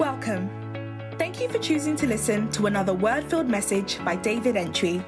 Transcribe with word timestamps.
Welcome. 0.00 0.48
Thank 1.18 1.42
you 1.42 1.48
for 1.50 1.58
choosing 1.58 1.94
to 1.96 2.06
listen 2.06 2.50
to 2.52 2.64
another 2.64 2.94
word 2.94 3.22
filled 3.24 3.50
message 3.50 4.02
by 4.02 4.16
David 4.16 4.56
Entry. 4.56 5.04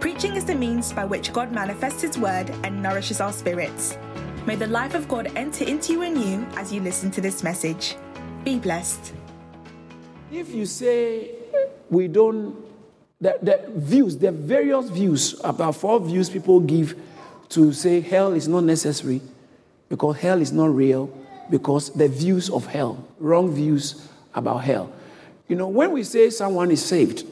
Preaching 0.00 0.36
is 0.36 0.46
the 0.46 0.54
means 0.54 0.90
by 0.90 1.04
which 1.04 1.34
God 1.34 1.52
manifests 1.52 2.00
His 2.00 2.16
word 2.16 2.48
and 2.64 2.82
nourishes 2.82 3.20
our 3.20 3.30
spirits. 3.30 3.98
May 4.46 4.56
the 4.56 4.68
life 4.68 4.94
of 4.94 5.06
God 5.06 5.30
enter 5.36 5.64
into 5.64 5.92
you 5.92 6.00
and 6.00 6.16
you 6.16 6.46
as 6.56 6.72
you 6.72 6.80
listen 6.80 7.10
to 7.10 7.20
this 7.20 7.42
message. 7.42 7.96
Be 8.42 8.58
blessed. 8.58 9.12
If 10.32 10.48
you 10.48 10.64
say 10.64 11.32
we 11.90 12.08
don't, 12.08 12.56
the, 13.20 13.38
the 13.42 13.70
views, 13.74 14.16
the 14.16 14.32
various 14.32 14.88
views, 14.88 15.38
about 15.44 15.76
four 15.76 16.00
views 16.00 16.30
people 16.30 16.60
give 16.60 16.98
to 17.50 17.70
say 17.74 18.00
hell 18.00 18.32
is 18.32 18.48
not 18.48 18.64
necessary 18.64 19.20
because 19.90 20.16
hell 20.16 20.40
is 20.40 20.52
not 20.52 20.74
real, 20.74 21.10
because 21.50 21.92
the 21.94 22.08
views 22.08 22.50
of 22.50 22.66
hell, 22.66 23.04
wrong 23.18 23.52
views 23.52 24.08
about 24.34 24.58
hell. 24.58 24.92
You 25.48 25.56
know, 25.56 25.68
when 25.68 25.92
we 25.92 26.02
say 26.02 26.30
someone 26.30 26.70
is 26.70 26.84
saved, 26.84 27.24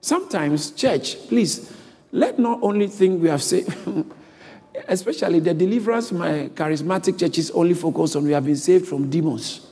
sometimes, 0.00 0.70
church, 0.70 1.16
please, 1.28 1.72
let 2.12 2.38
not 2.38 2.60
only 2.62 2.86
think 2.86 3.20
we 3.20 3.28
have 3.28 3.42
saved, 3.42 3.74
especially 4.88 5.40
the 5.40 5.54
deliverance, 5.54 6.12
my 6.12 6.50
charismatic 6.54 7.18
churches 7.18 7.50
only 7.50 7.74
focus 7.74 8.16
on 8.16 8.24
we 8.24 8.32
have 8.32 8.44
been 8.44 8.56
saved 8.56 8.86
from 8.86 9.10
demons. 9.10 9.66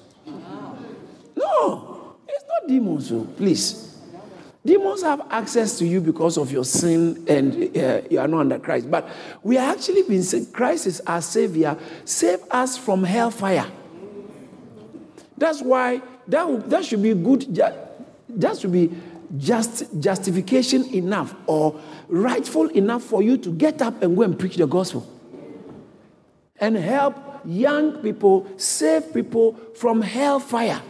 No, 1.37 2.16
it's 2.29 2.45
not 2.48 2.68
demons, 2.68 3.09
so 3.09 3.24
please. 3.24 3.87
Demons 4.65 5.02
have 5.02 5.24
access 5.30 5.79
to 5.79 5.87
you 5.87 6.01
because 6.01 6.37
of 6.37 6.51
your 6.51 6.65
sin 6.65 7.24
and 7.29 7.77
uh, 7.77 8.01
you 8.10 8.18
are 8.18 8.27
not 8.27 8.41
under 8.41 8.59
Christ. 8.59 8.91
But 8.91 9.09
we 9.45 9.59
are 9.59 9.71
actually 9.71 10.02
been 10.02 10.24
saved. 10.24 10.52
Christ 10.52 10.88
is 10.88 11.01
our 11.07 11.23
Savior. 11.23 11.79
Save 12.05 12.41
us 12.51 12.77
from 12.77 13.05
hellfire. 13.05 13.71
That's 15.38 15.62
why 15.62 16.02
that, 16.28 16.70
that 16.70 16.84
should 16.84 17.02
be 17.02 17.14
good. 17.14 17.54
That 18.28 18.59
should 18.59 18.73
be 18.73 18.90
just 19.37 19.84
justification 20.01 20.84
enough 20.95 21.34
or 21.46 21.80
rightful 22.09 22.68
enough 22.68 23.02
for 23.02 23.23
you 23.23 23.37
to 23.38 23.51
get 23.52 23.82
up 23.82 24.02
and 24.02 24.16
go 24.16 24.23
and 24.23 24.38
preach 24.38 24.56
the 24.56 24.66
gospel 24.66 25.06
and 26.59 26.76
help 26.76 27.16
young 27.45 27.98
people, 27.98 28.46
save 28.56 29.12
people 29.12 29.54
from 29.74 30.01
hellfire. 30.01 30.80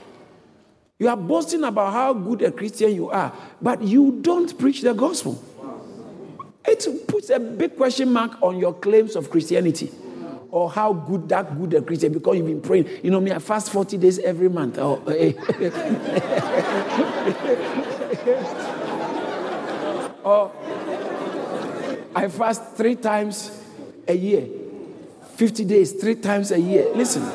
You 0.98 1.08
are 1.08 1.16
boasting 1.16 1.64
about 1.64 1.92
how 1.92 2.14
good 2.14 2.42
a 2.42 2.50
Christian 2.50 2.94
you 2.94 3.10
are, 3.10 3.32
but 3.60 3.82
you 3.82 4.18
don't 4.22 4.56
preach 4.58 4.82
the 4.82 4.94
gospel. 4.94 5.42
It 6.64 7.06
puts 7.06 7.30
a 7.30 7.38
big 7.38 7.76
question 7.76 8.12
mark 8.12 8.42
on 8.42 8.58
your 8.58 8.74
claims 8.74 9.16
of 9.16 9.30
Christianity 9.30 9.90
or 10.50 10.70
how 10.70 10.92
good 10.92 11.28
that 11.28 11.58
good 11.58 11.74
a 11.74 11.82
Christian 11.82 12.12
because 12.12 12.36
you've 12.36 12.46
been 12.46 12.60
praying. 12.60 12.88
You 13.02 13.10
know 13.10 13.20
me, 13.20 13.32
I 13.32 13.38
fast 13.38 13.70
40 13.70 13.98
days 13.98 14.18
every 14.18 14.48
month. 14.48 14.78
Oh, 14.78 15.02
eh. 15.06 15.32
or 20.24 20.52
I 22.14 22.28
fast 22.28 22.76
three 22.76 22.96
times 22.96 23.62
a 24.08 24.14
year, 24.14 24.46
50 25.34 25.64
days, 25.64 25.92
three 25.92 26.14
times 26.14 26.50
a 26.50 26.58
year. 26.58 26.90
Listen, 26.94 27.30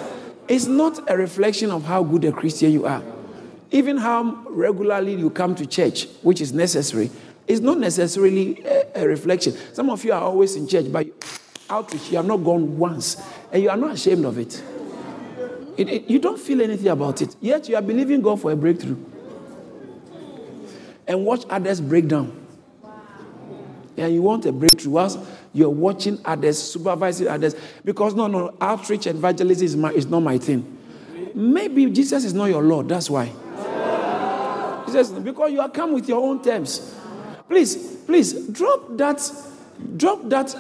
it's 0.48 0.66
not 0.66 1.10
a 1.10 1.16
reflection 1.16 1.72
of 1.72 1.86
how 1.86 2.04
good 2.04 2.26
a 2.26 2.32
Christian 2.32 2.72
you 2.72 2.86
are. 2.86 3.04
Even 3.72 3.98
how 3.98 4.44
regularly 4.50 5.16
you 5.16 5.30
come 5.30 5.56
to 5.56 5.66
church, 5.66 6.08
which 6.24 6.42
is 6.42 6.52
necessary, 6.52 7.10
is 7.48 7.62
not 7.62 7.78
necessarily 7.78 8.62
a, 8.66 9.04
a, 9.04 9.08
reflection. 9.08 9.54
Some 9.74 9.90
of 9.90 10.04
you 10.04 10.14
are 10.14 10.22
always 10.22 10.56
in 10.56 10.68
church, 10.68 10.92
but 10.92 11.08
outreach, 11.72 12.12
you 12.12 12.18
have 12.18 12.26
not 12.26 12.38
gone 12.38 12.78
once, 12.78 13.22
and 13.52 13.64
you 13.64 13.70
are 13.70 13.78
not 13.78 13.92
ashamed 13.92 14.26
of 14.26 14.38
it. 14.38 14.62
It, 15.78 15.90
it. 15.90 16.10
You 16.10 16.20
don't 16.20 16.40
feel 16.40 16.62
anything 16.62 16.90
about 16.90 17.22
it, 17.22 17.36
yet 17.40 17.68
you 17.70 17.76
are 17.76 17.82
believing 17.82 18.22
God 18.22 18.42
for 18.42 18.52
a 18.52 18.56
breakthrough. 18.56 18.98
And 21.08 21.26
watch 21.26 21.46
others 21.50 21.82
break 21.82 22.08
down. 22.08 22.38
And 23.98 24.14
you 24.14 24.22
want 24.22 24.46
a 24.46 24.52
breakthrough 24.52 24.92
whilst 24.92 25.20
you're 25.54 25.70
watching 25.70 26.20
others, 26.24 26.58
supervising 26.62 27.28
others. 27.28 27.56
Because 27.84 28.16
no, 28.16 28.28
no, 28.28 28.56
outreach 28.62 29.06
and 29.06 29.18
evangelism 29.18 29.66
is, 29.66 29.76
my, 29.76 29.92
is 29.92 30.06
not 30.08 30.22
my 30.22 30.38
thing. 30.38 30.78
Maybe 31.34 31.86
Jesus 31.88 32.24
is 32.24 32.34
not 32.34 32.46
your 32.46 32.64
Lord, 32.64 32.90
that's 32.90 33.10
why. 33.10 33.26
He 34.86 34.92
says, 34.92 35.12
because 35.12 35.52
you 35.52 35.62
are 35.62 35.70
come 35.70 35.94
with 35.94 36.08
your 36.08 36.22
own 36.22 36.42
terms. 36.44 36.96
Please, 37.48 37.98
please 38.06 38.48
drop 38.48 38.98
that, 38.98 39.32
drop 39.98 40.28
that 40.30 40.56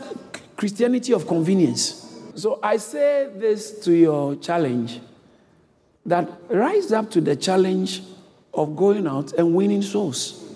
Christianity 0.61 1.11
of 1.11 1.25
convenience. 1.25 2.21
So 2.35 2.59
I 2.61 2.77
say 2.77 3.31
this 3.35 3.83
to 3.83 3.95
your 3.95 4.35
challenge 4.35 4.99
that 6.05 6.29
rise 6.49 6.91
up 6.91 7.09
to 7.11 7.19
the 7.19 7.35
challenge 7.35 8.03
of 8.53 8.75
going 8.75 9.07
out 9.07 9.33
and 9.33 9.55
winning 9.55 9.81
souls. 9.81 10.55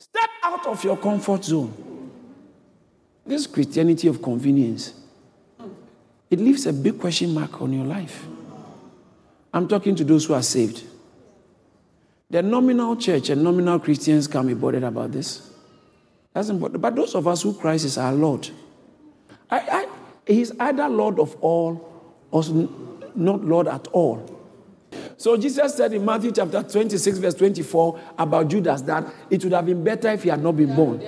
Step 0.00 0.30
out 0.42 0.66
of 0.66 0.82
your 0.82 0.96
comfort 0.96 1.44
zone. 1.44 2.10
This 3.24 3.46
Christianity 3.46 4.08
of 4.08 4.20
convenience, 4.20 4.94
it 6.28 6.40
leaves 6.40 6.66
a 6.66 6.72
big 6.72 6.98
question 6.98 7.32
mark 7.32 7.62
on 7.62 7.72
your 7.72 7.84
life. 7.84 8.26
I'm 9.54 9.68
talking 9.68 9.94
to 9.94 10.02
those 10.02 10.24
who 10.26 10.34
are 10.34 10.42
saved. 10.42 10.82
The 12.30 12.42
nominal 12.42 12.96
church 12.96 13.30
and 13.30 13.44
nominal 13.44 13.78
Christians 13.78 14.26
can 14.26 14.48
be 14.48 14.54
bothered 14.54 14.82
about 14.82 15.12
this. 15.12 15.52
That's 16.34 16.48
important. 16.48 16.82
But 16.82 16.96
those 16.96 17.14
of 17.14 17.28
us 17.28 17.42
who 17.42 17.54
Christ 17.54 17.84
is 17.84 17.96
our 17.96 18.12
Lord, 18.12 18.50
I, 19.50 19.58
I, 19.58 19.88
he's 20.26 20.52
either 20.58 20.88
Lord 20.88 21.18
of 21.18 21.36
all 21.40 21.88
or 22.30 22.42
not 23.14 23.44
Lord 23.44 23.68
at 23.68 23.86
all. 23.88 24.38
So 25.16 25.36
Jesus 25.36 25.74
said 25.74 25.92
in 25.92 26.04
Matthew 26.04 26.32
chapter 26.32 26.62
26, 26.62 27.18
verse 27.18 27.34
24 27.34 28.00
about 28.18 28.48
Judas 28.48 28.82
that 28.82 29.04
it 29.28 29.44
would 29.44 29.52
have 29.52 29.66
been 29.66 29.84
better 29.84 30.08
if 30.08 30.22
he 30.22 30.28
had 30.30 30.42
not 30.42 30.56
been 30.56 30.74
born. 30.74 31.02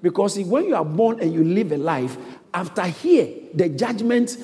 Because 0.00 0.38
when 0.38 0.66
you 0.66 0.76
are 0.76 0.84
born 0.84 1.20
and 1.20 1.32
you 1.32 1.42
live 1.42 1.72
a 1.72 1.76
life, 1.76 2.16
after 2.54 2.82
here, 2.82 3.28
the 3.54 3.68
judgment, 3.68 4.36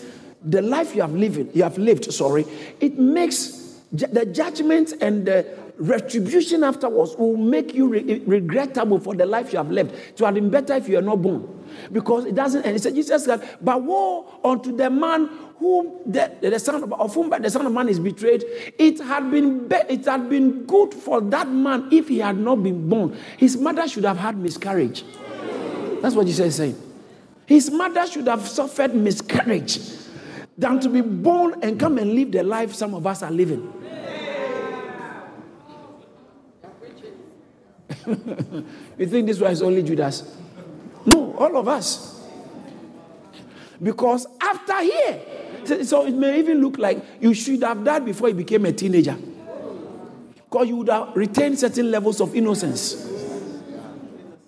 the 0.42 0.60
life 0.60 0.94
you 0.94 1.02
have 1.02 1.14
lived, 1.14 1.54
you 1.54 1.62
have 1.62 1.78
lived, 1.78 2.12
sorry, 2.12 2.44
it 2.80 2.98
makes 2.98 3.80
the 3.92 4.26
judgment 4.26 4.92
and 5.00 5.24
the 5.24 5.46
retribution 5.78 6.64
afterwards 6.64 7.14
will 7.16 7.36
make 7.36 7.74
you 7.74 7.88
re- 7.88 8.22
regrettable 8.26 8.98
for 8.98 9.14
the 9.14 9.26
life 9.26 9.52
you 9.52 9.58
have 9.58 9.70
lived. 9.70 9.92
It 9.92 10.20
would 10.20 10.26
have 10.26 10.34
been 10.34 10.50
better 10.50 10.74
if 10.74 10.88
you 10.88 10.98
are 10.98 11.02
not 11.02 11.22
born. 11.22 11.63
Because 11.92 12.24
it 12.26 12.34
doesn't, 12.34 12.62
and 12.64 12.72
he 12.72 12.78
said, 12.78 12.94
Jesus 12.94 13.24
said, 13.24 13.58
But 13.60 13.82
woe 13.82 14.40
unto 14.44 14.76
the 14.76 14.90
man 14.90 15.28
whom 15.58 16.00
the, 16.06 16.32
the 16.40 16.58
son 16.58 16.82
of, 16.82 16.92
of 16.92 17.14
whom 17.14 17.30
the 17.30 17.50
son 17.50 17.66
of 17.66 17.72
man 17.72 17.88
is 17.88 17.98
betrayed. 17.98 18.44
It 18.78 18.98
had 19.00 19.30
been 19.30 19.68
be, 19.68 19.76
it 19.88 20.04
had 20.04 20.28
been 20.28 20.64
good 20.64 20.92
for 20.92 21.20
that 21.20 21.48
man 21.48 21.88
if 21.92 22.08
he 22.08 22.18
had 22.18 22.36
not 22.36 22.62
been 22.62 22.88
born. 22.88 23.16
His 23.38 23.56
mother 23.56 23.86
should 23.88 24.04
have 24.04 24.18
had 24.18 24.36
miscarriage. 24.36 25.04
That's 26.02 26.14
what 26.14 26.26
Jesus 26.26 26.46
is 26.46 26.54
saying. 26.56 26.82
His 27.46 27.70
mother 27.70 28.06
should 28.06 28.26
have 28.26 28.46
suffered 28.46 28.94
miscarriage 28.94 29.78
than 30.56 30.80
to 30.80 30.88
be 30.88 31.00
born 31.00 31.56
and 31.62 31.78
come 31.78 31.98
and 31.98 32.14
live 32.14 32.32
the 32.32 32.42
life 32.42 32.74
some 32.74 32.94
of 32.94 33.06
us 33.06 33.22
are 33.22 33.30
living. 33.30 33.72
you 38.06 39.06
think 39.06 39.26
this 39.26 39.40
was 39.40 39.62
only 39.62 39.82
Judas? 39.82 40.36
No, 41.06 41.34
all 41.36 41.56
of 41.56 41.68
us. 41.68 42.22
Because 43.82 44.26
after 44.40 44.82
here, 44.82 45.20
so 45.84 46.06
it 46.06 46.14
may 46.14 46.38
even 46.38 46.60
look 46.60 46.78
like 46.78 47.04
you 47.20 47.34
should 47.34 47.62
have 47.62 47.84
died 47.84 48.04
before 48.04 48.28
you 48.28 48.34
became 48.34 48.64
a 48.66 48.72
teenager. 48.72 49.16
Because 50.34 50.68
you 50.68 50.76
would 50.76 50.88
have 50.88 51.14
retained 51.16 51.58
certain 51.58 51.90
levels 51.90 52.20
of 52.20 52.34
innocence. 52.34 53.10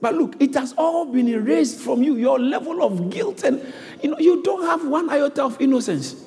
But 0.00 0.14
look, 0.14 0.36
it 0.40 0.54
has 0.54 0.74
all 0.76 1.06
been 1.06 1.28
erased 1.28 1.80
from 1.80 2.02
you, 2.02 2.16
your 2.16 2.38
level 2.38 2.82
of 2.82 3.10
guilt, 3.10 3.42
and 3.42 3.60
you 4.02 4.10
know, 4.10 4.18
you 4.18 4.42
don't 4.42 4.64
have 4.66 4.86
one 4.86 5.10
iota 5.10 5.44
of 5.44 5.60
innocence. 5.60 6.22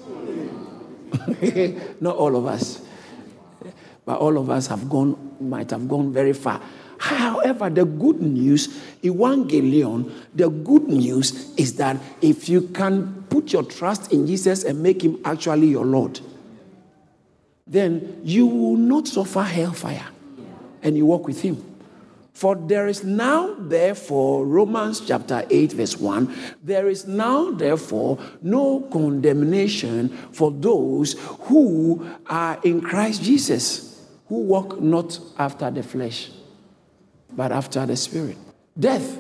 Not 2.02 2.16
all 2.16 2.36
of 2.36 2.46
us. 2.46 2.82
But 4.06 4.20
all 4.20 4.38
of 4.38 4.50
us 4.50 4.68
have 4.68 4.90
gone, 4.90 5.36
might 5.40 5.70
have 5.70 5.88
gone 5.88 6.12
very 6.12 6.34
far. 6.34 6.62
However, 7.00 7.70
the 7.70 7.86
good 7.86 8.22
news, 8.22 8.68
Evangelion, 9.02 10.12
the 10.36 10.50
good 10.50 10.88
news 10.90 11.54
is 11.56 11.76
that 11.78 11.98
if 12.22 12.50
you 12.50 12.62
can 12.62 13.24
put 13.30 13.54
your 13.54 13.64
trust 13.64 14.12
in 14.12 14.28
Jesus 14.28 14.66
and 14.66 14.84
make 14.84 15.02
him 15.02 15.18
actually 15.24 15.68
your 15.68 15.86
Lord, 15.86 16.20
then 17.66 18.20
you 18.24 18.46
will 18.46 18.76
not 18.76 19.08
suffer 19.08 19.44
hellfire 19.44 20.08
and 20.84 20.98
you 20.98 21.06
walk 21.06 21.26
with 21.26 21.42
him. 21.42 21.64
For 22.34 22.56
there 22.56 22.88
is 22.88 23.04
now, 23.04 23.54
therefore, 23.58 24.46
Romans 24.46 25.02
chapter 25.02 25.46
8, 25.50 25.74
verse 25.74 25.98
1, 25.98 26.36
there 26.64 26.90
is 26.90 27.08
now, 27.08 27.52
therefore, 27.52 28.18
no 28.42 28.82
condemnation 28.92 30.10
for 30.32 30.52
those 30.52 31.14
who 31.42 32.06
are 32.28 32.60
in 32.64 32.82
Christ 32.82 33.24
Jesus, 33.24 34.06
who 34.28 34.42
walk 34.44 34.82
not 34.82 35.20
after 35.38 35.70
the 35.72 35.84
flesh 35.84 36.30
but 37.32 37.52
after 37.52 37.86
the 37.86 37.96
Spirit. 37.96 38.38
Death 38.78 39.18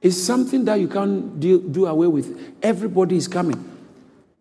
is 0.00 0.24
something 0.24 0.64
that 0.64 0.80
you 0.80 0.88
can't 0.88 1.38
do, 1.38 1.60
do 1.60 1.86
away 1.86 2.06
with. 2.06 2.54
Everybody 2.62 3.16
is 3.16 3.28
coming. 3.28 3.66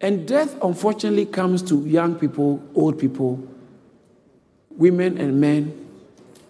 And 0.02 0.28
death, 0.28 0.56
unfortunately, 0.64 1.26
comes 1.26 1.62
to 1.64 1.86
young 1.86 2.16
people, 2.16 2.64
old 2.74 2.98
people, 2.98 3.46
women 4.72 5.18
and 5.18 5.42
men, 5.42 5.88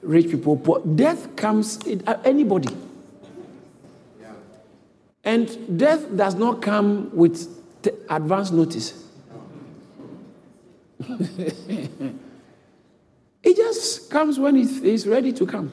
rich 0.02 0.30
people, 0.30 0.58
poor. 0.58 0.82
Death 0.82 1.36
comes 1.36 1.78
in 1.88 2.08
uh, 2.08 2.22
anybody. 2.24 2.76
And 5.24 5.78
death 5.78 6.16
does 6.16 6.36
not 6.36 6.62
come 6.62 7.16
with 7.16 7.82
t- 7.82 7.92
advance 8.10 8.52
notice. 8.52 9.06
it 11.10 12.16
just 13.44 14.10
comes 14.10 14.40
when 14.40 14.56
it's 14.58 15.06
ready 15.06 15.34
to 15.34 15.46
come. 15.46 15.72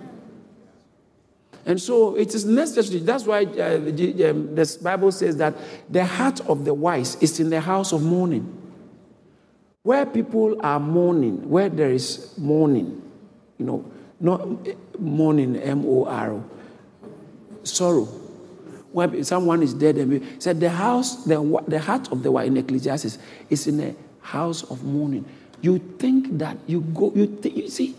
And 1.67 1.83
so 1.83 2.15
it 2.15 2.33
is 2.35 2.45
necessary. 2.45 3.01
That's 3.01 3.25
why 3.25 3.45
uh, 3.45 3.79
the, 3.79 4.27
um, 4.27 4.55
the 4.55 4.79
Bible 4.81 5.11
says 5.11 5.37
that 5.39 5.55
the 5.91 6.05
heart 6.05 6.41
of 6.49 6.65
the 6.65 6.73
wise 6.73 7.17
is 7.17 7.41
in 7.41 7.51
the 7.51 7.61
house 7.61 7.93
of 7.93 8.03
mourning. 8.03 8.63
Where 9.83 10.07
people 10.07 10.57
are 10.65 10.81
mourning, 10.81 11.51
where 11.51 11.69
there 11.69 11.91
is 11.91 12.33
mourning, 12.39 13.03
you 13.59 13.67
know, 13.67 13.85
not 14.21 14.47
mourning, 14.99 15.57
M 15.57 15.85
O 15.85 16.05
R, 16.07 16.43
sorrow. 17.65 18.09
Where 18.93 19.23
someone 19.25 19.63
is 19.63 19.75
dead, 19.75 19.99
and 19.99 20.43
said 20.43 20.59
the 20.61 20.71
house, 20.71 21.25
the, 21.25 21.63
the 21.69 21.81
heart 21.81 22.11
of 22.13 22.23
the 22.23 22.31
wise 22.33 22.47
in 22.47 22.57
Ecclesiastes 22.57 23.19
is 23.51 23.67
in 23.67 23.81
a 23.81 23.95
house 24.21 24.63
of 24.71 24.85
mourning. 24.85 25.25
You 25.61 25.79
think 25.79 26.39
that 26.39 26.57
you 26.67 26.81
go, 26.81 27.13
you, 27.15 27.27
th- 27.27 27.55
you 27.55 27.69
see, 27.69 27.95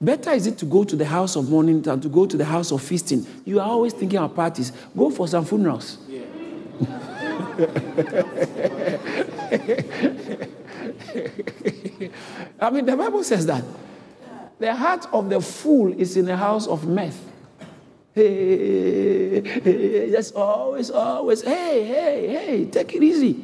Better 0.00 0.30
is 0.30 0.46
it 0.46 0.56
to 0.58 0.64
go 0.64 0.84
to 0.84 0.94
the 0.94 1.04
house 1.04 1.34
of 1.34 1.50
mourning 1.50 1.82
than 1.82 2.00
to 2.00 2.08
go 2.08 2.24
to 2.24 2.36
the 2.36 2.44
house 2.44 2.70
of 2.70 2.80
feasting. 2.80 3.26
You 3.44 3.58
are 3.58 3.68
always 3.68 3.92
thinking 3.92 4.20
of 4.20 4.32
parties. 4.34 4.70
Go 4.96 5.10
for 5.10 5.26
some 5.26 5.44
funerals. 5.44 5.98
Yeah. 6.08 6.20
I 12.60 12.70
mean, 12.70 12.86
the 12.86 12.96
Bible 12.96 13.24
says 13.24 13.46
that. 13.46 13.64
The 14.60 14.74
heart 14.74 15.06
of 15.12 15.30
the 15.30 15.40
fool 15.40 15.92
is 15.92 16.16
in 16.16 16.26
the 16.26 16.36
house 16.36 16.68
of 16.68 16.86
mirth. 16.86 17.20
Hey, 18.14 19.40
hey, 19.40 19.60
hey, 19.60 20.10
that's 20.10 20.30
always, 20.32 20.90
always, 20.90 21.42
hey, 21.42 21.84
hey, 21.84 22.28
hey, 22.28 22.64
take 22.66 22.94
it 22.94 23.02
easy. 23.02 23.42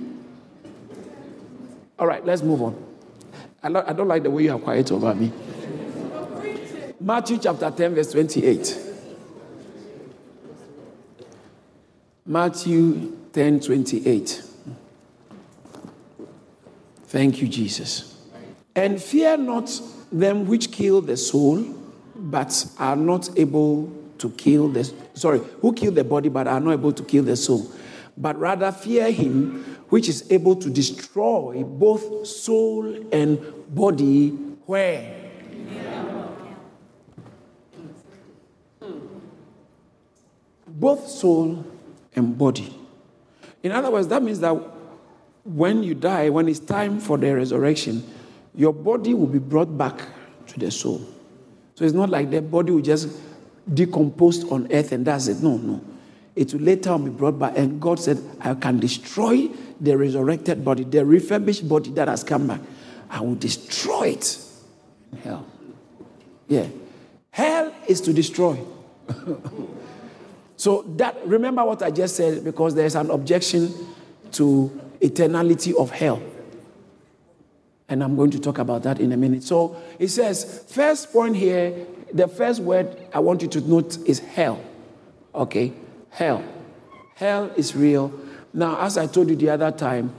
All 1.99 2.07
right, 2.07 2.25
let's 2.25 2.43
move 2.43 2.63
on. 2.63 2.85
I, 3.63 3.69
I 3.69 3.93
don't 3.93 4.09
like 4.09 4.25
the 4.25 4.31
way 4.31 4.45
you 4.45 4.53
are 4.53 4.59
quiet 4.59 4.91
over 4.91 5.15
me. 5.15 5.31
Matthew 7.05 7.37
chapter 7.37 7.71
10, 7.71 7.95
verse 7.97 8.13
28. 8.13 8.79
Matthew 12.25 13.15
10, 13.31 13.61
28. 13.61 14.43
Thank 17.09 17.43
you, 17.43 17.49
Jesus. 17.49 18.19
And 18.75 19.03
fear 19.03 19.37
not 19.37 19.79
them 20.11 20.47
which 20.47 20.73
kill 20.73 21.03
the 21.03 21.19
soul, 21.19 21.63
but 22.17 22.67
are 22.79 22.97
not 22.97 23.39
able 23.39 23.93
to 24.17 24.31
kill 24.31 24.69
the 24.69 24.91
sorry, 25.13 25.41
who 25.61 25.75
kill 25.75 25.93
the 25.93 26.05
body 26.05 26.31
but 26.31 26.49
are 26.49 26.59
not 26.59 26.73
able 26.73 26.93
to 26.95 27.03
kill 27.05 27.25
the 27.25 27.37
soul. 27.37 27.71
But 28.17 28.39
rather 28.39 28.73
fear 28.73 29.11
him 29.11 29.63
which 29.91 30.09
is 30.09 30.33
able 30.33 30.57
to 30.57 30.71
destroy 30.71 31.65
both 31.65 32.27
soul 32.27 32.87
and 33.13 33.39
body 33.75 34.31
where 34.65 35.24
both 40.75 41.07
soul 41.09 41.65
and 42.15 42.37
body. 42.37 42.75
In 43.63 43.73
other 43.73 43.91
words, 43.91 44.09
that 44.09 44.23
means 44.23 44.41
that 44.41 44.53
when 45.45 45.83
you 45.83 45.95
die, 45.95 46.29
when 46.31 46.49
it's 46.49 46.59
time 46.59 47.01
for 47.01 47.17
the 47.17 47.35
resurrection, 47.35 48.03
your 48.55 48.73
body 48.73 49.15
will 49.15 49.27
be 49.27 49.39
brought 49.39 49.77
back 49.77 50.03
to 50.49 50.59
the 50.59 50.71
soul. 50.71 51.01
So 51.75 51.85
it's 51.85 51.95
not 51.95 52.11
like 52.11 52.31
the 52.31 52.43
body 52.43 52.73
will 52.73 52.83
just 52.83 53.09
decompose 53.73 54.45
on 54.51 54.71
earth 54.73 54.93
and 54.93 55.07
that's 55.07 55.29
it. 55.29 55.43
No, 55.43 55.57
no. 55.57 55.83
It 56.37 56.53
will 56.53 56.61
later 56.61 56.91
on 56.91 57.05
be 57.05 57.11
brought 57.11 57.39
back. 57.39 57.57
And 57.57 57.81
God 57.81 58.01
said, 58.01 58.23
I 58.41 58.55
can 58.55 58.81
destroy 58.81 59.49
the 59.81 59.97
resurrected 59.97 60.65
body, 60.65 60.85
the 60.85 61.05
refurbished 61.05 61.69
body 61.69 61.91
that 61.91 62.09
has 62.09 62.25
come 62.25 62.47
back. 62.47 62.61
I 63.11 63.21
will 63.21 63.37
destroy 63.37 64.09
it 64.09 64.39
in 65.13 65.19
hell. 65.19 65.47
Yeah. 66.49 66.67
Hell 67.31 67.75
is 67.87 68.01
to 68.03 68.13
destroy. 68.13 68.59
So 70.65 70.81
that 70.97 71.19
remember 71.27 71.63
what 71.63 71.83
I 71.83 71.91
just 71.91 72.17
said 72.17 72.43
because 72.43 72.75
there's 72.75 72.95
an 72.95 73.11
objection 73.11 73.71
to 74.33 74.71
eternality 74.99 75.75
of 75.77 75.91
hell. 75.91 76.23
And 77.87 78.03
I'm 78.03 78.17
going 78.17 78.31
to 78.31 78.39
talk 78.39 78.57
about 78.57 78.83
that 78.85 78.99
in 78.99 79.13
a 79.13 79.17
minute. 79.19 79.43
So 79.43 79.77
it 79.99 80.09
says, 80.09 80.65
first 80.71 81.13
point 81.13 81.37
here, 81.37 81.87
the 82.15 82.29
first 82.29 82.63
word 82.63 82.97
I 83.13 83.19
want 83.19 83.43
you 83.43 83.49
to 83.49 83.61
note 83.61 83.99
is 84.07 84.21
hell. 84.21 84.59
Okay? 85.35 85.75
Hell. 86.09 86.43
Hell 87.15 87.53
is 87.57 87.77
real. 87.77 88.11
Now, 88.55 88.81
as 88.81 88.97
I 88.97 89.07
told 89.07 89.29
you 89.29 89.37
the 89.37 89.51
other 89.51 89.71
time, 89.71 90.15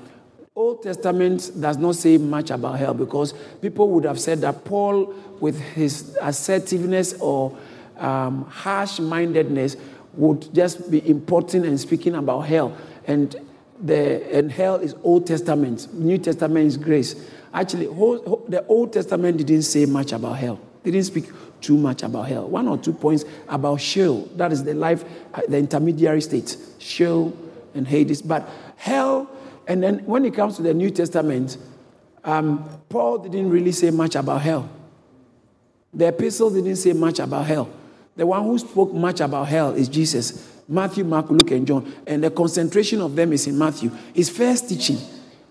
Old 0.55 0.83
Testament 0.83 1.59
does 1.59 1.77
not 1.77 1.95
say 1.95 2.19
much 2.19 2.51
about 2.51 2.77
hell 2.77 2.93
because 2.93 3.33
people 3.63 3.89
would 3.89 4.03
have 4.03 4.19
said 4.19 4.41
that 4.41 4.63
Paul, 4.63 5.11
with 5.39 5.59
his 5.59 6.15
assertiveness 6.21 7.13
or 7.19 7.57
um, 7.97 8.45
harsh 8.45 8.99
mindedness, 8.99 9.75
would 10.17 10.53
just 10.53 10.89
be 10.89 11.07
importing 11.09 11.65
and 11.65 11.79
speaking 11.79 12.15
about 12.15 12.41
hell. 12.41 12.75
And, 13.07 13.35
the, 13.81 14.35
and 14.35 14.51
hell 14.51 14.75
is 14.75 14.95
Old 15.03 15.27
Testament, 15.27 15.93
New 15.93 16.17
Testament 16.17 16.65
is 16.65 16.77
grace. 16.77 17.29
Actually, 17.53 17.85
the 17.85 18.65
Old 18.67 18.93
Testament 18.93 19.37
didn't 19.37 19.63
say 19.63 19.85
much 19.85 20.11
about 20.11 20.37
hell, 20.37 20.59
they 20.83 20.91
didn't 20.91 21.05
speak 21.05 21.25
too 21.61 21.77
much 21.77 22.03
about 22.03 22.27
hell. 22.27 22.47
One 22.47 22.67
or 22.67 22.77
two 22.77 22.93
points 22.93 23.25
about 23.47 23.81
Sheol, 23.81 24.29
that 24.35 24.51
is 24.51 24.63
the 24.63 24.73
life, 24.73 25.03
uh, 25.33 25.41
the 25.47 25.57
intermediary 25.57 26.21
state, 26.21 26.57
Sheol 26.79 27.35
and 27.73 27.87
Hades. 27.87 28.21
But 28.21 28.47
hell, 28.75 29.29
and 29.67 29.81
then 29.81 29.99
when 30.05 30.25
it 30.25 30.33
comes 30.33 30.57
to 30.57 30.61
the 30.61 30.73
New 30.73 30.89
Testament, 30.91 31.57
um, 32.23 32.67
Paul 32.89 33.19
didn't 33.19 33.49
really 33.49 33.71
say 33.71 33.89
much 33.89 34.15
about 34.15 34.41
hell. 34.41 34.69
The 35.93 36.07
epistles 36.07 36.53
didn't 36.53 36.75
say 36.75 36.93
much 36.93 37.19
about 37.19 37.45
hell. 37.45 37.69
The 38.15 38.25
one 38.25 38.43
who 38.43 38.57
spoke 38.57 38.93
much 38.93 39.19
about 39.19 39.47
hell 39.47 39.73
is 39.73 39.89
Jesus. 39.89 40.51
Matthew, 40.67 41.03
Mark, 41.03 41.29
Luke, 41.29 41.51
and 41.51 41.67
John. 41.67 41.93
And 42.07 42.23
the 42.23 42.31
concentration 42.31 43.01
of 43.01 43.15
them 43.15 43.33
is 43.33 43.45
in 43.47 43.57
Matthew. 43.57 43.91
His 44.13 44.29
first 44.29 44.69
teaching, 44.69 44.97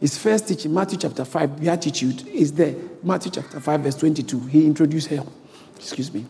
his 0.01 0.19
first 0.19 0.49
teaching, 0.49 0.73
Matthew 0.73 0.99
chapter 0.99 1.25
5, 1.25 1.61
Beatitude, 1.61 2.27
is 2.29 2.53
there. 2.53 2.75
Matthew 3.03 3.33
chapter 3.33 3.61
5, 3.61 3.81
verse 3.81 3.97
22. 3.97 4.41
He 4.47 4.67
introduced 4.67 5.09
hell. 5.09 5.31
Excuse 5.77 6.13
me. 6.13 6.27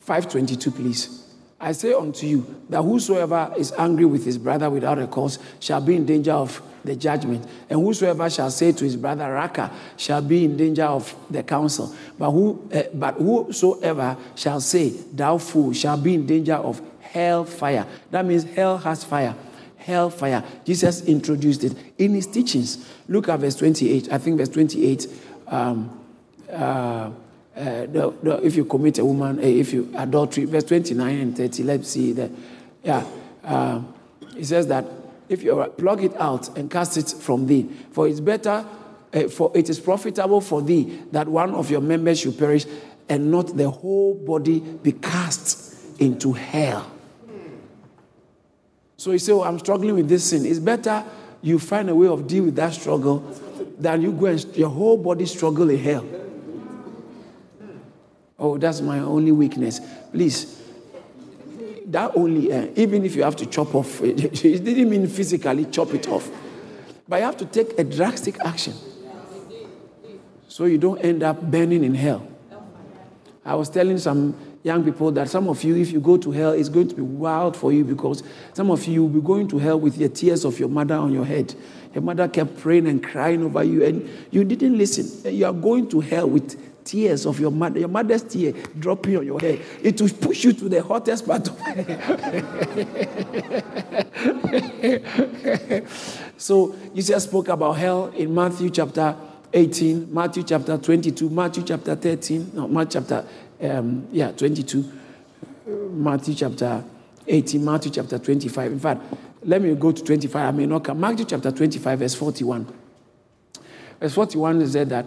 522, 0.00 0.70
please. 0.70 1.23
I 1.64 1.72
say 1.72 1.94
unto 1.94 2.26
you 2.26 2.62
that 2.68 2.82
whosoever 2.82 3.50
is 3.56 3.72
angry 3.78 4.04
with 4.04 4.22
his 4.22 4.36
brother 4.36 4.68
without 4.68 4.98
a 4.98 5.06
cause 5.06 5.38
shall 5.60 5.80
be 5.80 5.96
in 5.96 6.04
danger 6.04 6.32
of 6.32 6.60
the 6.84 6.94
judgment. 6.94 7.48
And 7.70 7.80
whosoever 7.80 8.28
shall 8.28 8.50
say 8.50 8.72
to 8.72 8.84
his 8.84 8.96
brother 8.96 9.32
Raca 9.32 9.70
shall 9.96 10.20
be 10.20 10.44
in 10.44 10.58
danger 10.58 10.84
of 10.84 11.16
the 11.30 11.42
council. 11.42 11.94
But, 12.18 12.32
who, 12.32 12.68
uh, 12.70 12.82
but 12.92 13.14
whosoever 13.14 14.14
shall 14.34 14.60
say, 14.60 14.90
Thou 14.90 15.38
fool, 15.38 15.72
shall 15.72 15.96
be 15.96 16.12
in 16.12 16.26
danger 16.26 16.56
of 16.56 16.82
hell 17.00 17.46
fire. 17.46 17.86
That 18.10 18.26
means 18.26 18.44
hell 18.44 18.76
has 18.76 19.02
fire. 19.02 19.34
Hell 19.78 20.10
fire. 20.10 20.44
Jesus 20.66 21.06
introduced 21.06 21.64
it 21.64 21.74
in 21.96 22.12
his 22.12 22.26
teachings. 22.26 22.86
Look 23.08 23.30
at 23.30 23.40
verse 23.40 23.56
28. 23.56 24.12
I 24.12 24.18
think 24.18 24.36
verse 24.36 24.50
28. 24.50 25.06
Um, 25.46 25.98
uh, 26.52 27.10
uh, 27.56 28.40
if 28.42 28.56
you 28.56 28.64
commit 28.64 28.98
a 28.98 29.04
woman, 29.04 29.38
uh, 29.38 29.42
if 29.42 29.72
you 29.72 29.90
adultery, 29.96 30.44
verse 30.44 30.64
29 30.64 31.18
and 31.18 31.36
30, 31.36 31.62
let's 31.62 31.88
see 31.88 32.12
that. 32.12 32.30
Yeah. 32.82 33.04
Uh, 33.42 33.82
it 34.36 34.46
says 34.46 34.66
that 34.68 34.84
if 35.28 35.42
you 35.42 35.72
plug 35.76 36.02
it 36.02 36.14
out 36.16 36.56
and 36.56 36.70
cast 36.70 36.96
it 36.96 37.08
from 37.08 37.46
thee, 37.46 37.68
for 37.92 38.08
it's 38.08 38.20
better, 38.20 38.66
uh, 39.12 39.28
for 39.28 39.52
it 39.54 39.70
is 39.70 39.78
profitable 39.78 40.40
for 40.40 40.62
thee 40.62 41.00
that 41.12 41.28
one 41.28 41.54
of 41.54 41.70
your 41.70 41.80
members 41.80 42.20
should 42.20 42.36
perish 42.38 42.66
and 43.08 43.30
not 43.30 43.56
the 43.56 43.70
whole 43.70 44.14
body 44.14 44.60
be 44.60 44.92
cast 44.92 46.00
into 46.00 46.32
hell. 46.32 46.90
So 48.96 49.12
you 49.12 49.18
say, 49.18 49.32
oh, 49.32 49.42
I'm 49.42 49.58
struggling 49.58 49.94
with 49.94 50.08
this 50.08 50.30
sin. 50.30 50.46
It's 50.46 50.58
better 50.58 51.04
you 51.42 51.58
find 51.58 51.90
a 51.90 51.94
way 51.94 52.08
of 52.08 52.26
dealing 52.26 52.46
with 52.46 52.56
that 52.56 52.72
struggle 52.72 53.18
than 53.78 54.00
you 54.00 54.12
go 54.12 54.26
and 54.26 54.56
your 54.56 54.70
whole 54.70 54.96
body 54.96 55.26
struggle 55.26 55.68
in 55.68 55.78
hell. 55.78 56.06
Oh, 58.38 58.58
that's 58.58 58.80
my 58.80 58.98
only 58.98 59.32
weakness. 59.32 59.80
Please, 60.12 60.60
that 61.86 62.16
only, 62.16 62.52
uh, 62.52 62.66
even 62.76 63.04
if 63.04 63.14
you 63.14 63.22
have 63.22 63.36
to 63.36 63.46
chop 63.46 63.74
off, 63.74 64.00
it 64.02 64.42
didn't 64.42 64.90
mean 64.90 65.06
physically 65.06 65.66
chop 65.66 65.94
it 65.94 66.08
off. 66.08 66.30
But 67.08 67.18
you 67.18 67.24
have 67.24 67.36
to 67.38 67.46
take 67.46 67.78
a 67.78 67.84
drastic 67.84 68.36
action 68.44 68.74
so 70.48 70.64
you 70.64 70.78
don't 70.78 70.98
end 70.98 71.22
up 71.22 71.40
burning 71.42 71.84
in 71.84 71.94
hell. 71.94 72.26
I 73.44 73.54
was 73.54 73.68
telling 73.68 73.98
some 73.98 74.34
young 74.62 74.82
people 74.82 75.12
that 75.12 75.28
some 75.28 75.48
of 75.48 75.62
you, 75.62 75.76
if 75.76 75.92
you 75.92 76.00
go 76.00 76.16
to 76.16 76.30
hell, 76.30 76.52
it's 76.52 76.68
going 76.68 76.88
to 76.88 76.94
be 76.94 77.02
wild 77.02 77.56
for 77.56 77.72
you 77.72 77.84
because 77.84 78.22
some 78.54 78.70
of 78.70 78.84
you 78.86 79.02
will 79.02 79.20
be 79.20 79.20
going 79.20 79.46
to 79.48 79.58
hell 79.58 79.78
with 79.78 79.96
the 79.96 80.08
tears 80.08 80.44
of 80.44 80.58
your 80.58 80.68
mother 80.68 80.94
on 80.94 81.12
your 81.12 81.24
head. 81.26 81.54
Your 81.92 82.02
mother 82.02 82.26
kept 82.26 82.58
praying 82.58 82.86
and 82.86 83.04
crying 83.04 83.44
over 83.44 83.62
you, 83.62 83.84
and 83.84 84.08
you 84.30 84.44
didn't 84.44 84.78
listen. 84.78 85.34
You 85.34 85.46
are 85.46 85.52
going 85.52 85.88
to 85.90 86.00
hell 86.00 86.28
with 86.28 86.58
tears 86.84 87.26
of 87.26 87.40
your 87.40 87.50
mother, 87.50 87.80
your 87.80 87.88
mother's 87.88 88.22
tear 88.22 88.52
dropping 88.78 89.16
on 89.16 89.26
your 89.26 89.40
head. 89.40 89.60
It 89.82 90.00
will 90.00 90.08
push 90.08 90.44
you 90.44 90.52
to 90.52 90.68
the 90.68 90.82
hottest 90.82 91.26
part 91.26 91.48
of 91.48 91.58
hell. 91.58 91.80
So 96.36 96.76
Jesus 96.94 97.24
spoke 97.24 97.48
about 97.48 97.72
hell 97.72 98.08
in 98.08 98.34
Matthew 98.34 98.68
chapter 98.68 99.16
18, 99.52 100.12
Matthew 100.12 100.42
chapter 100.42 100.76
22, 100.76 101.30
Matthew 101.30 101.62
chapter 101.62 101.94
13, 101.94 102.50
no, 102.52 102.68
Matthew 102.68 103.00
chapter, 103.00 103.24
um, 103.62 104.06
yeah, 104.10 104.32
22, 104.32 104.92
Matthew 105.66 106.34
chapter 106.34 106.84
18, 107.26 107.64
Matthew 107.64 107.92
chapter 107.92 108.18
25. 108.18 108.72
In 108.72 108.78
fact, 108.78 109.02
let 109.42 109.62
me 109.62 109.74
go 109.74 109.92
to 109.92 110.02
25. 110.04 110.36
I 110.36 110.50
may 110.50 110.66
not 110.66 110.84
come. 110.84 111.00
Matthew 111.00 111.24
chapter 111.24 111.50
25, 111.50 111.98
verse 111.98 112.14
41. 112.14 112.66
Verse 114.00 114.14
41 114.14 114.66
said 114.66 114.90
that 114.90 115.06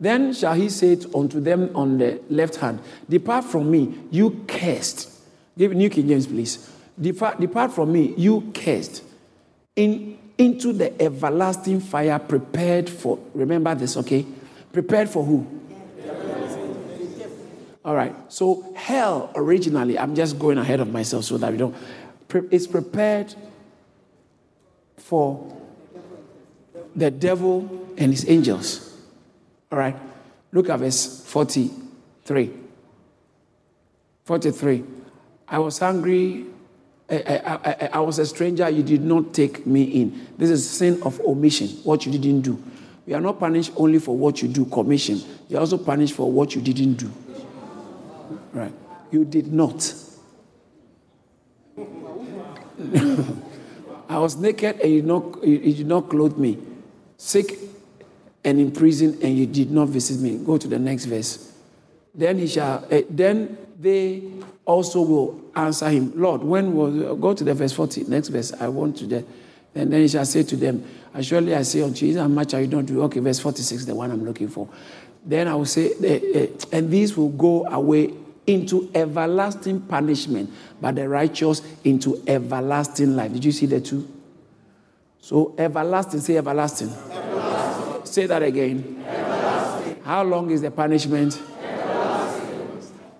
then 0.00 0.32
shall 0.32 0.54
he 0.54 0.68
say 0.68 0.98
unto 1.14 1.40
them 1.40 1.70
on 1.74 1.98
the 1.98 2.20
left 2.30 2.56
hand, 2.56 2.80
Depart 3.08 3.44
from 3.44 3.70
me, 3.70 3.98
you 4.10 4.44
cursed. 4.46 5.10
Give 5.56 5.72
New 5.72 5.90
King 5.90 6.08
James, 6.08 6.26
please. 6.26 6.70
Depart, 7.00 7.40
depart 7.40 7.72
from 7.72 7.92
me, 7.92 8.14
you 8.16 8.52
cursed. 8.54 9.02
In, 9.74 10.18
into 10.36 10.72
the 10.72 11.00
everlasting 11.02 11.80
fire 11.80 12.18
prepared 12.18 12.88
for, 12.88 13.18
remember 13.34 13.74
this, 13.74 13.96
okay? 13.96 14.24
Prepared 14.72 15.08
for 15.08 15.24
who? 15.24 15.46
All 17.84 17.94
right. 17.94 18.14
So 18.28 18.72
hell 18.76 19.32
originally, 19.34 19.98
I'm 19.98 20.14
just 20.14 20.38
going 20.38 20.58
ahead 20.58 20.80
of 20.80 20.92
myself 20.92 21.24
so 21.24 21.38
that 21.38 21.50
we 21.50 21.58
don't. 21.58 21.74
It's 22.50 22.66
prepared 22.66 23.34
for 24.98 25.56
the 26.94 27.10
devil 27.10 27.88
and 27.96 28.12
his 28.12 28.28
angels. 28.28 28.87
All 29.70 29.78
right. 29.78 29.96
Look 30.52 30.68
at 30.70 30.78
verse 30.78 31.24
43. 31.26 32.50
43. 34.24 34.84
I 35.48 35.58
was 35.58 35.78
hungry. 35.78 36.46
I, 37.10 37.16
I, 37.16 37.54
I, 37.54 37.90
I, 37.94 38.00
was 38.00 38.18
a 38.18 38.26
stranger. 38.26 38.68
You 38.68 38.82
did 38.82 39.02
not 39.02 39.32
take 39.32 39.66
me 39.66 39.82
in. 39.82 40.28
This 40.36 40.50
is 40.50 40.68
sin 40.68 41.02
of 41.02 41.18
omission, 41.20 41.68
what 41.84 42.04
you 42.04 42.12
didn't 42.12 42.42
do. 42.42 42.62
You 43.06 43.14
are 43.14 43.20
not 43.20 43.40
punished 43.40 43.72
only 43.76 43.98
for 43.98 44.14
what 44.16 44.42
you 44.42 44.48
do, 44.48 44.66
commission. 44.66 45.22
You're 45.48 45.60
also 45.60 45.78
punished 45.78 46.12
for 46.14 46.30
what 46.30 46.54
you 46.54 46.60
didn't 46.60 46.94
do. 46.94 47.10
Right. 48.52 48.74
You 49.10 49.24
did 49.24 49.50
not. 49.50 49.94
I 54.08 54.18
was 54.18 54.36
naked 54.36 54.80
and 54.80 54.92
you 54.92 55.00
did 55.00 55.08
not, 55.08 55.44
you 55.44 55.74
did 55.74 55.86
not 55.86 56.10
clothe 56.10 56.36
me. 56.36 56.58
Sick 57.16 57.58
and 58.48 58.58
in 58.58 58.70
prison, 58.72 59.18
and 59.22 59.36
you 59.36 59.46
did 59.46 59.70
not 59.70 59.88
visit 59.88 60.20
me. 60.20 60.38
Go 60.38 60.56
to 60.56 60.66
the 60.66 60.78
next 60.78 61.04
verse. 61.04 61.52
Then 62.14 62.38
he 62.38 62.46
shall. 62.46 62.86
Uh, 62.90 63.02
then 63.10 63.58
they 63.78 64.22
also 64.64 65.02
will 65.02 65.40
answer 65.54 65.88
him, 65.90 66.12
Lord. 66.16 66.42
When 66.42 66.74
will 66.74 67.14
go 67.16 67.34
to 67.34 67.44
the 67.44 67.54
verse 67.54 67.74
forty? 67.74 68.04
Next 68.04 68.28
verse. 68.28 68.52
I 68.58 68.68
want 68.68 68.96
to 68.98 69.06
that. 69.08 69.24
And 69.74 69.92
then 69.92 70.00
he 70.00 70.08
shall 70.08 70.24
say 70.24 70.42
to 70.44 70.56
them, 70.56 70.82
Surely 71.20 71.54
I 71.54 71.62
say 71.62 71.82
unto 71.82 72.06
you, 72.06 72.18
how 72.18 72.26
much 72.26 72.54
are 72.54 72.60
you 72.60 72.66
don't 72.66 72.86
do? 72.86 73.02
Okay, 73.02 73.20
verse 73.20 73.38
forty-six, 73.38 73.84
the 73.84 73.94
one 73.94 74.10
I'm 74.10 74.24
looking 74.24 74.48
for. 74.48 74.68
Then 75.24 75.46
I 75.46 75.54
will 75.54 75.66
say, 75.66 75.92
uh, 75.92 76.38
uh, 76.38 76.46
and 76.72 76.90
these 76.90 77.16
will 77.16 77.28
go 77.28 77.66
away 77.66 78.14
into 78.46 78.90
everlasting 78.94 79.82
punishment, 79.82 80.50
but 80.80 80.94
the 80.94 81.06
righteous 81.06 81.60
into 81.84 82.22
everlasting 82.26 83.14
life. 83.14 83.32
Did 83.32 83.44
you 83.44 83.52
see 83.52 83.66
the 83.66 83.80
two? 83.80 84.08
So 85.20 85.54
everlasting, 85.58 86.20
say 86.20 86.38
everlasting. 86.38 86.88
everlasting. 86.88 87.27
Say 88.08 88.26
that 88.26 88.42
again. 88.42 89.04
How 90.02 90.22
long 90.22 90.50
is 90.50 90.62
the 90.62 90.70
punishment? 90.70 91.40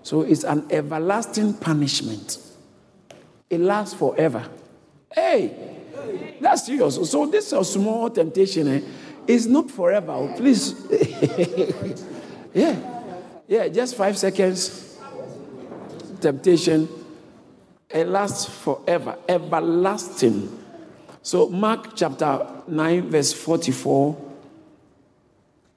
So 0.01 0.21
it's 0.21 0.43
an 0.43 0.65
everlasting 0.71 1.53
punishment. 1.53 2.39
It 3.49 3.59
lasts 3.59 3.93
forever. 3.93 4.49
Hey, 5.13 6.35
that's 6.41 6.65
serious. 6.65 6.95
So 7.09 7.27
this 7.27 7.47
is 7.47 7.53
a 7.53 7.63
small 7.63 8.09
temptation. 8.09 8.67
Eh? 8.67 8.81
It's 9.27 9.45
not 9.45 9.69
forever. 9.69 10.11
Oh, 10.11 10.33
please. 10.35 10.73
yeah. 12.53 12.75
Yeah, 13.47 13.67
just 13.67 13.95
five 13.95 14.17
seconds. 14.17 14.97
Temptation. 16.19 16.87
It 17.89 18.07
lasts 18.07 18.45
forever. 18.45 19.17
Everlasting. 19.27 20.57
So 21.21 21.49
Mark 21.49 21.95
chapter 21.95 22.47
9, 22.67 23.09
verse 23.09 23.33
44 23.33 24.28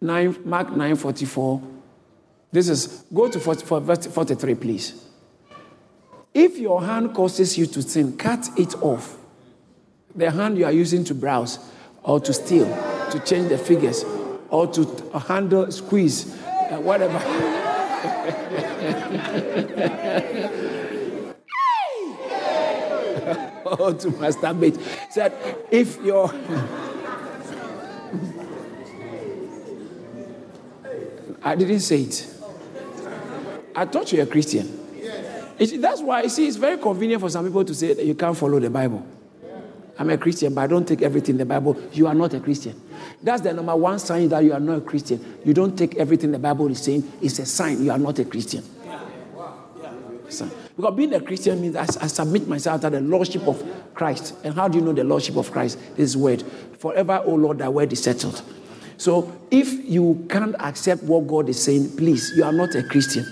9, 0.02 0.36
Mark 0.44 0.76
9 0.76 0.96
44. 0.96 1.62
This 2.50 2.68
is, 2.68 3.04
go 3.14 3.28
to 3.30 3.40
44, 3.40 3.80
verse 3.80 4.06
43, 4.06 4.54
please. 4.56 5.04
If 6.34 6.58
your 6.58 6.82
hand 6.82 7.14
causes 7.14 7.56
you 7.56 7.66
to 7.66 7.82
sin, 7.82 8.16
cut 8.16 8.48
it 8.58 8.74
off. 8.82 9.16
The 10.14 10.30
hand 10.30 10.58
you 10.58 10.64
are 10.64 10.72
using 10.72 11.04
to 11.04 11.14
browse 11.14 11.58
or 12.02 12.20
to 12.20 12.32
steal, 12.32 12.66
to 13.10 13.20
change 13.24 13.48
the 13.48 13.56
figures, 13.56 14.04
or 14.48 14.66
to 14.66 14.84
handle, 15.18 15.70
squeeze, 15.70 16.34
uh, 16.44 16.78
whatever. 16.80 17.16
or 23.64 23.94
to 23.94 24.10
masturbate. 24.10 24.78
Said, 25.10 25.32
if 25.70 26.02
your 26.02 26.28
I 31.44 31.54
didn't 31.56 31.80
say 31.80 32.02
it. 32.02 32.26
I 33.74 33.86
thought 33.86 34.12
you're 34.12 34.24
a 34.24 34.26
Christian. 34.26 34.78
That's 35.58 36.00
why, 36.00 36.26
see, 36.26 36.46
it's 36.46 36.56
very 36.56 36.78
convenient 36.78 37.20
for 37.20 37.30
some 37.30 37.44
people 37.44 37.64
to 37.64 37.74
say 37.74 37.94
that 37.94 38.04
you 38.04 38.14
can't 38.14 38.36
follow 38.36 38.58
the 38.58 38.70
Bible. 38.70 39.06
I'm 39.98 40.10
a 40.10 40.18
Christian, 40.18 40.54
but 40.54 40.62
I 40.62 40.66
don't 40.66 40.86
take 40.86 41.02
everything 41.02 41.34
in 41.34 41.38
the 41.38 41.44
Bible. 41.44 41.76
You 41.92 42.06
are 42.06 42.14
not 42.14 42.34
a 42.34 42.40
Christian. 42.40 42.80
That's 43.22 43.42
the 43.42 43.52
number 43.52 43.76
one 43.76 43.98
sign 43.98 44.28
that 44.30 44.42
you 44.42 44.52
are 44.52 44.60
not 44.60 44.78
a 44.78 44.80
Christian. 44.80 45.38
You 45.44 45.54
don't 45.54 45.76
take 45.76 45.96
everything 45.96 46.32
the 46.32 46.38
Bible 46.38 46.68
is 46.70 46.82
saying. 46.82 47.10
It's 47.20 47.38
a 47.38 47.46
sign 47.46 47.84
you 47.84 47.90
are 47.90 47.98
not 47.98 48.18
a 48.18 48.24
Christian. 48.24 48.64
Because 50.74 50.96
being 50.96 51.12
a 51.12 51.20
Christian 51.20 51.60
means 51.60 51.76
I, 51.76 51.82
I 51.82 52.06
submit 52.06 52.48
myself 52.48 52.80
to 52.80 52.90
the 52.90 53.00
Lordship 53.02 53.46
of 53.46 53.62
Christ. 53.94 54.34
And 54.42 54.54
how 54.54 54.68
do 54.68 54.78
you 54.78 54.84
know 54.84 54.94
the 54.94 55.04
Lordship 55.04 55.36
of 55.36 55.52
Christ? 55.52 55.78
This 55.96 56.16
word. 56.16 56.42
Forever, 56.78 57.22
O 57.26 57.34
Lord, 57.34 57.58
thy 57.58 57.68
word 57.68 57.92
is 57.92 58.02
settled. 58.02 58.42
So 59.02 59.32
if 59.50 59.84
you 59.90 60.24
can't 60.30 60.54
accept 60.60 61.02
what 61.02 61.26
God 61.26 61.48
is 61.48 61.60
saying, 61.60 61.96
please, 61.96 62.34
you 62.36 62.44
are 62.44 62.52
not 62.52 62.72
a 62.76 62.84
Christian. 62.84 63.26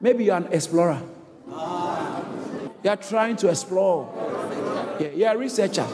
Maybe 0.00 0.26
you 0.26 0.30
are 0.30 0.36
an 0.36 0.46
explorer. 0.52 1.02
You 1.48 2.90
are 2.90 2.96
trying 2.96 3.34
to 3.38 3.48
explore. 3.48 4.06
Yeah, 5.00 5.08
you're 5.08 5.32
a 5.32 5.36
researcher. 5.36 5.88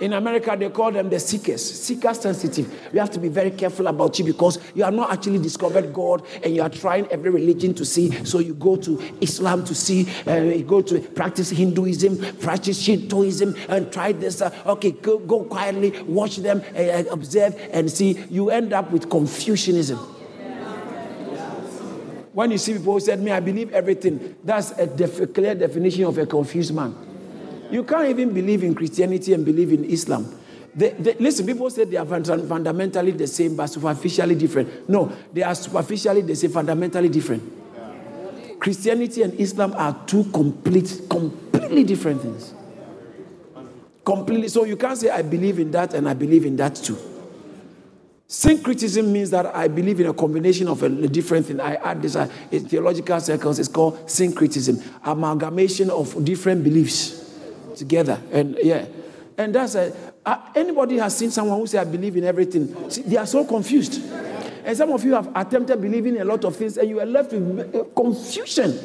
In 0.00 0.14
America, 0.14 0.56
they 0.58 0.70
call 0.70 0.92
them 0.92 1.10
the 1.10 1.20
seekers, 1.20 1.62
seeker 1.62 2.14
sensitive. 2.14 2.88
You 2.90 3.00
have 3.00 3.10
to 3.10 3.18
be 3.18 3.28
very 3.28 3.50
careful 3.50 3.86
about 3.86 4.18
you 4.18 4.24
because 4.24 4.58
you 4.74 4.82
have 4.82 4.94
not 4.94 5.12
actually 5.12 5.38
discovered 5.38 5.92
God 5.92 6.26
and 6.42 6.54
you 6.54 6.62
are 6.62 6.70
trying 6.70 7.06
every 7.08 7.30
religion 7.30 7.74
to 7.74 7.84
see. 7.84 8.10
So 8.24 8.38
you 8.38 8.54
go 8.54 8.76
to 8.76 8.98
Islam 9.20 9.62
to 9.66 9.74
see, 9.74 10.08
uh, 10.26 10.36
you 10.36 10.64
go 10.64 10.80
to 10.80 11.00
practice 11.00 11.50
Hinduism, 11.50 12.38
practice 12.38 12.80
Shintoism, 12.80 13.54
and 13.68 13.92
try 13.92 14.12
this. 14.12 14.40
Uh, 14.40 14.50
okay, 14.64 14.92
go, 14.92 15.18
go 15.18 15.44
quietly, 15.44 15.90
watch 16.02 16.36
them, 16.38 16.62
uh, 16.74 17.04
observe, 17.10 17.54
and 17.70 17.90
see. 17.90 18.24
You 18.30 18.48
end 18.48 18.72
up 18.72 18.90
with 18.90 19.10
Confucianism. 19.10 19.98
When 22.32 22.52
you 22.52 22.58
see 22.58 22.72
people 22.74 22.94
who 22.94 23.00
said, 23.00 23.20
Me, 23.20 23.32
I 23.32 23.40
believe 23.40 23.72
everything, 23.74 24.36
that's 24.42 24.70
a 24.72 24.86
def- 24.86 25.34
clear 25.34 25.54
definition 25.54 26.04
of 26.04 26.16
a 26.16 26.24
confused 26.24 26.72
man. 26.74 27.09
You 27.70 27.84
can't 27.84 28.08
even 28.08 28.32
believe 28.32 28.64
in 28.64 28.74
Christianity 28.74 29.32
and 29.32 29.44
believe 29.44 29.72
in 29.72 29.84
Islam. 29.84 30.26
They, 30.74 30.90
they, 30.90 31.14
listen, 31.14 31.46
people 31.46 31.68
say 31.70 31.84
they 31.84 31.96
are 31.96 32.06
fundamentally 32.06 33.10
the 33.12 33.26
same 33.26 33.56
but 33.56 33.66
superficially 33.66 34.34
different. 34.34 34.88
No, 34.88 35.12
they 35.32 35.42
are 35.42 35.54
superficially 35.54 36.22
the 36.22 36.36
same, 36.36 36.50
fundamentally 36.50 37.08
different. 37.08 37.58
Christianity 38.60 39.22
and 39.22 39.34
Islam 39.40 39.72
are 39.76 39.96
two 40.06 40.24
complete, 40.24 41.02
completely 41.08 41.82
different 41.82 42.22
things. 42.22 42.54
Completely. 44.04 44.48
So 44.48 44.64
you 44.64 44.76
can't 44.76 44.98
say 44.98 45.10
I 45.10 45.22
believe 45.22 45.58
in 45.58 45.70
that 45.72 45.94
and 45.94 46.08
I 46.08 46.14
believe 46.14 46.44
in 46.44 46.56
that 46.56 46.76
too. 46.76 46.98
Syncretism 48.26 49.12
means 49.12 49.30
that 49.30 49.46
I 49.46 49.66
believe 49.66 49.98
in 49.98 50.06
a 50.06 50.14
combination 50.14 50.68
of 50.68 50.82
a, 50.82 50.86
a 50.86 51.08
different 51.08 51.46
thing. 51.46 51.58
I 51.58 51.74
add 51.76 52.00
this 52.00 52.14
uh, 52.14 52.30
in 52.52 52.68
theological 52.68 53.18
circles. 53.18 53.58
It's 53.58 53.68
called 53.68 54.08
syncretism, 54.08 54.80
amalgamation 55.04 55.90
of 55.90 56.24
different 56.24 56.62
beliefs 56.62 57.29
together. 57.76 58.20
And 58.32 58.58
yeah, 58.62 58.86
and 59.36 59.54
that's 59.54 59.74
a, 59.74 59.94
uh, 60.24 60.50
anybody 60.54 60.98
has 60.98 61.16
seen 61.16 61.30
someone 61.30 61.58
who 61.58 61.66
say 61.66 61.78
I 61.78 61.84
believe 61.84 62.16
in 62.16 62.24
everything. 62.24 62.90
See, 62.90 63.02
they 63.02 63.16
are 63.16 63.26
so 63.26 63.44
confused. 63.44 64.02
And 64.64 64.76
some 64.76 64.92
of 64.92 65.02
you 65.04 65.14
have 65.14 65.30
attempted 65.34 65.80
believing 65.80 66.16
in 66.16 66.22
a 66.22 66.24
lot 66.24 66.44
of 66.44 66.54
things, 66.56 66.76
and 66.76 66.88
you 66.88 67.00
are 67.00 67.06
left 67.06 67.32
with 67.32 67.74
uh, 67.74 67.84
confusion. 67.96 68.78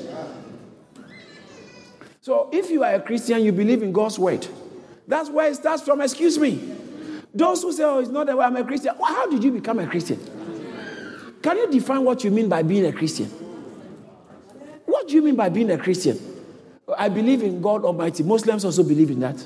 So 2.21 2.49
if 2.51 2.71
you 2.71 2.83
are 2.83 2.95
a 2.95 3.01
Christian, 3.01 3.43
you 3.43 3.51
believe 3.51 3.83
in 3.83 3.91
God's 3.91 4.17
word. 4.17 4.47
That's 5.07 5.29
where 5.29 5.49
it 5.49 5.55
starts 5.55 5.83
from. 5.83 6.01
Excuse 6.01 6.39
me. 6.39 6.59
Those 7.33 7.61
who 7.61 7.73
say, 7.73 7.83
oh, 7.83 7.99
it's 7.99 8.09
not 8.09 8.27
that 8.27 8.37
way 8.37 8.45
I'm 8.45 8.55
a 8.55 8.63
Christian. 8.63 8.95
Well, 8.97 9.13
how 9.13 9.29
did 9.29 9.43
you 9.43 9.51
become 9.51 9.77
a 9.79 9.87
Christian? 9.87 10.19
Can 11.41 11.57
you 11.57 11.69
define 11.69 12.03
what 12.03 12.23
you 12.23 12.31
mean 12.31 12.49
by 12.49 12.63
being 12.63 12.85
a 12.85 12.93
Christian? 12.93 13.27
What 14.85 15.07
do 15.07 15.13
you 15.13 15.21
mean 15.21 15.35
by 15.35 15.49
being 15.49 15.69
a 15.69 15.77
Christian? 15.77 16.17
I 16.97 17.09
believe 17.09 17.41
in 17.41 17.61
God 17.61 17.83
Almighty. 17.83 18.23
Muslims 18.23 18.63
also 18.65 18.83
believe 18.83 19.09
in 19.09 19.19
that. 19.21 19.45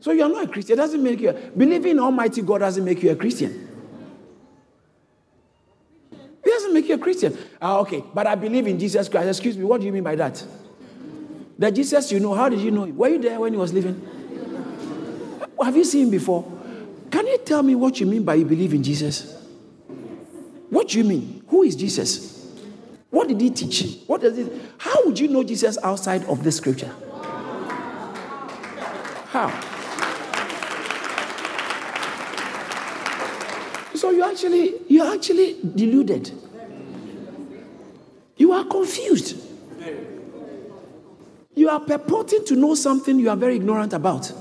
So 0.00 0.10
you're 0.10 0.28
not 0.28 0.44
a 0.44 0.48
Christian. 0.48 0.74
It 0.74 0.76
doesn't 0.76 1.02
make 1.02 1.20
you. 1.20 1.30
a, 1.30 1.32
Believing 1.32 1.98
Almighty 1.98 2.42
God 2.42 2.58
doesn't 2.58 2.84
make 2.84 3.02
you 3.02 3.10
a 3.10 3.16
Christian. 3.16 3.70
It 6.12 6.50
doesn't 6.50 6.74
make 6.74 6.88
you 6.88 6.94
a 6.96 6.98
Christian. 6.98 7.38
Ah, 7.60 7.78
okay, 7.78 8.04
but 8.12 8.26
I 8.26 8.34
believe 8.34 8.66
in 8.66 8.78
Jesus 8.78 9.08
Christ. 9.08 9.28
Excuse 9.28 9.56
me, 9.56 9.64
what 9.64 9.80
do 9.80 9.86
you 9.86 9.92
mean 9.92 10.02
by 10.02 10.14
that? 10.16 10.44
The 11.58 11.70
Jesus 11.70 12.10
you 12.12 12.20
know, 12.20 12.34
how 12.34 12.48
did 12.48 12.60
you 12.60 12.70
know 12.70 12.84
him? 12.84 12.96
Were 12.96 13.08
you 13.08 13.18
there 13.18 13.40
when 13.40 13.52
he 13.52 13.58
was 13.58 13.72
living? 13.72 14.06
Have 15.62 15.76
you 15.76 15.84
seen 15.84 16.04
him 16.04 16.10
before? 16.10 16.44
Can 17.10 17.26
you 17.26 17.38
tell 17.38 17.62
me 17.62 17.74
what 17.74 18.00
you 18.00 18.06
mean 18.06 18.24
by 18.24 18.34
you 18.34 18.44
believe 18.44 18.74
in 18.74 18.82
Jesus? 18.82 19.40
What 20.68 20.88
do 20.88 20.98
you 20.98 21.04
mean? 21.04 21.44
Who 21.48 21.62
is 21.62 21.76
Jesus? 21.76 22.33
What 23.14 23.28
did 23.28 23.40
he 23.40 23.48
teach? 23.50 24.00
What 24.08 24.22
does 24.22 24.36
it? 24.36 24.52
How 24.76 25.04
would 25.04 25.20
you 25.20 25.28
know 25.28 25.44
Jesus 25.44 25.78
outside 25.84 26.24
of 26.24 26.42
the 26.42 26.50
scripture? 26.50 26.92
How? 29.28 29.50
So 33.94 34.10
you 34.10 34.24
actually 34.24 34.74
you 34.88 35.14
actually 35.14 35.60
deluded. 35.76 36.32
You 38.36 38.50
are 38.50 38.64
confused. 38.64 39.36
You 41.54 41.68
are 41.68 41.78
purporting 41.78 42.44
to 42.46 42.56
know 42.56 42.74
something 42.74 43.20
you 43.20 43.30
are 43.30 43.36
very 43.36 43.54
ignorant 43.54 43.92
about. 43.92 44.32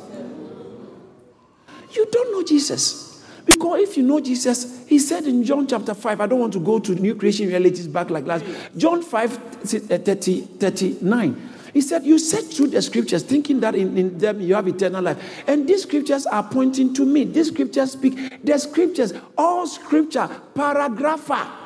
You 1.91 2.07
don't 2.11 2.31
know 2.31 2.41
Jesus. 2.41 3.12
Because 3.45 3.81
if 3.81 3.97
you 3.97 4.03
know 4.03 4.19
Jesus, 4.19 4.87
he 4.87 4.99
said 4.99 5.25
in 5.25 5.43
John 5.43 5.67
chapter 5.67 5.93
5, 5.93 6.21
I 6.21 6.27
don't 6.27 6.39
want 6.39 6.53
to 6.53 6.59
go 6.59 6.79
to 6.79 6.95
new 6.95 7.15
creation 7.15 7.47
realities 7.47 7.87
back 7.87 8.09
like 8.09 8.25
last. 8.25 8.45
John 8.77 9.01
5 9.01 9.73
eh, 9.91 9.97
30, 9.97 10.41
39. 10.41 11.49
He 11.73 11.81
said, 11.81 12.05
You 12.05 12.19
search 12.19 12.55
through 12.55 12.67
the 12.67 12.81
scriptures, 12.81 13.23
thinking 13.23 13.59
that 13.61 13.75
in, 13.75 13.97
in, 13.97 14.17
them 14.17 14.39
you 14.39 14.55
have 14.55 14.67
eternal 14.67 15.03
life. 15.03 15.43
And 15.47 15.67
these 15.67 15.83
scriptures 15.83 16.25
are 16.25 16.43
pointing 16.43 16.93
to 16.93 17.05
me. 17.05 17.25
These 17.25 17.47
scriptures 17.47 17.93
speak. 17.93 18.43
The 18.43 18.57
scriptures, 18.59 19.13
all 19.37 19.65
scripture, 19.67 20.29
paragrapha 20.53 21.62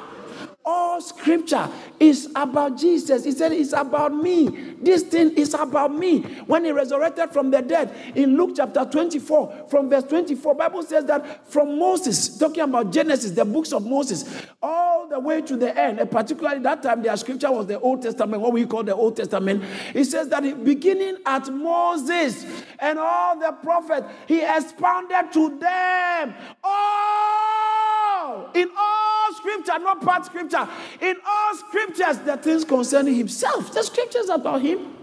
all 0.67 0.99
scripture 0.99 1.69
is 1.97 2.29
about 2.35 2.77
Jesus. 2.77 3.23
He 3.23 3.31
said, 3.31 3.53
It's 3.53 3.71
about 3.71 4.13
me. 4.13 4.75
This 4.81 5.03
thing 5.03 5.31
is 5.37 5.53
about 5.53 5.95
me. 5.95 6.23
When 6.45 6.65
he 6.65 6.71
resurrected 6.71 7.31
from 7.31 7.51
the 7.51 7.61
dead 7.61 7.95
in 8.15 8.35
Luke 8.35 8.51
chapter 8.57 8.83
24, 8.83 9.67
from 9.69 9.89
verse 9.89 10.03
24, 10.03 10.55
Bible 10.55 10.83
says 10.83 11.05
that 11.05 11.49
from 11.49 11.79
Moses, 11.79 12.37
talking 12.37 12.63
about 12.63 12.91
Genesis, 12.91 13.31
the 13.31 13.45
books 13.45 13.71
of 13.71 13.85
Moses, 13.85 14.45
all 14.61 15.07
the 15.07 15.17
way 15.17 15.41
to 15.41 15.55
the 15.55 15.75
end, 15.79 15.99
and 15.99 16.11
particularly 16.11 16.59
that 16.59 16.83
time, 16.83 17.01
their 17.01 17.15
scripture 17.15 17.49
was 17.49 17.67
the 17.67 17.79
Old 17.79 18.01
Testament, 18.01 18.41
what 18.41 18.51
we 18.51 18.65
call 18.65 18.83
the 18.83 18.93
Old 18.93 19.15
Testament. 19.15 19.63
He 19.93 20.03
says 20.03 20.27
that 20.27 20.65
beginning 20.65 21.15
at 21.25 21.47
Moses 21.47 22.45
and 22.79 22.99
all 22.99 23.39
the 23.39 23.53
prophets, 23.63 24.05
he 24.27 24.41
expounded 24.43 25.31
to 25.31 25.57
them 25.59 26.35
all 26.61 28.51
in 28.53 28.69
all 28.77 28.96
scripture, 29.37 29.79
not 29.79 30.01
part 30.01 30.25
scripture, 30.25 30.67
in 31.01 31.15
all 31.25 31.55
scriptures, 31.55 32.17
the 32.19 32.37
things 32.37 32.65
concerning 32.65 33.15
himself. 33.15 33.73
The 33.73 33.83
scriptures 33.83 34.29
about 34.29 34.61
him. 34.61 34.93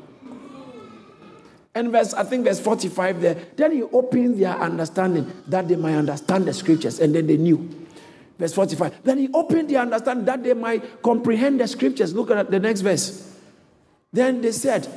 And 1.74 1.90
verse, 1.90 2.14
I 2.14 2.22
think 2.22 2.44
verse 2.44 2.60
45 2.60 3.20
there, 3.20 3.34
then 3.56 3.72
he 3.72 3.82
opened 3.82 4.38
their 4.38 4.56
understanding 4.56 5.30
that 5.48 5.66
they 5.66 5.76
might 5.76 5.96
understand 5.96 6.46
the 6.46 6.52
scriptures, 6.52 7.00
and 7.00 7.14
then 7.14 7.26
they 7.26 7.36
knew. 7.36 7.68
Verse 8.38 8.52
45. 8.52 9.02
Then 9.02 9.18
he 9.18 9.28
opened 9.32 9.70
their 9.70 9.80
understanding 9.80 10.24
that 10.26 10.42
they 10.42 10.54
might 10.54 11.02
comprehend 11.02 11.60
the 11.60 11.66
scriptures. 11.66 12.14
Look 12.14 12.30
at 12.30 12.50
the 12.50 12.60
next 12.60 12.80
verse. 12.80 13.36
Then 14.12 14.40
they 14.40 14.52
said, 14.52 14.88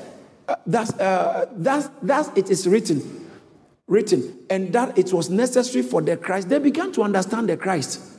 uh, 0.47 0.55
that's, 0.65 0.93
uh, 0.93 1.47
that's, 1.53 1.89
that's 2.01 2.29
it 2.37 2.49
is 2.49 2.67
written, 2.67 3.27
written, 3.87 4.39
and 4.49 4.71
that 4.73 4.97
it 4.97 5.11
was 5.11 5.29
necessary 5.29 5.83
for 5.83 6.01
the 6.01 6.15
Christ. 6.15 6.49
They 6.49 6.59
began 6.59 6.91
to 6.93 7.03
understand 7.03 7.49
the 7.49 7.57
Christ. 7.57 8.16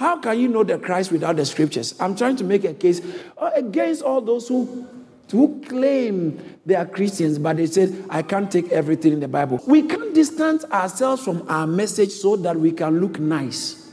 How 0.00 0.16
can 0.16 0.40
you 0.40 0.48
know 0.48 0.64
the 0.64 0.78
Christ 0.78 1.12
without 1.12 1.36
the 1.36 1.44
scriptures? 1.44 1.94
I'm 2.00 2.16
trying 2.16 2.36
to 2.36 2.44
make 2.44 2.64
a 2.64 2.72
case 2.72 3.02
uh, 3.36 3.50
against 3.54 4.00
all 4.00 4.22
those 4.22 4.48
who, 4.48 4.86
who 5.30 5.62
claim 5.68 6.56
they 6.64 6.74
are 6.74 6.86
Christians, 6.86 7.38
but 7.38 7.58
they 7.58 7.66
said, 7.66 8.06
I 8.08 8.22
can't 8.22 8.50
take 8.50 8.72
everything 8.72 9.12
in 9.12 9.20
the 9.20 9.28
Bible. 9.28 9.60
We 9.66 9.82
can't 9.82 10.14
distance 10.14 10.64
ourselves 10.64 11.22
from 11.22 11.44
our 11.50 11.66
message 11.66 12.12
so 12.12 12.36
that 12.36 12.56
we 12.56 12.72
can 12.72 12.98
look 12.98 13.20
nice. 13.20 13.92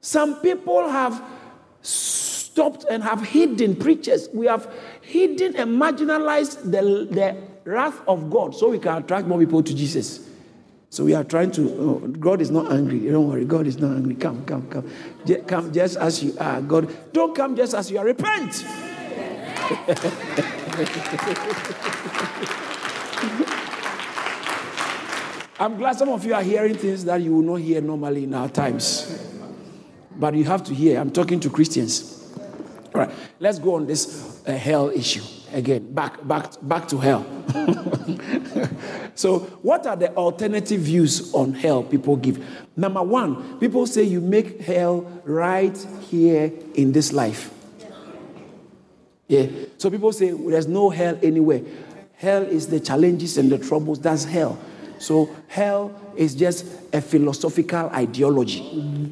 Some 0.00 0.34
people 0.40 0.88
have 0.88 1.22
stopped 1.82 2.84
and 2.90 3.00
have 3.04 3.24
hidden 3.24 3.76
preachers. 3.76 4.28
We 4.34 4.46
have 4.46 4.68
hidden 5.02 5.54
and 5.54 5.80
marginalized 5.80 6.64
the, 6.64 7.06
the 7.08 7.36
wrath 7.62 8.00
of 8.08 8.28
God 8.28 8.56
so 8.56 8.70
we 8.70 8.80
can 8.80 9.04
attract 9.04 9.28
more 9.28 9.38
people 9.38 9.62
to 9.62 9.72
Jesus. 9.72 10.31
So 10.92 11.04
we 11.04 11.14
are 11.14 11.24
trying 11.24 11.50
to, 11.52 11.62
oh, 11.80 11.98
God 12.20 12.42
is 12.42 12.50
not 12.50 12.70
angry. 12.70 12.98
Don't 12.98 13.26
worry, 13.26 13.46
God 13.46 13.66
is 13.66 13.78
not 13.78 13.96
angry. 13.96 14.14
Come, 14.14 14.44
come, 14.44 14.68
come. 14.68 14.90
Come 15.46 15.72
just 15.72 15.96
as 15.96 16.22
you 16.22 16.36
are. 16.38 16.60
God, 16.60 16.94
don't 17.14 17.34
come 17.34 17.56
just 17.56 17.72
as 17.72 17.90
you 17.90 17.96
are. 17.96 18.04
Repent. 18.04 18.62
I'm 25.58 25.78
glad 25.78 25.96
some 25.96 26.10
of 26.10 26.26
you 26.26 26.34
are 26.34 26.42
hearing 26.42 26.76
things 26.76 27.06
that 27.06 27.22
you 27.22 27.36
will 27.36 27.42
not 27.42 27.62
hear 27.62 27.80
normally 27.80 28.24
in 28.24 28.34
our 28.34 28.50
times. 28.50 29.18
But 30.14 30.34
you 30.34 30.44
have 30.44 30.62
to 30.64 30.74
hear. 30.74 31.00
I'm 31.00 31.10
talking 31.10 31.40
to 31.40 31.48
Christians. 31.48 32.36
All 32.94 33.00
right, 33.00 33.10
let's 33.40 33.58
go 33.58 33.76
on 33.76 33.86
this 33.86 34.31
uh, 34.46 34.52
hell 34.52 34.90
issue 34.90 35.22
again. 35.52 35.92
Back, 35.92 36.26
back, 36.26 36.52
back 36.62 36.88
to 36.88 36.98
hell. 36.98 37.24
so, 39.14 39.40
what 39.62 39.86
are 39.86 39.96
the 39.96 40.14
alternative 40.16 40.80
views 40.80 41.32
on 41.34 41.54
hell 41.54 41.82
people 41.82 42.16
give? 42.16 42.44
Number 42.76 43.02
one, 43.02 43.58
people 43.58 43.86
say 43.86 44.02
you 44.02 44.20
make 44.20 44.60
hell 44.60 45.00
right 45.24 45.76
here 46.08 46.52
in 46.74 46.92
this 46.92 47.12
life. 47.12 47.52
Yeah. 49.32 49.46
So 49.78 49.90
people 49.90 50.12
say 50.12 50.30
there's 50.30 50.66
no 50.66 50.90
hell 50.90 51.18
anywhere. 51.22 51.62
Hell 52.16 52.42
is 52.42 52.66
the 52.66 52.78
challenges 52.80 53.38
and 53.38 53.50
the 53.50 53.56
troubles. 53.56 53.98
That's 53.98 54.24
hell. 54.24 54.58
So 54.98 55.34
hell 55.48 55.98
is 56.16 56.34
just 56.34 56.66
a 56.92 57.00
philosophical 57.00 57.88
ideology. 57.90 58.60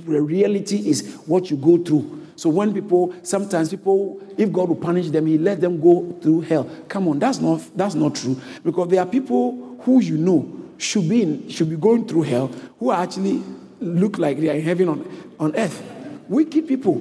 The 0.07 0.21
reality 0.21 0.89
is 0.89 1.17
what 1.27 1.51
you 1.51 1.57
go 1.57 1.79
through. 1.79 2.21
So 2.41 2.49
when 2.49 2.73
people, 2.73 3.15
sometimes 3.23 3.69
people, 3.69 4.19
if 4.39 4.51
God 4.51 4.71
will 4.71 4.77
punish 4.77 5.11
them, 5.11 5.27
He 5.27 5.37
let 5.37 5.61
them 5.61 5.79
go 5.79 6.11
through 6.23 6.41
hell. 6.41 6.65
Come 6.89 7.07
on, 7.09 7.19
that's 7.19 7.39
not 7.39 7.61
that's 7.77 7.95
not 7.95 8.15
true. 8.15 8.35
Because 8.65 8.89
there 8.89 9.01
are 9.01 9.07
people 9.07 9.77
who 9.83 10.01
you 10.01 10.17
know 10.17 10.51
should 10.79 11.07
be 11.07 11.21
in, 11.21 11.51
should 11.51 11.69
be 11.69 11.77
going 11.77 12.07
through 12.07 12.23
hell 12.23 12.47
who 12.79 12.93
actually 12.93 13.43
look 13.79 14.17
like 14.17 14.41
they 14.41 14.49
are 14.49 14.55
in 14.55 14.63
heaven 14.63 14.89
on, 14.89 15.35
on 15.39 15.55
earth. 15.55 15.83
Wicked 16.31 16.67
people. 16.67 16.95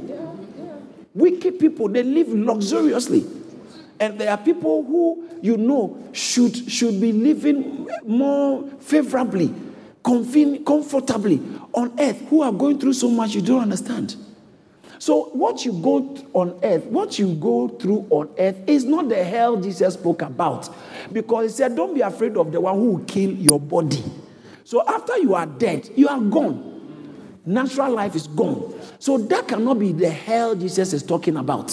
Wicked 1.14 1.58
people, 1.58 1.88
they 1.88 2.04
live 2.04 2.28
luxuriously. 2.28 3.26
And 3.98 4.20
there 4.20 4.32
are 4.32 4.38
people 4.38 4.84
who 4.84 5.26
you 5.42 5.56
know 5.56 6.06
should, 6.12 6.70
should 6.70 7.00
be 7.00 7.14
living 7.14 7.88
more 8.06 8.68
favorably, 8.82 9.56
comfortably 10.04 11.42
on 11.72 11.98
earth, 11.98 12.28
who 12.28 12.42
are 12.42 12.52
going 12.52 12.78
through 12.78 12.92
so 12.92 13.10
much 13.10 13.36
you 13.36 13.42
don't 13.42 13.62
understand. 13.62 14.18
So, 15.00 15.30
what 15.30 15.64
you 15.64 15.72
go 15.72 16.14
on 16.34 16.60
earth, 16.62 16.84
what 16.88 17.18
you 17.18 17.34
go 17.36 17.70
through 17.70 18.06
on 18.10 18.30
earth 18.38 18.58
is 18.68 18.84
not 18.84 19.08
the 19.08 19.24
hell 19.24 19.56
Jesus 19.56 19.94
spoke 19.94 20.22
about. 20.22 20.70
Because 21.12 21.52
he 21.52 21.58
said, 21.58 21.74
Don't 21.78 21.96
be 21.96 22.02
afraid 22.02 22.36
of 22.36 22.52
the 22.52 22.60
one 22.60 22.76
who 22.76 22.92
will 22.92 23.06
kill 23.06 23.32
your 23.32 23.62
body. 23.62 24.04
So, 24.66 24.86
after 24.86 25.18
you 25.18 25.36
are 25.36 25.46
dead, 25.46 25.90
you 25.96 26.10
are 26.10 26.20
gone. 26.20 26.66
Natural 27.46 27.94
life 27.94 28.14
is 28.14 28.28
gone. 28.28 28.78
So, 29.00 29.18
that 29.18 29.48
cannot 29.48 29.80
be 29.80 29.94
the 29.94 30.10
hell 30.10 30.54
Jesus 30.54 30.92
is 30.92 31.02
talking 31.02 31.38
about. 31.38 31.68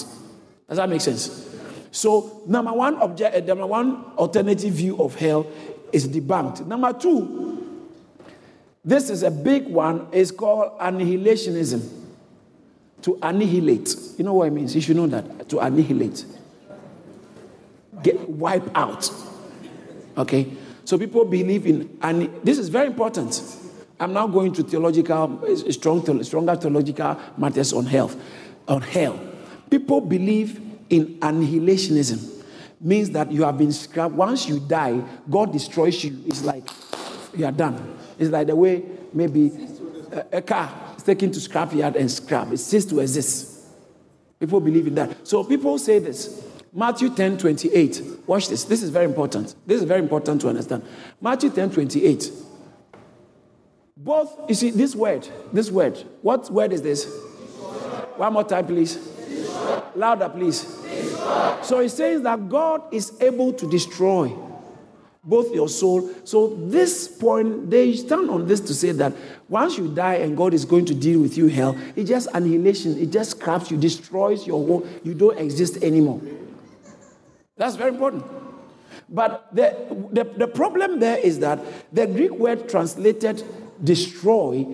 Does 0.68 0.76
that 0.76 0.88
make 0.88 1.00
sense? 1.00 1.52
So, 1.90 2.42
number 2.46 2.72
one, 2.72 2.94
object, 2.94 3.34
uh, 3.34 3.40
number 3.40 3.66
one 3.66 4.04
alternative 4.16 4.72
view 4.72 5.02
of 5.02 5.16
hell 5.16 5.48
is 5.92 6.06
debunked. 6.06 6.64
Number 6.64 6.92
two, 6.92 7.82
this 8.84 9.10
is 9.10 9.24
a 9.24 9.32
big 9.32 9.66
one, 9.66 10.06
it's 10.12 10.30
called 10.30 10.78
annihilationism 10.78 12.05
to 13.02 13.18
annihilate. 13.22 13.94
You 14.18 14.24
know 14.24 14.34
what 14.34 14.48
it 14.48 14.52
means? 14.52 14.74
You 14.74 14.80
should 14.80 14.96
know 14.96 15.06
that. 15.06 15.48
To 15.50 15.58
annihilate. 15.58 16.24
Get 18.02 18.28
wipe 18.28 18.68
out. 18.74 19.10
Okay? 20.16 20.52
So 20.84 20.98
people 20.98 21.24
believe 21.24 21.66
in, 21.66 21.98
and 22.02 22.30
this 22.44 22.58
is 22.58 22.68
very 22.68 22.86
important. 22.86 23.40
I'm 23.98 24.12
now 24.12 24.26
going 24.26 24.52
to 24.54 24.62
theological, 24.62 25.56
strong, 25.70 26.22
stronger 26.22 26.54
theological 26.54 27.18
matters 27.36 27.72
on 27.72 27.86
health, 27.86 28.16
on 28.68 28.82
hell. 28.82 29.18
People 29.70 30.00
believe 30.00 30.60
in 30.90 31.18
annihilationism. 31.20 32.34
Means 32.78 33.10
that 33.10 33.32
you 33.32 33.42
have 33.42 33.56
been 33.56 33.72
scrapped. 33.72 34.14
Once 34.14 34.48
you 34.48 34.60
die, 34.60 35.02
God 35.30 35.50
destroys 35.50 36.04
you. 36.04 36.22
It's 36.26 36.44
like 36.44 36.68
you 37.34 37.46
are 37.46 37.52
done. 37.52 37.96
It's 38.18 38.30
like 38.30 38.48
the 38.48 38.54
way 38.54 38.84
maybe 39.14 39.50
a, 40.12 40.38
a 40.38 40.42
car 40.42 40.85
taken 41.06 41.30
to 41.32 41.40
scrapyard 41.40 41.96
and 41.96 42.10
scrap. 42.10 42.52
It 42.52 42.58
ceases 42.58 42.90
to 42.90 43.00
exist. 43.00 43.64
People 44.38 44.60
believe 44.60 44.86
in 44.86 44.94
that. 44.96 45.26
So 45.26 45.42
people 45.44 45.78
say 45.78 45.98
this. 45.98 46.44
Matthew 46.72 47.08
10 47.08 47.38
28. 47.38 48.02
Watch 48.26 48.48
this. 48.48 48.64
This 48.64 48.82
is 48.82 48.90
very 48.90 49.06
important. 49.06 49.54
This 49.64 49.80
is 49.80 49.88
very 49.88 50.00
important 50.00 50.42
to 50.42 50.48
understand. 50.48 50.84
Matthew 51.20 51.48
10 51.48 51.70
28. 51.70 52.30
Both, 53.96 54.38
you 54.48 54.54
see, 54.54 54.70
this 54.70 54.94
word, 54.94 55.26
this 55.54 55.70
word, 55.70 55.96
what 56.20 56.50
word 56.50 56.72
is 56.72 56.82
this? 56.82 57.06
One 58.16 58.34
more 58.34 58.44
time, 58.44 58.66
please. 58.66 58.98
Louder, 59.94 60.28
please. 60.28 60.60
So 61.62 61.80
it 61.80 61.88
says 61.88 62.20
that 62.22 62.48
God 62.48 62.82
is 62.92 63.18
able 63.22 63.54
to 63.54 63.68
destroy 63.68 64.28
both 65.26 65.52
your 65.52 65.68
soul. 65.68 66.08
So 66.24 66.56
this 66.56 67.08
point, 67.08 67.68
they 67.68 67.94
stand 67.96 68.30
on 68.30 68.46
this 68.46 68.60
to 68.60 68.74
say 68.74 68.92
that 68.92 69.12
once 69.48 69.76
you 69.76 69.88
die 69.88 70.14
and 70.14 70.36
God 70.36 70.54
is 70.54 70.64
going 70.64 70.86
to 70.86 70.94
deal 70.94 71.20
with 71.20 71.36
you 71.36 71.48
hell, 71.48 71.76
it 71.96 72.04
just 72.04 72.28
annihilation, 72.32 72.96
it 72.98 73.10
just 73.10 73.32
scraps 73.32 73.70
you, 73.70 73.76
destroys 73.76 74.46
your 74.46 74.64
whole, 74.64 74.86
you 75.02 75.14
don't 75.14 75.38
exist 75.38 75.82
anymore. 75.82 76.20
That's 77.56 77.76
very 77.76 77.90
important. 77.90 78.24
But 79.08 79.54
the, 79.54 79.76
the, 80.12 80.24
the 80.24 80.48
problem 80.48 81.00
there 81.00 81.18
is 81.18 81.40
that 81.40 81.60
the 81.92 82.06
Greek 82.06 82.32
word 82.32 82.68
translated 82.68 83.42
destroy 83.82 84.66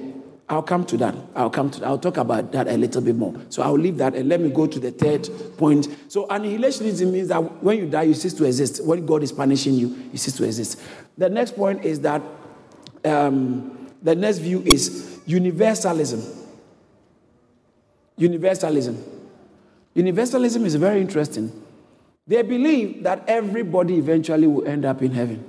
I'll 0.49 0.63
come 0.63 0.85
to 0.87 0.97
that. 0.99 1.15
I'll 1.35 1.51
come 1.51 1.71
to 1.71 1.81
that. 1.81 1.87
I'll 1.87 1.99
talk 1.99 2.17
about 2.17 2.53
that 2.53 2.69
a 2.69 2.77
little 2.77 3.01
bit 3.01 3.17
more. 3.17 3.35
So 3.49 3.63
I'll 3.63 3.79
leave 3.79 3.97
that 3.99 4.15
and 4.15 4.29
let 4.29 4.41
me 4.41 4.51
go 4.51 4.67
to 4.67 4.79
the 4.79 4.91
third 4.91 5.29
point. 5.57 5.89
So 6.09 6.27
annihilationism 6.27 7.11
means 7.11 7.29
that 7.29 7.63
when 7.63 7.79
you 7.79 7.89
die, 7.89 8.03
you 8.03 8.15
cease 8.15 8.35
to 8.35 8.45
exist. 8.45 8.85
When 8.85 9.07
God 9.07 9.23
is 9.23 9.33
punishing 9.33 9.75
you, 9.75 9.89
you 10.13 10.19
cease 10.19 10.37
to 10.37 10.45
exist. 10.45 10.81
The 11.17 11.31
next 11.31 11.57
point 11.57 11.85
is 11.85 12.01
that 12.01 12.23
um, 13.05 13.89
the 14.03 14.15
next 14.15 14.39
view 14.39 14.63
is 14.67 15.21
universalism. 15.27 16.23
Universalism. 18.19 19.03
Universalism 19.95 20.65
is 20.65 20.75
very 20.75 21.01
interesting. 21.01 21.51
They 22.27 22.43
believe 22.43 23.03
that 23.05 23.25
everybody 23.29 23.97
eventually 23.97 24.47
will 24.47 24.67
end 24.67 24.85
up 24.85 25.03
in 25.03 25.13
heaven. 25.13 25.49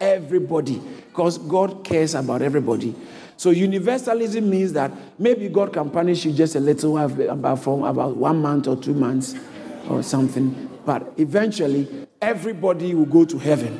Everybody 0.00 0.80
because 1.20 1.36
God 1.36 1.84
cares 1.84 2.14
about 2.14 2.40
everybody. 2.40 2.94
So 3.36 3.50
universalism 3.50 4.48
means 4.48 4.72
that 4.72 4.90
maybe 5.18 5.50
God 5.50 5.70
can 5.70 5.90
punish 5.90 6.24
you 6.24 6.32
just 6.32 6.56
a 6.56 6.60
little 6.60 6.96
about 6.96 7.62
from 7.62 7.84
about 7.84 8.16
one 8.16 8.40
month 8.40 8.66
or 8.66 8.74
two 8.74 8.94
months 8.94 9.34
or 9.90 10.02
something, 10.02 10.70
but 10.86 11.12
eventually 11.18 12.06
everybody 12.22 12.94
will 12.94 13.04
go 13.04 13.26
to 13.26 13.38
heaven. 13.38 13.78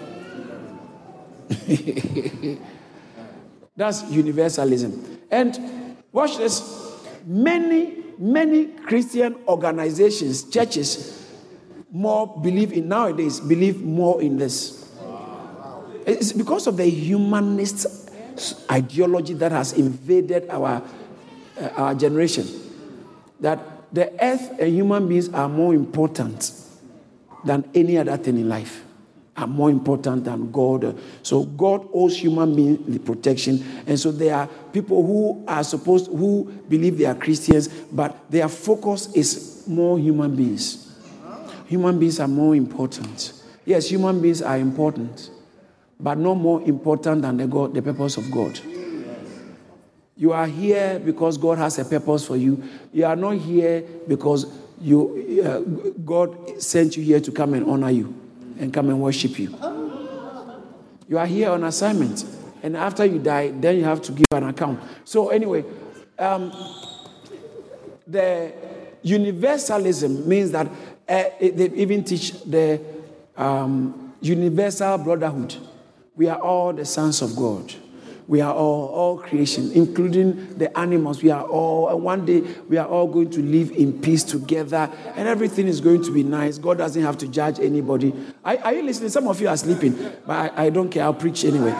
That's 3.74 4.02
universalism. 4.10 5.20
And 5.30 5.96
watch 6.12 6.36
this. 6.36 6.94
Many, 7.24 8.04
many 8.18 8.66
Christian 8.66 9.36
organizations, 9.48 10.44
churches, 10.44 11.26
more 11.90 12.38
believe 12.42 12.74
in 12.74 12.88
nowadays, 12.88 13.40
believe 13.40 13.80
more 13.80 14.20
in 14.20 14.36
this. 14.36 14.79
It's 16.06 16.32
because 16.32 16.66
of 16.66 16.76
the 16.76 16.86
humanist 16.86 18.10
ideology 18.70 19.34
that 19.34 19.52
has 19.52 19.72
invaded 19.72 20.48
our, 20.48 20.82
uh, 21.60 21.68
our 21.76 21.94
generation 21.94 22.46
that 23.40 23.58
the 23.92 24.12
earth 24.22 24.58
and 24.58 24.72
human 24.74 25.08
beings 25.08 25.28
are 25.30 25.48
more 25.48 25.74
important 25.74 26.52
than 27.44 27.68
any 27.74 27.98
other 27.98 28.16
thing 28.16 28.38
in 28.38 28.48
life 28.48 28.84
are 29.36 29.46
more 29.46 29.70
important 29.70 30.24
than 30.24 30.50
God. 30.50 30.98
So 31.22 31.44
God 31.44 31.88
owes 31.94 32.16
human 32.16 32.54
beings 32.54 32.86
the 32.86 32.98
protection. 32.98 33.64
And 33.86 33.98
so 33.98 34.12
there 34.12 34.34
are 34.34 34.46
people 34.46 35.04
who 35.04 35.44
are 35.48 35.64
supposed 35.64 36.08
who 36.08 36.44
believe 36.68 36.98
they 36.98 37.06
are 37.06 37.14
Christians, 37.14 37.68
but 37.68 38.30
their 38.30 38.48
focus 38.48 39.10
is 39.14 39.64
more 39.66 39.98
human 39.98 40.36
beings. 40.36 40.94
Human 41.66 41.98
beings 41.98 42.20
are 42.20 42.28
more 42.28 42.54
important. 42.54 43.32
Yes, 43.64 43.88
human 43.88 44.20
beings 44.20 44.42
are 44.42 44.58
important 44.58 45.30
but 46.02 46.18
no 46.18 46.34
more 46.34 46.62
important 46.62 47.22
than 47.22 47.36
the, 47.36 47.46
God, 47.46 47.74
the 47.74 47.82
purpose 47.82 48.16
of 48.16 48.30
God. 48.30 48.58
You 50.16 50.32
are 50.32 50.46
here 50.46 50.98
because 50.98 51.38
God 51.38 51.58
has 51.58 51.78
a 51.78 51.84
purpose 51.84 52.26
for 52.26 52.36
you. 52.36 52.62
You 52.92 53.06
are 53.06 53.16
not 53.16 53.36
here 53.36 53.82
because 54.06 54.46
you, 54.80 55.42
uh, 55.44 55.60
God 56.04 56.60
sent 56.60 56.96
you 56.96 57.02
here 57.02 57.20
to 57.20 57.32
come 57.32 57.54
and 57.54 57.66
honor 57.68 57.90
you 57.90 58.14
and 58.58 58.72
come 58.72 58.88
and 58.88 59.00
worship 59.00 59.38
you. 59.38 59.56
You 61.08 61.18
are 61.18 61.26
here 61.26 61.50
on 61.50 61.64
assignment. 61.64 62.24
And 62.62 62.76
after 62.76 63.04
you 63.04 63.18
die, 63.18 63.50
then 63.50 63.76
you 63.76 63.84
have 63.84 64.02
to 64.02 64.12
give 64.12 64.26
an 64.32 64.44
account. 64.44 64.80
So, 65.04 65.30
anyway, 65.30 65.64
um, 66.18 66.52
the 68.06 68.52
universalism 69.02 70.26
means 70.28 70.50
that 70.50 70.66
uh, 71.08 71.24
they 71.40 71.70
even 71.74 72.04
teach 72.04 72.32
the 72.44 72.80
um, 73.36 74.14
universal 74.20 74.98
brotherhood. 74.98 75.56
We 76.20 76.28
are 76.28 76.38
all 76.38 76.74
the 76.74 76.84
sons 76.84 77.22
of 77.22 77.34
God. 77.34 77.72
We 78.28 78.42
are 78.42 78.52
all, 78.52 78.88
all 78.88 79.16
creation, 79.16 79.72
including 79.72 80.58
the 80.58 80.78
animals. 80.78 81.22
We 81.22 81.30
are 81.30 81.44
all, 81.44 81.88
and 81.88 82.02
one 82.02 82.26
day 82.26 82.40
we 82.68 82.76
are 82.76 82.86
all 82.86 83.06
going 83.06 83.30
to 83.30 83.40
live 83.40 83.70
in 83.70 84.02
peace 84.02 84.22
together, 84.22 84.92
and 85.16 85.26
everything 85.26 85.66
is 85.66 85.80
going 85.80 86.04
to 86.04 86.12
be 86.12 86.22
nice. 86.22 86.58
God 86.58 86.76
doesn't 86.76 87.00
have 87.00 87.16
to 87.16 87.26
judge 87.26 87.58
anybody. 87.58 88.12
Are, 88.44 88.58
are 88.58 88.74
you 88.74 88.82
listening? 88.82 89.08
Some 89.08 89.28
of 89.28 89.40
you 89.40 89.48
are 89.48 89.56
sleeping, 89.56 89.94
but 90.26 90.52
I, 90.58 90.66
I 90.66 90.68
don't 90.68 90.90
care. 90.90 91.04
I'll 91.04 91.14
preach 91.14 91.42
anyway. 91.42 91.72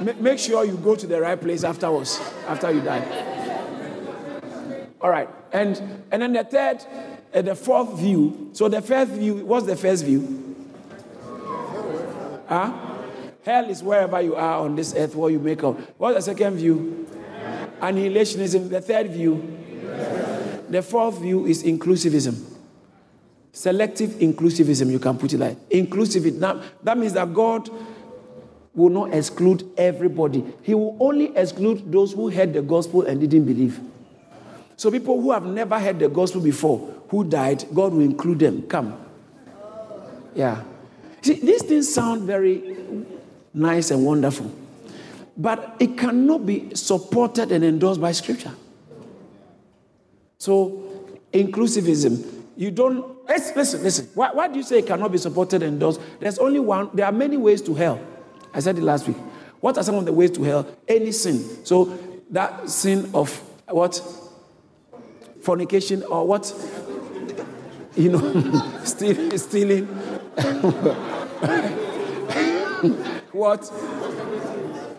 Make 0.20 0.38
sure 0.38 0.66
you 0.66 0.76
go 0.76 0.96
to 0.96 1.06
the 1.06 1.22
right 1.22 1.40
place 1.40 1.64
afterwards, 1.64 2.20
after 2.46 2.70
you 2.70 2.82
die. 2.82 4.42
All 5.00 5.08
right. 5.08 5.30
And, 5.52 6.04
and 6.10 6.20
then 6.20 6.34
the 6.34 6.44
third, 6.44 6.84
uh, 7.32 7.40
the 7.40 7.54
fourth 7.54 7.98
view. 7.98 8.50
So 8.52 8.68
the 8.68 8.82
first 8.82 9.12
view, 9.12 9.36
what's 9.36 9.64
the 9.64 9.74
first 9.74 10.04
view? 10.04 10.49
Huh? 12.50 12.72
Hell 13.44 13.70
is 13.70 13.80
wherever 13.80 14.20
you 14.20 14.34
are 14.34 14.58
on 14.58 14.74
this 14.74 14.92
earth, 14.96 15.14
what 15.14 15.28
you 15.28 15.38
make 15.38 15.62
of. 15.62 15.78
What's 15.96 16.16
the 16.16 16.22
second 16.32 16.56
view? 16.56 17.06
Annihilationism. 17.80 18.68
The 18.68 18.80
third 18.80 19.12
view. 19.12 19.56
The 20.68 20.82
fourth 20.82 21.20
view 21.20 21.46
is 21.46 21.62
inclusivism. 21.62 22.42
Selective 23.52 24.10
inclusivism, 24.10 24.90
you 24.90 24.98
can 24.98 25.16
put 25.16 25.32
it 25.32 25.38
like 25.38 25.58
inclusive. 25.70 26.24
Now, 26.34 26.60
that 26.82 26.98
means 26.98 27.12
that 27.12 27.32
God 27.32 27.70
will 28.74 28.90
not 28.90 29.14
exclude 29.14 29.68
everybody. 29.76 30.44
He 30.62 30.74
will 30.74 30.96
only 30.98 31.36
exclude 31.36 31.90
those 31.90 32.12
who 32.12 32.30
heard 32.30 32.52
the 32.52 32.62
gospel 32.62 33.02
and 33.02 33.20
didn't 33.20 33.44
believe. 33.44 33.78
So 34.76 34.90
people 34.90 35.20
who 35.20 35.30
have 35.30 35.46
never 35.46 35.78
heard 35.78 36.00
the 36.00 36.08
gospel 36.08 36.40
before, 36.40 36.78
who 37.10 37.22
died, 37.22 37.64
God 37.72 37.92
will 37.92 38.00
include 38.00 38.40
them. 38.40 38.62
Come. 38.62 38.98
Yeah. 40.34 40.64
See, 41.22 41.34
these 41.34 41.62
things 41.62 41.92
sound 41.92 42.22
very 42.22 42.76
nice 43.52 43.90
and 43.90 44.04
wonderful, 44.04 44.50
but 45.36 45.76
it 45.78 45.98
cannot 45.98 46.46
be 46.46 46.74
supported 46.74 47.52
and 47.52 47.64
endorsed 47.64 48.00
by 48.00 48.12
Scripture. 48.12 48.52
So, 50.38 50.82
inclusivism, 51.32 52.44
you 52.56 52.70
don't, 52.70 53.28
listen, 53.28 53.82
listen. 53.82 54.08
Why, 54.14 54.30
why 54.32 54.48
do 54.48 54.56
you 54.56 54.62
say 54.62 54.78
it 54.78 54.86
cannot 54.86 55.12
be 55.12 55.18
supported 55.18 55.62
and 55.62 55.74
endorsed? 55.74 56.00
There's 56.18 56.38
only 56.38 56.60
one, 56.60 56.90
there 56.94 57.06
are 57.06 57.12
many 57.12 57.36
ways 57.36 57.60
to 57.62 57.74
hell. 57.74 58.00
I 58.54 58.60
said 58.60 58.78
it 58.78 58.82
last 58.82 59.06
week. 59.06 59.18
What 59.60 59.76
are 59.76 59.82
some 59.84 59.96
of 59.96 60.06
the 60.06 60.12
ways 60.12 60.30
to 60.32 60.42
hell? 60.42 60.66
Any 60.88 61.12
sin. 61.12 61.64
So, 61.66 61.98
that 62.30 62.70
sin 62.70 63.10
of 63.12 63.38
what? 63.68 64.00
Fornication 65.42 66.02
or 66.04 66.26
what? 66.26 66.52
You 67.96 68.12
know, 68.12 68.80
stealing. 68.84 69.88
what? 73.32 73.70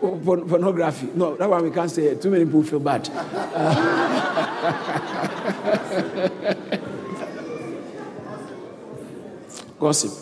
pornography. 0.02 1.08
No, 1.14 1.36
that 1.36 1.48
one 1.48 1.62
we 1.62 1.70
can't 1.70 1.90
say. 1.90 2.14
Too 2.16 2.30
many 2.30 2.44
people 2.44 2.62
feel 2.62 2.80
bad. 2.80 3.04
Gossip, 9.78 10.12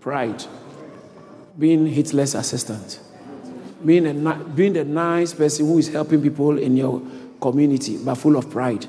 pride, 0.00 0.44
being 1.58 1.86
Hitler's 1.86 2.34
assistant, 2.34 3.00
being 3.84 4.06
a, 4.06 4.34
being 4.34 4.72
the 4.72 4.84
nice 4.84 5.34
person 5.34 5.66
who 5.66 5.78
is 5.78 5.88
helping 5.88 6.22
people 6.22 6.58
in 6.58 6.76
your 6.76 7.02
community, 7.40 7.98
but 8.02 8.14
full 8.14 8.36
of 8.36 8.50
pride. 8.50 8.86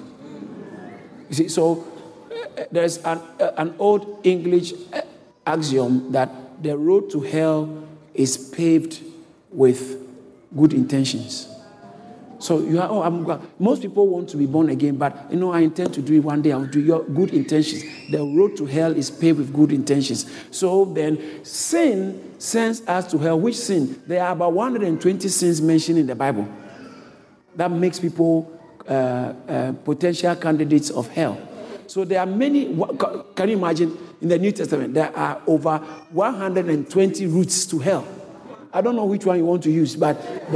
You 1.29 1.35
see, 1.35 1.49
so 1.49 1.85
uh, 2.31 2.63
there's 2.71 2.97
an, 2.99 3.19
uh, 3.39 3.51
an 3.57 3.75
old 3.77 4.21
English 4.23 4.73
uh, 4.93 4.98
axiom 5.49 6.11
that 6.11 6.29
the 6.63 6.77
road 6.77 7.09
to 7.11 7.21
hell 7.21 7.83
is 8.13 8.37
paved 8.37 9.01
with 9.51 10.07
good 10.55 10.73
intentions. 10.73 11.47
So 12.39 12.59
you 12.59 12.79
are, 12.79 12.89
oh, 12.89 13.01
I'm 13.01 13.49
most 13.59 13.81
people 13.81 14.07
want 14.07 14.29
to 14.29 14.37
be 14.37 14.45
born 14.45 14.69
again, 14.69 14.95
but 14.95 15.27
you 15.29 15.37
know, 15.37 15.51
I 15.51 15.59
intend 15.59 15.93
to 15.95 16.01
do 16.01 16.15
it 16.15 16.19
one 16.19 16.41
day. 16.41 16.53
I'll 16.53 16.65
do 16.65 16.79
your 16.79 17.03
good 17.03 17.33
intentions. 17.33 17.83
The 18.09 18.19
road 18.19 18.55
to 18.57 18.65
hell 18.65 18.95
is 18.95 19.11
paved 19.11 19.39
with 19.39 19.53
good 19.53 19.73
intentions. 19.73 20.25
So 20.49 20.85
then 20.85 21.43
sin 21.43 22.35
sends 22.39 22.81
us 22.87 23.11
to 23.11 23.17
hell. 23.17 23.37
Which 23.37 23.57
sin? 23.57 24.01
There 24.07 24.23
are 24.23 24.31
about 24.31 24.53
120 24.53 25.27
sins 25.27 25.61
mentioned 25.61 25.99
in 25.99 26.07
the 26.07 26.15
Bible. 26.15 26.47
That 27.57 27.71
makes 27.71 27.99
people 27.99 28.57
uh, 28.87 29.33
uh, 29.47 29.73
potential 29.83 30.33
candidates 30.37 30.91
of 30.91 31.09
hell. 31.09 31.37
So 31.87 32.05
there 32.05 32.21
are 32.21 32.25
many, 32.25 32.73
can 33.35 33.49
you 33.49 33.57
imagine 33.57 33.97
in 34.21 34.27
the 34.27 34.37
New 34.37 34.51
Testament, 34.51 34.93
there 34.93 35.15
are 35.15 35.41
over 35.47 35.77
120 35.77 37.25
routes 37.27 37.65
to 37.67 37.79
hell. 37.79 38.07
I 38.71 38.81
don't 38.81 38.95
know 38.95 39.05
which 39.05 39.25
one 39.25 39.37
you 39.37 39.45
want 39.45 39.63
to 39.63 39.71
use, 39.71 39.95
but 39.95 40.21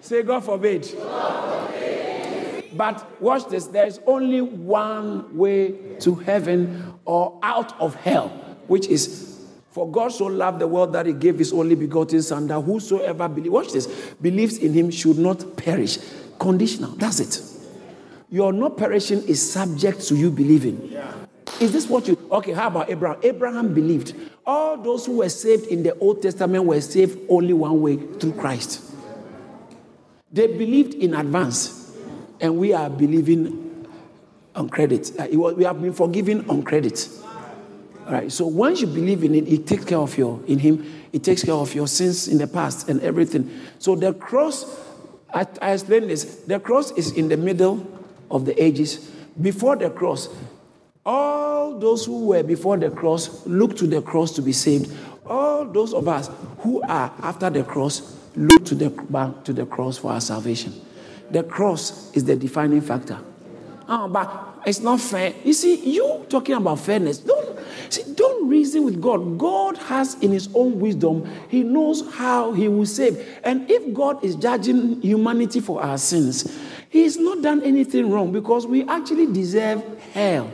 say, 0.00 0.22
God 0.22 0.44
forbid. 0.44 0.92
God 0.96 1.70
forbid. 1.70 2.76
But 2.76 3.20
watch 3.20 3.48
this 3.48 3.66
there 3.66 3.86
is 3.86 4.00
only 4.06 4.40
one 4.40 5.36
way 5.36 5.72
to 6.00 6.14
heaven 6.14 6.94
or 7.04 7.38
out 7.42 7.78
of 7.80 7.94
hell, 7.96 8.28
which 8.66 8.88
is 8.88 9.40
for 9.70 9.90
God 9.90 10.08
so 10.08 10.26
loved 10.26 10.58
the 10.58 10.68
world 10.68 10.92
that 10.92 11.06
he 11.06 11.12
gave 11.12 11.38
his 11.38 11.52
only 11.52 11.74
begotten 11.74 12.22
Son, 12.22 12.46
that 12.48 12.60
whosoever 12.60 13.28
believes, 13.28 13.50
watch 13.50 13.72
this, 13.72 13.86
believes 14.20 14.58
in 14.58 14.72
him 14.72 14.90
should 14.90 15.18
not 15.18 15.56
perish. 15.56 15.98
Conditional, 16.38 16.90
that's 16.92 17.20
it. 17.20 17.51
Your 18.32 18.50
not 18.50 18.78
perishing 18.78 19.22
is 19.28 19.52
subject 19.52 20.00
to 20.08 20.16
you 20.16 20.30
believing. 20.30 20.88
Yeah. 20.90 21.12
Is 21.60 21.70
this 21.70 21.86
what 21.86 22.08
you 22.08 22.16
okay? 22.32 22.52
How 22.52 22.68
about 22.68 22.88
Abraham? 22.88 23.20
Abraham 23.22 23.74
believed. 23.74 24.14
All 24.46 24.78
those 24.78 25.04
who 25.04 25.18
were 25.18 25.28
saved 25.28 25.66
in 25.66 25.82
the 25.82 25.96
Old 25.98 26.22
Testament 26.22 26.64
were 26.64 26.80
saved 26.80 27.18
only 27.28 27.52
one 27.52 27.82
way 27.82 27.96
through 27.96 28.32
Christ. 28.32 28.90
They 30.32 30.46
believed 30.46 30.94
in 30.94 31.12
advance, 31.12 31.94
and 32.40 32.56
we 32.56 32.72
are 32.72 32.88
believing 32.88 33.86
on 34.56 34.70
credit. 34.70 35.12
Uh, 35.20 35.26
was, 35.32 35.54
we 35.54 35.64
have 35.64 35.82
been 35.82 35.92
forgiven 35.92 36.48
on 36.48 36.62
credit. 36.62 37.10
All 38.06 38.12
right. 38.12 38.32
So 38.32 38.46
once 38.46 38.80
you 38.80 38.86
believe 38.86 39.24
in 39.24 39.34
it, 39.34 39.46
it 39.46 39.66
takes 39.66 39.84
care 39.84 39.98
of 39.98 40.16
your 40.16 40.40
in 40.46 40.58
Him. 40.58 40.90
It 41.12 41.22
takes 41.22 41.44
care 41.44 41.54
of 41.54 41.74
your 41.74 41.86
sins 41.86 42.28
in 42.28 42.38
the 42.38 42.46
past 42.46 42.88
and 42.88 42.98
everything. 43.02 43.50
So 43.78 43.94
the 43.94 44.14
cross, 44.14 44.64
I, 45.34 45.46
I 45.60 45.72
explained 45.72 46.08
this. 46.08 46.24
The 46.46 46.58
cross 46.58 46.92
is 46.92 47.12
in 47.12 47.28
the 47.28 47.36
middle 47.36 47.86
of 48.32 48.44
the 48.44 48.60
ages. 48.60 49.10
Before 49.40 49.76
the 49.76 49.90
cross, 49.90 50.28
all 51.06 51.78
those 51.78 52.04
who 52.04 52.26
were 52.26 52.42
before 52.42 52.76
the 52.76 52.90
cross 52.90 53.46
look 53.46 53.76
to 53.76 53.86
the 53.86 54.02
cross 54.02 54.32
to 54.32 54.42
be 54.42 54.52
saved. 54.52 54.92
All 55.26 55.64
those 55.64 55.94
of 55.94 56.08
us 56.08 56.30
who 56.58 56.82
are 56.82 57.12
after 57.22 57.50
the 57.50 57.62
cross 57.62 58.16
look 58.34 58.64
to 58.64 58.74
the 58.74 58.90
back 58.90 59.44
to 59.44 59.52
the 59.52 59.66
cross 59.66 59.98
for 59.98 60.12
our 60.12 60.20
salvation. 60.20 60.72
The 61.30 61.42
cross 61.42 62.14
is 62.14 62.24
the 62.24 62.36
defining 62.36 62.80
factor. 62.80 63.18
Oh, 63.88 64.08
but 64.08 64.60
it's 64.66 64.80
not 64.80 65.00
fair. 65.00 65.34
You 65.44 65.52
see, 65.52 65.92
you 65.92 66.26
talking 66.28 66.54
about 66.54 66.78
fairness. 66.80 67.18
Don't 67.18 67.58
see, 67.88 68.14
don't 68.14 68.48
reason 68.48 68.84
with 68.84 69.00
God. 69.00 69.38
God 69.38 69.76
has 69.76 70.14
in 70.22 70.30
his 70.30 70.48
own 70.54 70.78
wisdom, 70.78 71.28
he 71.48 71.62
knows 71.62 72.02
how 72.14 72.52
he 72.52 72.68
will 72.68 72.86
save. 72.86 73.38
And 73.44 73.70
if 73.70 73.92
God 73.92 74.22
is 74.24 74.36
judging 74.36 75.00
humanity 75.00 75.60
for 75.60 75.82
our 75.82 75.98
sins, 75.98 76.58
he's 76.92 77.16
not 77.16 77.42
done 77.42 77.62
anything 77.62 78.10
wrong 78.10 78.30
because 78.30 78.66
we 78.66 78.86
actually 78.86 79.26
deserve 79.26 79.82
hell. 80.12 80.52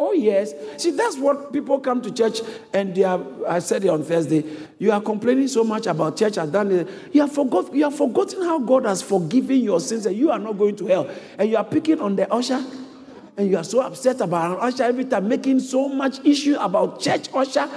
Oh, 0.00 0.12
yes. 0.12 0.54
See, 0.76 0.92
that's 0.92 1.18
what 1.18 1.52
people 1.52 1.80
come 1.80 2.00
to 2.02 2.12
church 2.12 2.40
and 2.72 2.94
they 2.94 3.02
are, 3.02 3.20
I 3.48 3.58
said 3.58 3.84
it 3.84 3.88
on 3.88 4.04
Thursday, 4.04 4.44
you 4.78 4.92
are 4.92 5.00
complaining 5.00 5.48
so 5.48 5.64
much 5.64 5.88
about 5.88 6.16
church 6.16 6.36
has 6.36 6.48
done 6.50 6.70
it. 6.70 6.88
You 7.10 7.22
have, 7.22 7.32
forgot, 7.32 7.74
you 7.74 7.82
have 7.82 7.96
forgotten 7.96 8.42
how 8.44 8.60
God 8.60 8.84
has 8.84 9.02
forgiven 9.02 9.56
your 9.56 9.80
sins 9.80 10.06
and 10.06 10.16
you 10.16 10.30
are 10.30 10.38
not 10.38 10.56
going 10.56 10.76
to 10.76 10.86
hell. 10.86 11.10
And 11.36 11.50
you 11.50 11.56
are 11.56 11.64
picking 11.64 12.00
on 12.00 12.14
the 12.14 12.32
usher 12.32 12.64
and 13.36 13.50
you 13.50 13.56
are 13.56 13.64
so 13.64 13.80
upset 13.80 14.20
about 14.20 14.52
an 14.52 14.58
usher 14.60 14.84
every 14.84 15.04
time, 15.04 15.26
making 15.26 15.58
so 15.58 15.88
much 15.88 16.24
issue 16.24 16.54
about 16.60 17.00
church 17.00 17.28
usher. 17.34 17.68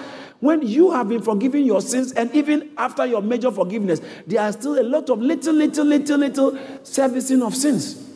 When 0.42 0.64
you 0.68 0.90
have 0.92 1.08
been 1.08 1.22
forgiven 1.22 1.64
your 1.64 1.82
sins, 1.82 2.14
and 2.14 2.34
even 2.34 2.72
after 2.76 3.06
your 3.06 3.22
major 3.22 3.52
forgiveness, 3.52 4.02
there 4.26 4.42
are 4.42 4.52
still 4.52 4.82
a 4.82 4.82
lot 4.82 5.10
of 5.12 5.22
little, 5.22 5.54
little, 5.54 5.86
little, 5.86 6.18
little 6.18 6.60
servicing 6.84 7.44
of 7.44 7.56
sins. 7.56 8.08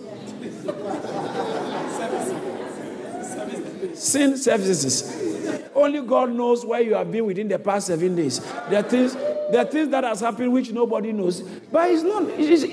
Sin 3.93 4.37
services. 4.37 5.69
Only 5.75 6.01
God 6.01 6.31
knows 6.31 6.65
where 6.65 6.81
you 6.81 6.95
have 6.95 7.11
been 7.11 7.27
within 7.27 7.47
the 7.47 7.59
past 7.59 7.87
seven 7.87 8.15
days. 8.15 8.39
There 8.69 8.79
are 8.79 8.83
things, 8.83 9.13
there 9.13 9.59
are 9.59 9.65
things 9.65 9.89
that 9.89 10.03
has 10.03 10.21
happened 10.21 10.51
which 10.51 10.71
nobody 10.71 11.11
knows. 11.11 11.41
But 11.41 11.91
it's 11.91 12.01
not. 12.01 12.23
It's, 12.39 12.63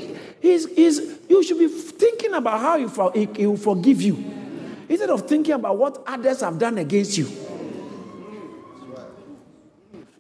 it's, 0.40 0.66
it's, 0.74 1.28
you 1.28 1.44
should 1.44 1.58
be 1.58 1.68
thinking 1.68 2.32
about 2.32 2.58
how 2.58 2.78
he, 2.78 2.88
for, 2.88 3.12
he, 3.12 3.28
he 3.36 3.46
will 3.46 3.58
forgive 3.58 4.00
you 4.00 4.16
instead 4.88 5.10
of 5.10 5.28
thinking 5.28 5.52
about 5.52 5.76
what 5.76 6.02
others 6.06 6.40
have 6.40 6.58
done 6.58 6.78
against 6.78 7.18
you. 7.18 7.28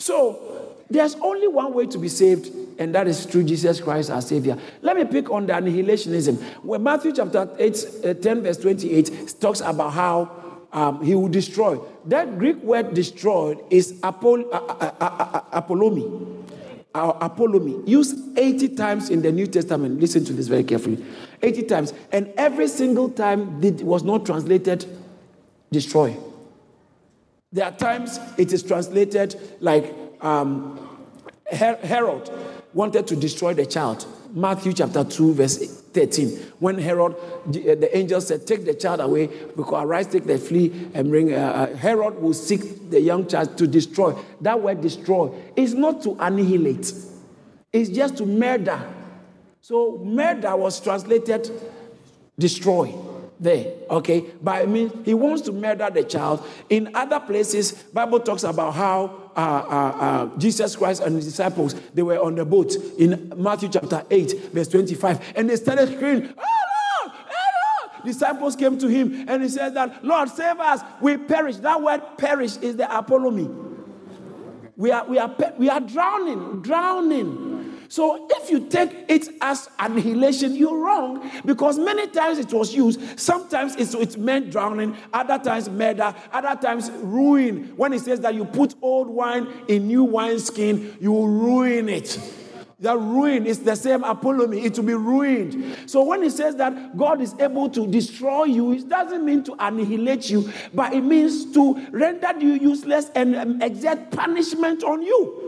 So 0.02 0.74
there's 0.90 1.14
only 1.14 1.46
one 1.46 1.72
way 1.72 1.86
to 1.86 1.96
be 1.96 2.08
saved, 2.08 2.52
and 2.80 2.92
that 2.92 3.06
is 3.06 3.24
through 3.24 3.44
Jesus 3.44 3.80
Christ 3.80 4.10
our 4.10 4.20
Savior. 4.20 4.58
Let 4.80 4.96
me 4.96 5.04
pick 5.04 5.30
on 5.30 5.46
the 5.46 5.52
annihilationism. 5.52 6.42
When 6.64 6.82
Matthew 6.82 7.12
chapter 7.12 7.48
8, 7.56 7.86
uh, 8.04 8.14
10, 8.14 8.42
verse 8.42 8.56
28 8.56 9.36
talks 9.40 9.60
about 9.60 9.90
how 9.90 10.58
um, 10.72 11.04
he 11.04 11.14
will 11.14 11.28
destroy. 11.28 11.78
That 12.06 12.36
Greek 12.36 12.56
word 12.64 12.94
destroyed 12.94 13.62
is 13.70 14.00
apol, 14.02 14.44
uh, 14.52 14.56
uh, 14.56 14.90
uh, 14.98 15.60
apollumi, 17.20 17.86
used 17.86 18.36
80 18.36 18.70
times 18.70 19.08
in 19.08 19.22
the 19.22 19.30
New 19.30 19.46
Testament. 19.46 20.00
Listen 20.00 20.24
to 20.24 20.32
this 20.32 20.48
very 20.48 20.64
carefully. 20.64 21.04
80 21.42 21.62
times. 21.62 21.94
And 22.10 22.32
every 22.36 22.66
single 22.66 23.08
time 23.08 23.62
it 23.62 23.82
was 23.82 24.02
not 24.02 24.26
translated 24.26 24.84
destroy. 25.70 26.16
There 27.52 27.66
are 27.66 27.72
times 27.72 28.18
it 28.38 28.52
is 28.52 28.62
translated 28.62 29.38
like 29.60 29.94
um, 30.20 30.88
Herod 31.50 32.30
wanted 32.72 33.06
to 33.08 33.16
destroy 33.16 33.52
the 33.52 33.66
child. 33.66 34.06
Matthew 34.34 34.72
chapter 34.72 35.04
2, 35.04 35.34
verse 35.34 35.58
13. 35.58 36.30
When 36.58 36.78
Herod, 36.78 37.14
the, 37.46 37.72
uh, 37.72 37.74
the 37.74 37.94
angel 37.96 38.20
said, 38.22 38.46
Take 38.46 38.64
the 38.64 38.72
child 38.72 39.00
away, 39.00 39.26
because 39.54 39.84
arise, 39.84 40.06
take 40.06 40.24
the 40.24 40.38
flea, 40.38 40.88
and 40.94 41.10
bring. 41.10 41.34
Uh, 41.34 41.36
uh, 41.36 41.76
Herod 41.76 42.20
will 42.22 42.32
seek 42.32 42.90
the 42.90 43.00
young 43.00 43.26
child 43.26 43.58
to 43.58 43.66
destroy. 43.66 44.18
That 44.40 44.62
word 44.62 44.80
destroy 44.80 45.30
is 45.54 45.74
not 45.74 46.02
to 46.04 46.16
annihilate, 46.18 46.94
it's 47.72 47.90
just 47.90 48.16
to 48.18 48.26
murder. 48.26 48.80
So, 49.60 49.98
murder 49.98 50.56
was 50.56 50.80
translated 50.80 51.50
destroy 52.38 53.11
there 53.42 53.74
okay? 53.90 54.24
But 54.40 54.62
i 54.62 54.66
mean 54.66 55.04
he 55.04 55.14
wants 55.14 55.42
to 55.42 55.52
murder 55.52 55.90
the 55.90 56.04
child. 56.04 56.46
In 56.68 56.94
other 56.94 57.20
places 57.20 57.72
bible 57.72 58.20
talks 58.20 58.44
about 58.44 58.72
how 58.72 59.30
uh, 59.36 59.40
uh, 59.40 59.96
uh, 60.04 60.38
jesus 60.38 60.76
christ 60.76 61.02
and 61.02 61.16
his 61.16 61.24
disciples 61.24 61.74
they 61.94 62.02
were 62.02 62.18
on 62.18 62.34
the 62.34 62.44
boat. 62.44 62.74
In 62.98 63.32
matthew 63.36 63.68
chapter 63.68 64.04
8 64.10 64.52
verse 64.52 64.68
25 64.68 65.32
and 65.36 65.50
they 65.50 65.56
started 65.56 65.88
screaming 65.94 66.32
oh 66.38 67.04
lord 67.04 67.16
oh 67.16 67.92
lord! 67.94 68.04
Disciples 68.06 68.56
came 68.56 68.78
to 68.78 68.88
him 68.88 69.28
and 69.28 69.42
he 69.42 69.48
said 69.48 69.74
that 69.74 70.04
lord 70.04 70.28
save 70.28 70.58
us. 70.58 70.80
We 71.00 71.16
perish. 71.16 71.56
That 71.56 71.82
word 71.82 72.02
perish 72.18 72.56
is 72.58 72.76
the 72.76 72.84
apollumi. 72.84 73.70
We 74.76 74.90
are 74.90 75.04
we 75.06 75.18
are 75.18 75.34
we 75.58 75.68
are 75.68 75.80
drowning 75.80 76.62
drowning 76.62 77.61
so 77.92 78.26
if 78.30 78.48
you 78.48 78.60
take 78.70 79.04
it 79.06 79.28
as 79.42 79.68
annihilation, 79.78 80.56
you're 80.56 80.78
wrong 80.78 81.30
because 81.44 81.78
many 81.78 82.06
times 82.06 82.38
it 82.38 82.50
was 82.50 82.74
used. 82.74 83.20
Sometimes 83.20 83.76
it's, 83.76 83.92
it 83.92 84.16
meant 84.16 84.50
drowning, 84.50 84.96
other 85.12 85.38
times 85.38 85.68
murder, 85.68 86.14
other 86.32 86.58
times 86.58 86.90
ruin. 86.90 87.74
When 87.76 87.92
it 87.92 88.00
says 88.00 88.20
that 88.20 88.34
you 88.34 88.46
put 88.46 88.76
old 88.80 89.08
wine 89.08 89.46
in 89.68 89.88
new 89.88 90.04
wineskin, 90.04 90.96
you 91.02 91.12
will 91.12 91.28
ruin 91.28 91.90
it. 91.90 92.18
The 92.80 92.96
ruin 92.96 93.44
is 93.44 93.58
the 93.60 93.76
same 93.76 94.04
apollumi, 94.04 94.64
it 94.64 94.78
will 94.78 94.86
be 94.86 94.94
ruined. 94.94 95.76
So 95.84 96.02
when 96.02 96.22
it 96.22 96.32
says 96.32 96.56
that 96.56 96.96
God 96.96 97.20
is 97.20 97.34
able 97.38 97.68
to 97.68 97.86
destroy 97.86 98.44
you, 98.44 98.72
it 98.72 98.88
doesn't 98.88 99.22
mean 99.22 99.44
to 99.44 99.54
annihilate 99.58 100.30
you, 100.30 100.50
but 100.72 100.94
it 100.94 101.02
means 101.02 101.52
to 101.52 101.74
render 101.90 102.32
you 102.40 102.54
useless 102.54 103.10
and 103.14 103.36
um, 103.36 103.60
exert 103.60 104.10
punishment 104.12 104.82
on 104.82 105.02
you. 105.02 105.41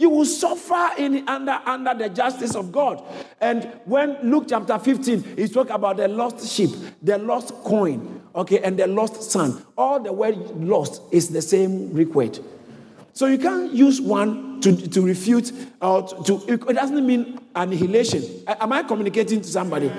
You 0.00 0.08
will 0.08 0.24
suffer 0.24 0.92
in, 0.96 1.28
under, 1.28 1.60
under 1.66 1.92
the 1.92 2.08
justice 2.08 2.54
of 2.54 2.72
God. 2.72 3.04
And 3.38 3.70
when 3.84 4.16
Luke 4.22 4.46
chapter 4.48 4.78
15, 4.78 5.36
he 5.36 5.46
spoke 5.46 5.68
about 5.68 5.98
the 5.98 6.08
lost 6.08 6.50
sheep, 6.50 6.70
the 7.02 7.18
lost 7.18 7.52
coin, 7.64 8.22
okay, 8.34 8.60
and 8.60 8.78
the 8.78 8.86
lost 8.86 9.30
son. 9.30 9.62
All 9.76 10.00
the 10.00 10.10
word 10.10 10.38
lost 10.56 11.02
is 11.12 11.28
the 11.28 11.42
same 11.42 11.92
Greek 11.92 12.14
word. 12.14 12.38
So 13.12 13.26
you 13.26 13.36
can't 13.36 13.74
use 13.74 14.00
one 14.00 14.62
to, 14.62 14.74
to 14.88 15.02
refute 15.02 15.52
or 15.82 16.08
to, 16.08 16.46
to, 16.46 16.68
it 16.70 16.74
doesn't 16.74 17.06
mean 17.06 17.38
annihilation. 17.54 18.24
Am 18.46 18.72
I 18.72 18.84
communicating 18.84 19.42
to 19.42 19.48
somebody? 19.48 19.92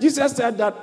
Jesus 0.00 0.30
said 0.36 0.58
that 0.58 0.76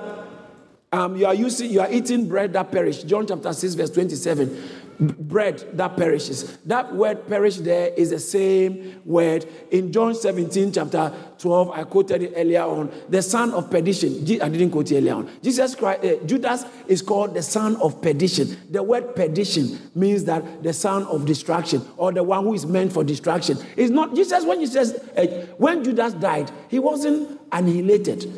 um, 0.92 1.16
you 1.16 1.26
are 1.26 1.34
using, 1.34 1.72
you 1.72 1.80
are 1.80 1.90
eating 1.90 2.28
bread 2.28 2.52
that 2.52 2.70
perish. 2.70 3.04
John 3.04 3.28
chapter 3.28 3.54
6, 3.54 3.76
verse 3.76 3.92
27. 3.92 4.87
Bread 5.00 5.64
that 5.74 5.96
perishes. 5.96 6.58
That 6.66 6.94
word 6.94 7.28
perish 7.28 7.58
there 7.58 7.94
is 7.96 8.10
the 8.10 8.20
same 8.20 9.02
word 9.06 9.46
in 9.72 9.92
John 9.92 10.16
17, 10.16 10.72
chapter 10.72 11.14
12. 11.38 11.72
I 11.72 11.84
quoted 11.84 12.24
it 12.24 12.34
earlier 12.36 12.64
on. 12.64 12.92
The 13.10 13.22
son 13.22 13.52
of 13.52 13.70
perdition. 13.70 14.24
I 14.42 14.50
didn't 14.50 14.72
quote 14.72 14.92
it 14.92 14.98
earlier 14.98 15.16
on. 15.16 15.30
Jesus 15.42 15.76
Christ, 15.76 16.04
uh, 16.04 16.26
Judas 16.26 16.66
is 16.88 17.02
called 17.02 17.34
the 17.34 17.44
son 17.44 17.76
of 17.78 18.02
perdition. 18.02 18.58
The 18.72 18.82
word 18.82 19.16
perdition 19.16 19.92
means 19.94 20.24
that 20.26 20.64
the 20.64 20.74
son 20.74 21.04
of 21.04 21.26
destruction 21.26 21.86
or 21.98 22.12
the 22.12 22.24
one 22.24 22.44
who 22.44 22.54
is 22.54 22.66
meant 22.66 22.92
for 22.92 23.04
destruction. 23.04 23.58
It's 23.76 23.92
not 23.92 24.16
Jesus 24.16 24.46
when 24.46 24.60
he 24.60 24.68
says, 24.68 24.94
uh, 25.16 25.46
when 25.58 25.84
Judas 25.84 26.14
died, 26.14 26.52
he 26.70 26.80
wasn't 26.80 27.40
annihilated. 27.52 28.32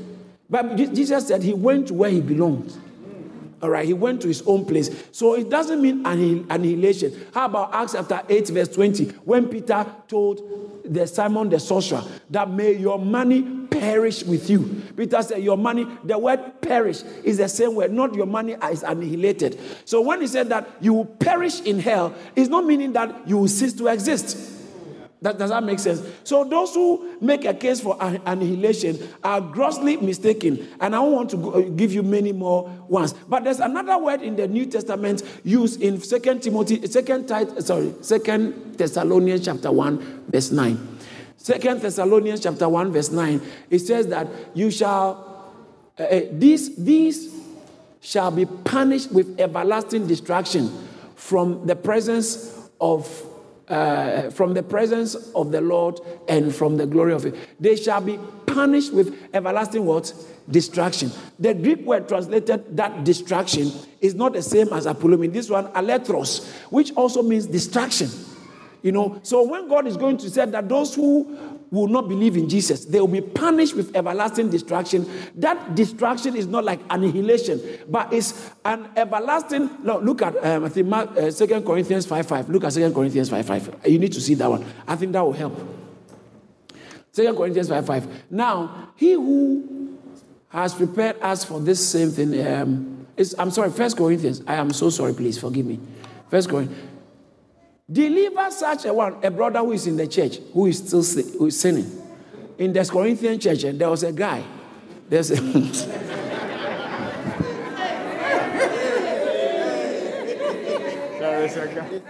But 0.50 0.76
Jesus 0.76 1.28
said 1.28 1.43
he 1.43 1.54
went 1.54 1.91
where 1.91 2.10
he 2.10 2.22
belonged. 2.22 2.76
All 3.62 3.69
right, 3.69 3.86
he 3.86 3.93
went 3.93 4.22
to 4.22 4.28
his 4.28 4.41
own 4.43 4.65
place. 4.65 4.89
So 5.12 5.36
it 5.36 5.50
doesn't 5.50 5.82
mean 5.82 6.06
annihilation. 6.06 7.28
How 7.34 7.45
about 7.45 7.74
Acts 7.74 7.93
chapter 7.93 8.22
8, 8.28 8.48
verse 8.50 8.69
20, 8.69 9.06
when 9.26 9.48
Peter 9.50 9.86
told 10.08 10.41
the 10.86 11.06
Simon 11.06 11.50
the 11.50 11.60
sorcerer 11.60 12.04
that 12.30 12.50
may 12.50 12.74
your 12.74 12.98
money 12.98 13.60
perish 13.69 14.24
with 14.24 14.50
you. 14.50 14.84
Peter 14.98 15.22
said, 15.22 15.43
Your 15.43 15.58
money, 15.58 15.88
the 16.04 16.17
word 16.17 16.62
perish 16.62 17.04
is 17.24 17.38
the 17.38 17.48
same 17.48 17.76
word, 17.76 17.91
not 17.91 18.13
your 18.13 18.26
money 18.26 18.56
is 18.72 18.84
annihilated. 18.84 19.60
So 19.86 20.02
when 20.02 20.22
he 20.22 20.28
said 20.28 20.50
that 20.50 20.67
you 20.82 20.93
will 20.93 21.06
perish 21.06 21.62
in 21.62 21.80
hell, 21.80 22.13
it's 22.36 22.50
not 22.50 22.65
meaning 22.65 22.93
that 22.93 23.28
you 23.28 23.38
will 23.38 23.48
cease 23.48 23.74
to 23.74 23.88
exist. 23.88 24.59
That, 25.22 25.38
does 25.38 25.50
that 25.50 25.64
make 25.64 25.80
sense? 25.80 26.02
So 26.24 26.46
those 26.46 26.74
who 26.74 27.18
make 27.20 27.44
a 27.44 27.54
case 27.54 27.82
for 27.82 27.98
annihilation 28.00 28.98
are 29.22 29.42
grossly 29.42 29.98
mistaken, 29.98 30.70
and 30.80 30.96
I 30.96 31.00
want 31.02 31.30
to 31.32 31.38
go, 31.38 31.52
uh, 31.52 31.62
give 31.62 31.92
you 31.92 32.04
many 32.04 32.32
more 32.32 32.70
ones. 32.88 33.14
But 33.28 33.44
there's 33.44 33.60
another 33.60 33.98
word 33.98 34.22
in 34.22 34.38
the 34.38 34.48
New 34.48 34.66
Testament 34.66 35.24
used 35.44 35.82
in 35.82 36.00
Second 36.00 36.42
Timothy, 36.42 36.88
Second 36.88 37.28
sorry, 37.28 37.94
Second 38.02 38.78
Thessalonians 38.78 39.44
chapter 39.44 39.74
one, 39.74 40.24
verse 40.30 40.52
nine. 40.52 40.98
Second 41.36 41.82
Thessalonians 41.82 42.40
chapter 42.40 42.70
one, 42.70 42.94
verse 42.94 43.12
nine. 43.12 43.42
It 43.70 43.80
says 43.80 44.08
that 44.08 44.28
you 44.54 44.72
shall 44.72 45.52
uh, 46.00 46.04
uh 46.04 46.22
these 46.32 46.78
these 46.78 47.36
shall 48.00 48.32
be 48.32 48.46
punished 48.46 49.12
with 49.12 49.38
everlasting 49.38 50.08
destruction 50.08 50.72
from 51.16 51.68
the 51.68 51.76
presence 51.76 52.70
of 52.80 53.06
uh, 53.70 54.30
from 54.32 54.54
the 54.54 54.64
presence 54.64 55.16
of 55.36 55.52
the 55.52 55.62
Lord 55.62 56.00
and 56.28 56.54
from 56.54 56.78
the 56.78 56.86
glory 56.86 57.14
of 57.14 57.26
it. 57.26 57.36
They 57.60 57.76
shall 57.76 58.02
be 58.02 58.20
punished 58.46 58.94
with 58.94 59.16
everlasting 59.34 59.86
what? 59.86 60.14
Distraction. 60.50 61.12
The 61.38 61.54
Greek 61.54 61.82
word 61.86 62.08
translated 62.08 62.76
that 62.76 63.04
distraction 63.04 63.72
is 64.02 64.16
not 64.16 64.34
the 64.34 64.42
same 64.42 64.74
as 64.74 64.88
apollumi. 64.88 65.32
This 65.32 65.50
one, 65.50 65.68
alethros, 65.74 66.50
which 66.72 66.92
also 66.94 67.22
means 67.22 67.46
distraction. 67.46 68.10
You 68.82 68.94
know, 68.94 69.20
so 69.24 69.44
when 69.44 69.68
God 69.68 69.88
is 69.88 69.98
going 69.98 70.18
to 70.18 70.30
say 70.30 70.46
that 70.46 70.70
those 70.70 70.96
who 70.96 71.49
will 71.72 71.88
not 71.88 72.08
believe 72.08 72.36
in 72.36 72.50
Jesus, 72.50 72.86
they 72.86 73.00
will 73.00 73.08
be 73.08 73.22
punished 73.22 73.76
with 73.76 73.96
everlasting 73.96 74.50
destruction. 74.50 75.10
That 75.36 75.76
destruction 75.76 76.36
is 76.36 76.48
not 76.48 76.64
like 76.64 76.80
annihilation, 76.90 77.62
but 77.88 78.12
it's 78.12 78.50
an 78.66 78.90
everlasting. 78.96 79.70
No, 79.84 80.00
look 80.00 80.22
at 80.22 80.44
um, 80.44 80.66
I 80.66 80.70
think 80.70 80.88
Mark, 80.88 81.12
uh, 81.12 81.32
2 81.32 81.62
Corinthians 81.62 82.06
5 82.06 82.28
5. 82.28 82.50
Look 82.50 82.64
at 82.64 82.74
2 82.74 82.92
Corinthians 82.92 83.30
5 83.30 83.46
5. 83.46 83.82
You 83.86 84.00
need 84.00 84.14
to 84.14 84.22
see 84.22 84.34
that 84.36 84.50
one. 84.50 84.66
I 84.88 84.96
think 84.96 85.14
that 85.14 85.22
will 85.22 85.34
help. 85.34 85.58
2 87.14 87.34
Corinthians 87.34 87.70
5 87.70 87.86
5. 87.86 88.32
Now, 88.32 88.92
he 88.96 89.14
who 89.14 89.98
has 90.50 90.74
prepared 90.74 91.22
us 91.22 91.44
for 91.44 91.60
this 91.60 91.88
same 91.88 92.10
thing 92.10 92.46
um, 92.48 93.00
I'm 93.38 93.52
sorry, 93.52 93.70
First 93.70 93.98
Corinthians. 93.98 94.42
I 94.48 94.56
am 94.56 94.72
so 94.72 94.90
sorry, 94.90 95.14
please 95.14 95.38
forgive 95.38 95.66
me. 95.66 95.80
First 96.30 96.50
Corinthians. 96.50 96.88
Deliver 97.91 98.52
such 98.52 98.86
a 98.86 98.93
one, 98.93 99.15
a 99.23 99.32
brother 99.32 99.60
who 99.60 99.71
is 99.71 99.88
in 99.88 99.97
the 99.97 100.08
church, 100.08 100.38
who 100.54 100.67
is 100.67 100.78
still 100.78 101.02
who 101.39 101.47
is 101.47 101.60
sinning. 101.60 101.89
In 102.58 102.71
the 102.71 102.86
Corinthian 102.86 103.39
church, 103.39 103.63
and 103.63 103.80
there 103.80 103.89
was 103.89 104.04
a 104.04 104.12
guy. 104.12 104.43
There's 105.10 105.32
a 105.32 105.36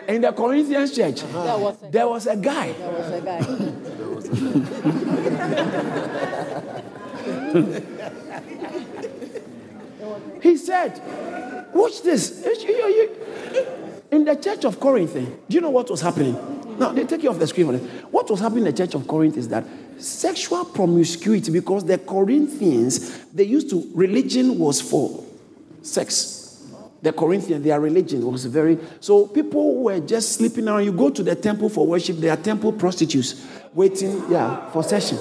in 0.07 0.21
the 0.21 0.31
Corinthian 0.33 0.87
church, 0.91 1.23
uh-huh. 1.23 1.75
there, 1.91 2.07
was 2.07 2.27
a, 2.27 2.35
guy. 2.35 2.73
There 2.73 2.91
was 2.91 3.11
a 3.11 3.21
guy. 3.21 3.41
he 10.41 10.57
said, 10.57 11.01
Watch 11.73 12.01
this 12.01 12.43
in 14.11 14.25
the 14.25 14.35
church 14.35 14.65
of 14.65 14.79
Corinth, 14.79 15.15
eh, 15.15 15.25
do 15.47 15.55
you 15.55 15.61
know 15.61 15.69
what 15.69 15.89
was 15.89 16.01
happening? 16.01 16.35
Now, 16.79 16.91
they 16.91 17.03
take 17.03 17.23
you 17.23 17.29
off 17.29 17.39
the 17.39 17.47
screen. 17.47 17.77
What 18.09 18.29
was 18.29 18.39
happening 18.39 18.65
in 18.65 18.71
the 18.71 18.77
church 18.77 18.95
of 18.95 19.07
Corinth 19.07 19.37
is 19.37 19.49
that 19.49 19.65
sexual 19.97 20.65
promiscuity, 20.65 21.51
because 21.51 21.83
the 21.85 21.97
Corinthians, 21.97 23.25
they 23.27 23.43
used 23.43 23.69
to, 23.69 23.89
religion 23.93 24.57
was 24.57 24.81
for 24.81 25.23
sex. 25.81 26.63
The 27.01 27.13
Corinthians, 27.13 27.63
their 27.63 27.79
religion 27.79 28.25
was 28.29 28.45
very. 28.45 28.77
So 28.99 29.27
people 29.27 29.83
were 29.83 29.99
just 29.99 30.33
sleeping 30.33 30.67
around. 30.67 30.83
You 30.83 30.91
go 30.91 31.09
to 31.09 31.23
the 31.23 31.35
temple 31.35 31.69
for 31.69 31.85
worship, 31.85 32.17
there 32.17 32.31
are 32.33 32.37
temple 32.37 32.73
prostitutes 32.73 33.45
waiting, 33.73 34.23
yeah, 34.29 34.69
for 34.71 34.83
session. 34.83 35.17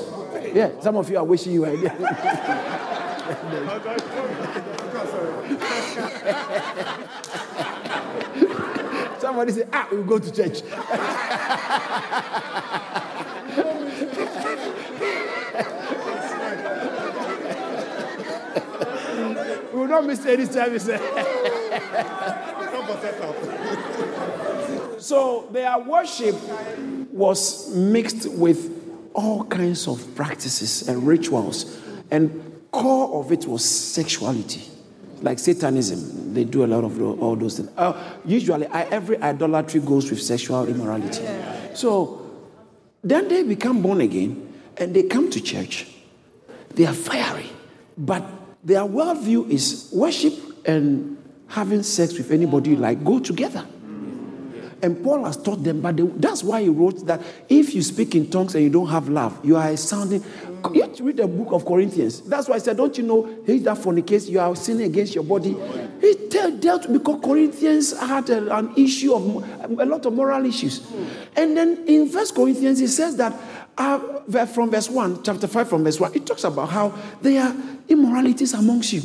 Yeah, 0.54 0.70
some 0.80 0.96
of 0.96 1.10
you 1.10 1.18
are 1.18 1.24
wishing 1.24 1.52
you 1.52 1.60
were 1.62 1.76
there. 1.76 1.94
Somebody 9.28 9.52
say, 9.52 9.64
ah, 9.70 9.86
we'll 9.92 10.04
go 10.04 10.18
to 10.18 10.32
church. 10.32 10.62
we 19.70 19.78
will 19.78 19.86
not 19.86 20.06
miss 20.06 20.24
any 20.24 20.46
service. 20.46 20.84
so 24.98 25.46
their 25.52 25.78
worship 25.80 26.36
was 27.12 27.68
mixed 27.74 28.30
with 28.30 29.10
all 29.12 29.44
kinds 29.44 29.86
of 29.88 30.14
practices 30.14 30.88
and 30.88 31.06
rituals, 31.06 31.78
and 32.10 32.62
core 32.70 33.20
of 33.20 33.30
it 33.30 33.44
was 33.44 33.62
sexuality 33.62 34.62
like 35.22 35.38
Satanism, 35.38 36.34
they 36.34 36.44
do 36.44 36.64
a 36.64 36.66
lot 36.66 36.84
of 36.84 37.00
all 37.20 37.36
those 37.36 37.56
things. 37.56 37.70
Uh, 37.76 37.92
usually, 38.24 38.66
I, 38.66 38.82
every 38.84 39.20
idolatry 39.20 39.80
goes 39.80 40.10
with 40.10 40.22
sexual 40.22 40.66
immorality. 40.66 41.24
So 41.74 42.28
then 43.02 43.28
they 43.28 43.42
become 43.42 43.82
born 43.82 44.00
again 44.00 44.52
and 44.76 44.94
they 44.94 45.04
come 45.04 45.30
to 45.30 45.40
church. 45.40 45.86
They 46.74 46.86
are 46.86 46.94
fiery, 46.94 47.50
but 47.96 48.24
their 48.62 48.82
worldview 48.82 49.50
is 49.50 49.90
worship 49.92 50.34
and 50.66 51.16
having 51.48 51.82
sex 51.82 52.16
with 52.16 52.30
anybody 52.30 52.70
you 52.70 52.76
like 52.76 53.02
go 53.04 53.18
together. 53.18 53.66
And 54.82 55.02
Paul 55.02 55.24
has 55.24 55.36
taught 55.36 55.64
them, 55.64 55.80
but 55.80 55.96
they, 55.96 56.04
that's 56.04 56.44
why 56.44 56.62
he 56.62 56.68
wrote 56.68 57.04
that 57.06 57.20
if 57.48 57.74
you 57.74 57.82
speak 57.82 58.14
in 58.14 58.30
tongues 58.30 58.54
and 58.54 58.62
you 58.62 58.70
don't 58.70 58.88
have 58.88 59.08
love, 59.08 59.38
you 59.44 59.56
are 59.56 59.76
sounding 59.76 60.22
you 60.72 60.82
have 60.82 60.94
to 60.96 61.04
read 61.04 61.16
the 61.16 61.26
book 61.26 61.52
of 61.52 61.64
Corinthians. 61.64 62.20
That's 62.22 62.48
why 62.48 62.56
I 62.56 62.58
said, 62.58 62.76
don't 62.76 62.96
you 62.98 63.04
know, 63.04 63.28
he 63.46 63.58
that 63.60 63.78
fornicates, 63.78 64.28
you 64.28 64.40
are 64.40 64.54
sinning 64.56 64.86
against 64.86 65.14
your 65.14 65.24
body. 65.24 65.56
He 66.00 66.28
dealt 66.28 66.92
because 66.92 67.20
Corinthians 67.22 67.98
had 67.98 68.28
a, 68.30 68.56
an 68.56 68.74
issue 68.76 69.14
of 69.14 69.78
a 69.78 69.84
lot 69.84 70.04
of 70.06 70.12
moral 70.12 70.44
issues. 70.44 70.86
And 71.36 71.56
then 71.56 71.84
in 71.86 72.08
First 72.08 72.34
Corinthians, 72.34 72.78
he 72.78 72.86
says 72.86 73.16
that 73.16 73.34
uh, 73.76 74.46
from 74.46 74.70
verse 74.70 74.90
1, 74.90 75.22
chapter 75.22 75.46
5 75.46 75.68
from 75.68 75.84
verse 75.84 76.00
1, 76.00 76.14
it 76.14 76.26
talks 76.26 76.44
about 76.44 76.68
how 76.70 76.92
there 77.22 77.42
are 77.42 77.54
immoralities 77.88 78.52
amongst 78.54 78.92
you. 78.92 79.02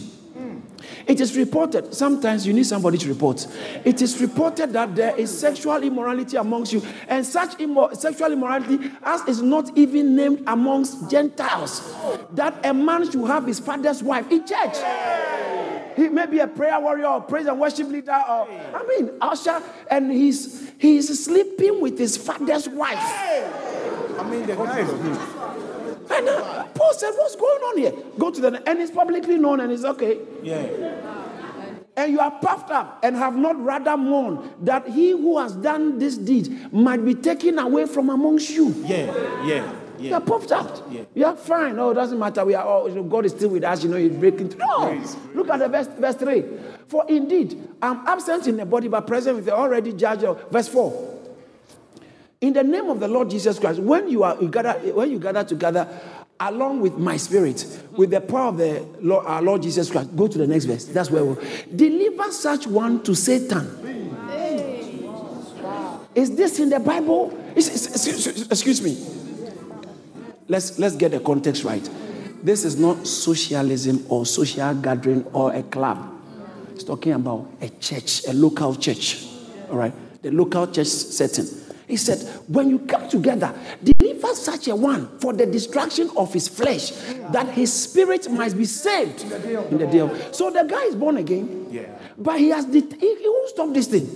It 1.05 1.19
is 1.19 1.35
reported, 1.37 1.93
sometimes 1.93 2.47
you 2.47 2.53
need 2.53 2.65
somebody 2.65 2.97
to 2.97 3.09
report. 3.09 3.45
It 3.83 4.01
is 4.01 4.21
reported 4.21 4.73
that 4.73 4.95
there 4.95 5.15
is 5.17 5.37
sexual 5.37 5.81
immorality 5.83 6.37
amongst 6.37 6.73
you, 6.73 6.81
and 7.07 7.25
such 7.25 7.57
sexual 7.93 8.31
immorality 8.31 8.91
as 9.03 9.21
is 9.27 9.41
not 9.41 9.77
even 9.77 10.15
named 10.15 10.43
amongst 10.47 11.09
Gentiles. 11.09 11.93
That 12.31 12.65
a 12.65 12.73
man 12.73 13.09
should 13.09 13.27
have 13.27 13.45
his 13.45 13.59
father's 13.59 14.01
wife 14.01 14.31
in 14.31 14.45
church. 14.45 14.77
He 15.95 16.09
may 16.09 16.25
be 16.25 16.39
a 16.39 16.47
prayer 16.47 16.79
warrior 16.79 17.06
or 17.06 17.21
praise 17.21 17.45
and 17.45 17.60
worship 17.60 17.87
leader, 17.87 18.12
or 18.12 18.47
I 18.49 18.83
mean, 18.87 19.12
usher, 19.21 19.62
and 19.91 20.12
he's 20.12 20.71
he's 20.79 21.23
sleeping 21.23 21.81
with 21.81 21.99
his 21.99 22.17
father's 22.17 22.67
wife. 22.67 22.97
I 22.99 24.27
mean, 24.29 24.45
the 24.45 24.56
guy 24.56 24.83
and 26.12 26.29
uh, 26.29 26.65
Paul 26.73 26.93
said, 26.93 27.12
What's 27.15 27.35
going 27.35 27.62
on 27.62 27.77
here? 27.77 27.93
Go 28.17 28.31
to 28.31 28.41
the 28.41 28.69
and 28.69 28.79
it's 28.79 28.91
publicly 28.91 29.37
known 29.37 29.60
and 29.60 29.71
it's 29.71 29.83
okay. 29.83 30.19
Yeah. 30.41 30.67
And 31.95 32.12
you 32.12 32.19
are 32.19 32.31
puffed 32.31 32.71
up 32.71 32.99
and 33.04 33.15
have 33.15 33.35
not 33.35 33.62
rather 33.63 33.95
mourned 33.95 34.49
that 34.62 34.87
he 34.87 35.12
who 35.12 35.37
has 35.37 35.54
done 35.54 35.99
this 35.99 36.17
deed 36.17 36.73
might 36.73 37.06
be 37.06 37.13
taken 37.13 37.60
away 37.60 37.85
from 37.85 38.10
amongst 38.10 38.49
you. 38.49 38.73
Yeah, 38.87 39.45
yeah. 39.45 39.75
Yeah. 39.99 40.10
You 40.10 40.15
are 40.15 40.21
puffed 40.21 40.51
out. 40.51 40.83
Yeah. 40.89 41.04
You 41.13 41.25
are 41.27 41.35
fine. 41.35 41.77
Oh, 41.77 41.91
it 41.91 41.93
doesn't 41.93 42.17
matter. 42.17 42.43
We 42.43 42.56
are 42.56 42.65
all, 42.65 42.89
you 42.89 42.95
know, 42.95 43.04
God 43.04 43.25
is 43.25 43.31
still 43.31 43.49
with 43.49 43.63
us. 43.63 43.83
You 43.83 43.89
know, 43.89 43.97
He's 43.97 44.12
breaking 44.12 44.49
through. 44.49 44.60
No. 44.60 45.04
Look 45.33 45.49
at 45.49 45.60
the 45.60 45.69
verse, 45.69 45.87
verse 45.87 46.15
3. 46.15 46.43
For 46.87 47.06
indeed, 47.08 47.69
I'm 47.81 48.06
absent 48.08 48.47
in 48.47 48.58
the 48.58 48.65
body, 48.65 48.87
but 48.87 49.06
present 49.06 49.35
with 49.35 49.45
the 49.45 49.54
already 49.54 49.93
judge. 49.93 50.21
Verse 50.51 50.67
4. 50.67 51.12
In 52.44 52.52
the 52.52 52.62
name 52.62 52.89
of 52.89 53.00
the 53.00 53.08
Lord 53.08 53.29
Jesus 53.29 53.58
Christ, 53.58 53.79
when 53.79 54.10
you 54.10 54.23
are 54.23 54.35
you 54.41 54.50
gather, 54.50 54.73
when 54.91 55.10
you 55.10 55.17
gather 55.17 55.46
together 55.46 55.87
along 56.41 56.81
with 56.81 56.98
my 56.98 57.15
spirit, 57.15 57.65
with 57.96 58.10
the 58.10 58.19
power 58.19 58.50
of 58.50 58.58
the 58.58 58.85
Lord, 59.00 59.25
our 59.25 59.41
Lord 59.41 59.62
Jesus 59.62 59.89
Christ, 59.89 60.13
go 60.13 60.27
to 60.27 60.37
the 60.37 60.46
next 60.46 60.65
verse. 60.65 60.83
That's 60.83 61.10
where 61.10 61.23
we'll 61.23 61.41
deliver 61.73 62.29
such 62.33 62.67
one 62.67 63.02
to 63.04 63.15
Satan. 63.15 63.79
Is 66.13 66.35
this 66.35 66.60
in 66.60 66.69
the 66.69 66.81
Bible? 66.81 67.31
excuse 67.56 68.81
me. 68.81 68.98
Let's 70.50 70.77
let's 70.77 70.98
get 70.98 71.12
the 71.12 71.21
context 71.21 71.63
right. 71.63 71.89
This 72.44 72.65
is 72.65 72.77
not 72.77 73.08
socialism 73.08 74.06
or 74.10 74.25
social 74.25 74.73
gathering 74.73 75.23
or 75.31 75.54
a 75.54 75.63
club. 75.63 76.13
It's 76.73 76.83
talking 76.83 77.13
about 77.13 77.50
a 77.62 77.69
church, 77.69 78.27
a 78.27 78.33
local 78.33 78.75
church. 78.75 79.25
All 79.69 79.77
right, 79.77 79.94
the 80.21 80.31
local 80.31 80.67
church 80.67 80.87
setting. 80.87 81.62
He 81.88 81.98
said, 81.98 82.19
when 82.48 82.69
you 82.69 82.79
come 82.79 83.10
together, 83.10 83.54
deliver 83.84 84.34
such 84.36 84.67
a 84.67 84.75
one 84.75 85.19
for 85.19 85.34
the 85.34 85.46
destruction 85.46 86.10
of 86.15 86.34
his 86.34 86.48
flesh, 86.48 86.92
that 87.31 87.50
his 87.50 87.71
spirit 87.73 88.31
might 88.31 88.58
be 88.58 88.65
saved 88.65 89.23
in 89.23 89.77
the 89.77 89.88
day 89.88 90.00
of. 90.00 90.36
So 90.36 90.50
the 90.50 90.63
guy 90.63 90.84
is 90.84 90.96
born 90.96 91.17
again, 91.17 91.67
yeah. 91.69 91.84
but 92.17 92.40
he 92.40 92.50
has, 92.50 92.65
det- 92.65 92.94
he, 93.00 93.15
he 93.15 93.29
won't 93.29 93.50
stop 93.50 93.73
this 93.73 93.88
thing. 93.88 94.08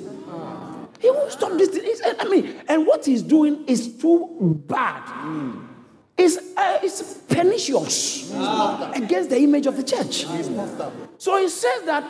He 0.99 1.11
won't 1.11 1.32
stop 1.32 1.51
this 1.57 1.70
thing. 1.70 1.84
He's, 1.84 2.01
I 2.20 2.24
mean, 2.26 2.55
and 2.68 2.88
what 2.88 3.05
he's 3.05 3.22
doing 3.22 3.65
is 3.68 3.97
too 3.97 4.61
bad. 4.68 5.03
Mm. 5.03 5.68
It's, 6.18 6.38
uh, 6.57 6.80
it's 6.82 7.13
pernicious 7.30 8.32
ah. 8.34 8.91
against 8.95 9.30
the 9.30 9.38
image 9.38 9.68
of 9.68 9.78
the 9.78 9.84
church. 9.84 10.26
So 11.20 11.38
he 11.38 11.47
says 11.47 11.84
that 11.84 12.03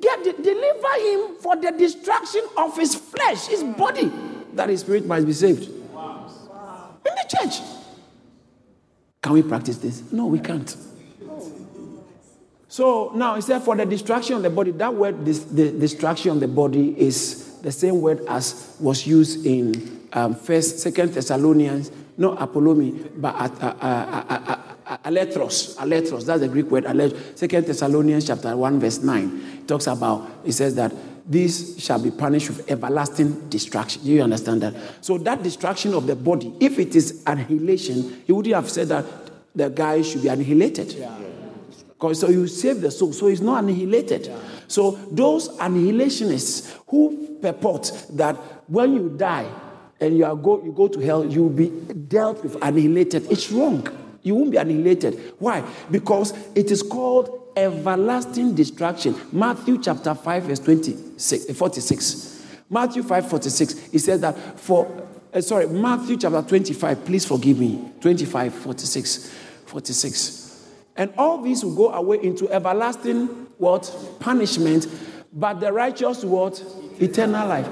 get 0.00 0.24
deliver 0.24 0.94
him 1.00 1.36
for 1.36 1.56
the 1.56 1.74
destruction 1.76 2.40
of 2.56 2.74
his 2.76 2.94
flesh, 2.94 3.48
his 3.48 3.62
body 3.62 4.10
that 4.54 4.68
his 4.68 4.80
spirit 4.80 5.06
might 5.06 5.24
be 5.24 5.32
saved. 5.32 5.64
In 5.68 7.14
the 7.14 7.26
church. 7.28 7.60
Can 9.22 9.32
we 9.32 9.42
practice 9.42 9.78
this? 9.78 10.12
No, 10.12 10.26
we 10.26 10.38
can't. 10.38 10.76
So 12.68 13.12
now, 13.14 13.34
instead 13.34 13.62
for 13.62 13.74
the 13.76 13.86
distraction 13.86 14.36
of 14.36 14.42
the 14.42 14.50
body, 14.50 14.72
that 14.72 14.94
word, 14.94 15.24
this, 15.24 15.40
the 15.40 15.72
distraction 15.72 16.32
of 16.32 16.40
the 16.40 16.48
body, 16.48 16.98
is 17.00 17.58
the 17.62 17.72
same 17.72 18.00
word 18.00 18.20
as 18.28 18.76
was 18.78 19.06
used 19.06 19.44
in 19.46 20.06
um, 20.12 20.34
First, 20.34 20.78
Second 20.78 21.12
Thessalonians, 21.12 21.90
not 22.16 22.38
Apollumi, 22.38 23.20
but 23.20 23.34
uh, 23.34 23.74
uh, 23.80 24.62
uh, 24.86 24.98
aletros. 24.98 25.76
Aletros, 25.76 26.26
that's 26.26 26.40
the 26.40 26.48
Greek 26.48 26.70
word. 26.70 26.84
Second 27.36 27.66
Thessalonians 27.66 28.26
chapter 28.26 28.56
one 28.56 28.78
verse 28.78 28.98
nine. 28.98 29.60
It 29.60 29.68
talks 29.68 29.86
about. 29.86 30.30
It 30.44 30.52
says 30.52 30.74
that 30.76 30.92
these 31.28 31.78
shall 31.78 32.02
be 32.02 32.10
punished 32.10 32.48
with 32.48 32.70
everlasting 32.70 33.48
destruction. 33.50 34.02
Do 34.02 34.10
you 34.10 34.22
understand 34.22 34.62
that? 34.62 34.74
So 35.02 35.18
that 35.18 35.42
destruction 35.42 35.92
of 35.92 36.06
the 36.06 36.16
body, 36.16 36.54
if 36.58 36.78
it 36.78 36.96
is 36.96 37.22
annihilation, 37.26 38.22
he 38.26 38.32
wouldn't 38.32 38.54
have 38.54 38.70
said 38.70 38.88
that 38.88 39.04
the 39.54 39.68
guy 39.68 40.02
should 40.02 40.22
be 40.22 40.28
annihilated. 40.28 41.06
Because 41.88 42.20
so 42.20 42.28
you 42.28 42.46
save 42.46 42.80
the 42.80 42.90
soul, 42.90 43.12
so 43.12 43.26
it's 43.26 43.40
not 43.40 43.64
annihilated. 43.64 44.26
Yeah. 44.26 44.38
So 44.68 44.92
those 45.10 45.48
annihilationists 45.58 46.74
who 46.86 47.38
purport 47.42 48.06
that 48.10 48.36
when 48.68 48.94
you 48.94 49.08
die 49.10 49.50
and 50.00 50.16
you 50.16 50.24
are 50.24 50.36
go 50.36 50.62
you 50.64 50.72
go 50.72 50.88
to 50.88 51.00
hell, 51.00 51.24
you 51.24 51.42
will 51.42 51.50
be 51.50 51.68
dealt 51.68 52.42
with 52.42 52.56
annihilated. 52.62 53.30
It's 53.30 53.50
wrong. 53.50 53.86
You 54.22 54.36
won't 54.36 54.52
be 54.52 54.56
annihilated. 54.56 55.34
Why? 55.38 55.64
Because 55.90 56.32
it 56.54 56.70
is 56.70 56.82
called 56.82 57.47
everlasting 57.58 58.54
destruction. 58.54 59.14
Matthew 59.32 59.80
chapter 59.80 60.14
5, 60.14 60.42
verse 60.44 60.58
26, 60.60 61.52
46. 61.56 62.46
Matthew 62.70 63.02
5, 63.02 63.28
46. 63.28 63.94
It 63.94 63.98
says 63.98 64.20
that 64.20 64.36
for, 64.58 65.08
uh, 65.32 65.40
sorry, 65.40 65.66
Matthew 65.68 66.16
chapter 66.16 66.42
25, 66.42 67.04
please 67.04 67.24
forgive 67.24 67.58
me. 67.58 67.92
25, 68.00 68.54
46. 68.54 69.34
46. 69.66 70.68
And 70.96 71.12
all 71.16 71.40
these 71.40 71.64
will 71.64 71.74
go 71.74 71.92
away 71.92 72.18
into 72.22 72.50
everlasting 72.50 73.26
what? 73.58 73.94
Punishment. 74.18 74.86
But 75.32 75.60
the 75.60 75.72
righteous 75.72 76.24
what? 76.24 76.62
Eternal 77.00 77.46
life. 77.46 77.68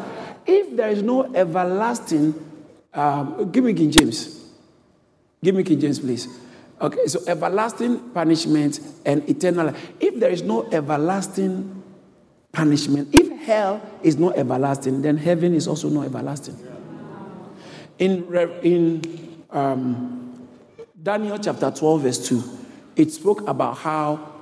If 0.47 0.77
there 0.77 0.91
is 0.91 1.03
no 1.03 1.35
everlasting, 1.35 2.35
um, 2.95 3.51
give 3.51 3.65
me 3.65 3.75
King 3.75 3.91
James. 3.91 4.45
Give 5.43 5.55
me 5.55 5.65
King 5.65 5.81
James, 5.81 5.99
please. 5.99 6.29
Okay, 6.81 7.07
so 7.07 7.21
everlasting 7.27 8.11
punishment 8.11 8.81
and 9.07 9.27
eternal 9.29 9.67
life. 9.67 9.93
If 9.99 10.21
there 10.21 10.31
is 10.31 10.43
no 10.43 10.71
everlasting 10.71 11.83
punishment, 12.53 13.15
if 13.15 13.31
hell 13.41 13.81
is 14.03 14.19
not 14.19 14.37
everlasting, 14.37 15.01
then 15.01 15.17
heaven 15.17 15.55
is 15.55 15.67
also 15.67 15.89
not 15.89 16.05
everlasting. 16.05 16.57
In, 17.99 18.31
in 18.63 19.45
um, 19.51 20.49
Daniel 21.03 21.39
chapter 21.39 21.71
12, 21.71 22.01
verse 22.03 22.29
2, 22.29 22.43
it 22.97 23.11
spoke 23.11 23.49
about 23.49 23.79
how, 23.79 24.33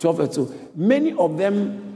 12 0.00 0.16
verse 0.16 0.34
2, 0.34 0.70
many 0.74 1.12
of 1.12 1.38
them 1.38 1.86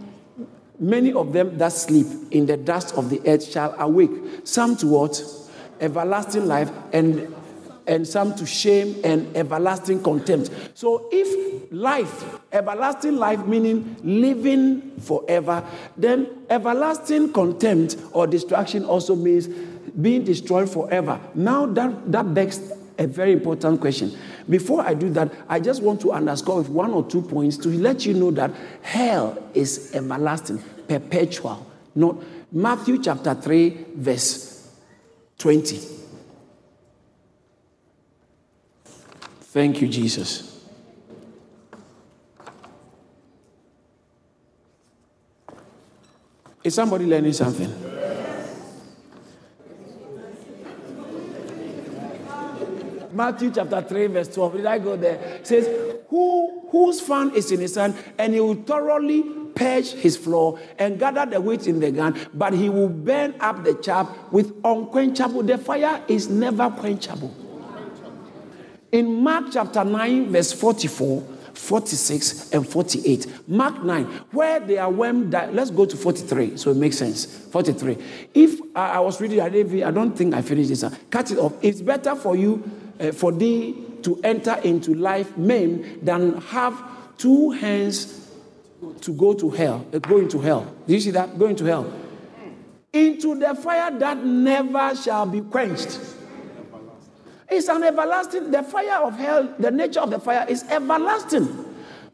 many 0.80 1.12
of 1.12 1.32
them 1.34 1.58
that 1.58 1.72
sleep 1.72 2.06
in 2.30 2.46
the 2.46 2.56
dust 2.56 2.94
of 2.94 3.10
the 3.10 3.20
earth 3.26 3.46
shall 3.46 3.74
awake, 3.78 4.10
some 4.44 4.74
to 4.76 4.86
what? 4.86 5.22
Everlasting 5.78 6.46
life, 6.46 6.70
and 6.92 7.34
and 7.86 8.06
some 8.06 8.34
to 8.36 8.46
shame 8.46 9.00
and 9.04 9.36
everlasting 9.36 10.02
contempt. 10.02 10.50
So, 10.74 11.08
if 11.10 11.72
life, 11.72 12.40
everlasting 12.52 13.16
life, 13.16 13.44
meaning 13.46 13.96
living 14.02 14.92
forever, 15.00 15.64
then 15.96 16.28
everlasting 16.48 17.32
contempt 17.32 17.96
or 18.12 18.26
destruction 18.26 18.84
also 18.84 19.14
means 19.14 19.48
being 20.00 20.24
destroyed 20.24 20.68
forever. 20.68 21.20
Now, 21.34 21.66
that, 21.66 22.12
that 22.12 22.34
begs 22.34 22.72
a 22.98 23.06
very 23.06 23.32
important 23.32 23.80
question. 23.80 24.16
Before 24.48 24.82
I 24.82 24.94
do 24.94 25.10
that, 25.10 25.32
I 25.48 25.60
just 25.60 25.82
want 25.82 26.00
to 26.02 26.12
underscore 26.12 26.58
with 26.58 26.68
one 26.68 26.90
or 26.90 27.04
two 27.04 27.22
points 27.22 27.56
to 27.58 27.68
let 27.68 28.04
you 28.04 28.14
know 28.14 28.30
that 28.32 28.50
hell 28.82 29.42
is 29.54 29.94
everlasting, 29.94 30.58
perpetual. 30.86 31.66
Not 31.94 32.16
Matthew 32.52 33.02
chapter 33.02 33.34
3, 33.34 33.86
verse 33.94 34.70
20. 35.38 35.99
Thank 39.50 39.80
you, 39.80 39.88
Jesus. 39.88 40.64
Is 46.62 46.72
somebody 46.72 47.04
learning 47.04 47.32
something? 47.32 47.68
Matthew 53.12 53.50
chapter 53.50 53.82
3, 53.82 54.06
verse 54.06 54.28
12. 54.28 54.52
Did 54.52 54.66
I 54.66 54.78
go 54.78 54.96
there? 54.96 55.16
It 55.16 55.46
says, 55.48 55.66
Who 56.10 56.68
whose 56.70 57.00
fan 57.00 57.34
is 57.34 57.50
in 57.50 57.58
his 57.58 57.74
hand, 57.74 57.96
and 58.18 58.32
he 58.32 58.38
will 58.38 58.54
thoroughly 58.54 59.24
purge 59.56 59.90
his 59.94 60.16
floor 60.16 60.60
and 60.78 60.96
gather 60.96 61.26
the 61.26 61.40
wheat 61.40 61.66
in 61.66 61.80
the 61.80 61.90
gun, 61.90 62.16
but 62.32 62.52
he 62.52 62.68
will 62.68 62.88
burn 62.88 63.34
up 63.40 63.64
the 63.64 63.74
chaff 63.74 64.08
with 64.30 64.54
unquenchable. 64.64 65.42
The 65.42 65.58
fire 65.58 66.00
is 66.06 66.28
never 66.28 66.70
quenchable. 66.70 67.49
In 68.92 69.22
Mark 69.22 69.46
chapter 69.52 69.84
9, 69.84 70.32
verse 70.32 70.52
44, 70.52 71.22
46, 71.54 72.50
and 72.50 72.68
48. 72.68 73.48
Mark 73.48 73.84
9, 73.84 74.04
where 74.32 74.58
they 74.58 74.78
are 74.78 74.90
when 74.90 75.30
let's 75.30 75.70
go 75.70 75.86
to 75.86 75.96
43, 75.96 76.56
so 76.56 76.72
it 76.72 76.76
makes 76.76 76.98
sense. 76.98 77.24
43. 77.24 77.96
If 78.34 78.60
uh, 78.74 78.78
I 78.78 78.98
was 78.98 79.20
reading, 79.20 79.40
I, 79.40 79.46
I 79.46 79.90
don't 79.92 80.16
think 80.16 80.34
I 80.34 80.42
finished 80.42 80.70
this. 80.70 80.82
Uh, 80.82 80.92
cut 81.10 81.30
it 81.30 81.38
off. 81.38 81.54
It's 81.62 81.80
better 81.80 82.16
for 82.16 82.34
you, 82.34 82.68
uh, 82.98 83.12
for 83.12 83.30
thee 83.30 83.76
to 84.02 84.20
enter 84.24 84.54
into 84.64 84.94
life 84.94 85.36
maimed 85.36 86.00
than 86.02 86.40
have 86.40 86.82
two 87.16 87.50
hands 87.52 88.28
to 89.02 89.12
go 89.12 89.34
to 89.34 89.50
hell, 89.50 89.86
uh, 89.92 89.98
go 89.98 90.18
into 90.18 90.40
hell. 90.40 90.74
Do 90.86 90.94
you 90.94 91.00
see 91.00 91.10
that? 91.12 91.38
Go 91.38 91.46
into 91.46 91.64
hell. 91.64 91.92
Into 92.92 93.38
the 93.38 93.54
fire 93.54 93.96
that 94.00 94.24
never 94.24 94.96
shall 94.96 95.26
be 95.26 95.42
quenched 95.42 96.16
it's 97.50 97.68
an 97.68 97.82
everlasting, 97.82 98.50
the 98.50 98.62
fire 98.62 99.02
of 99.02 99.16
hell, 99.16 99.54
the 99.58 99.70
nature 99.70 100.00
of 100.00 100.10
the 100.10 100.18
fire 100.18 100.46
is 100.48 100.62
everlasting. 100.64 101.48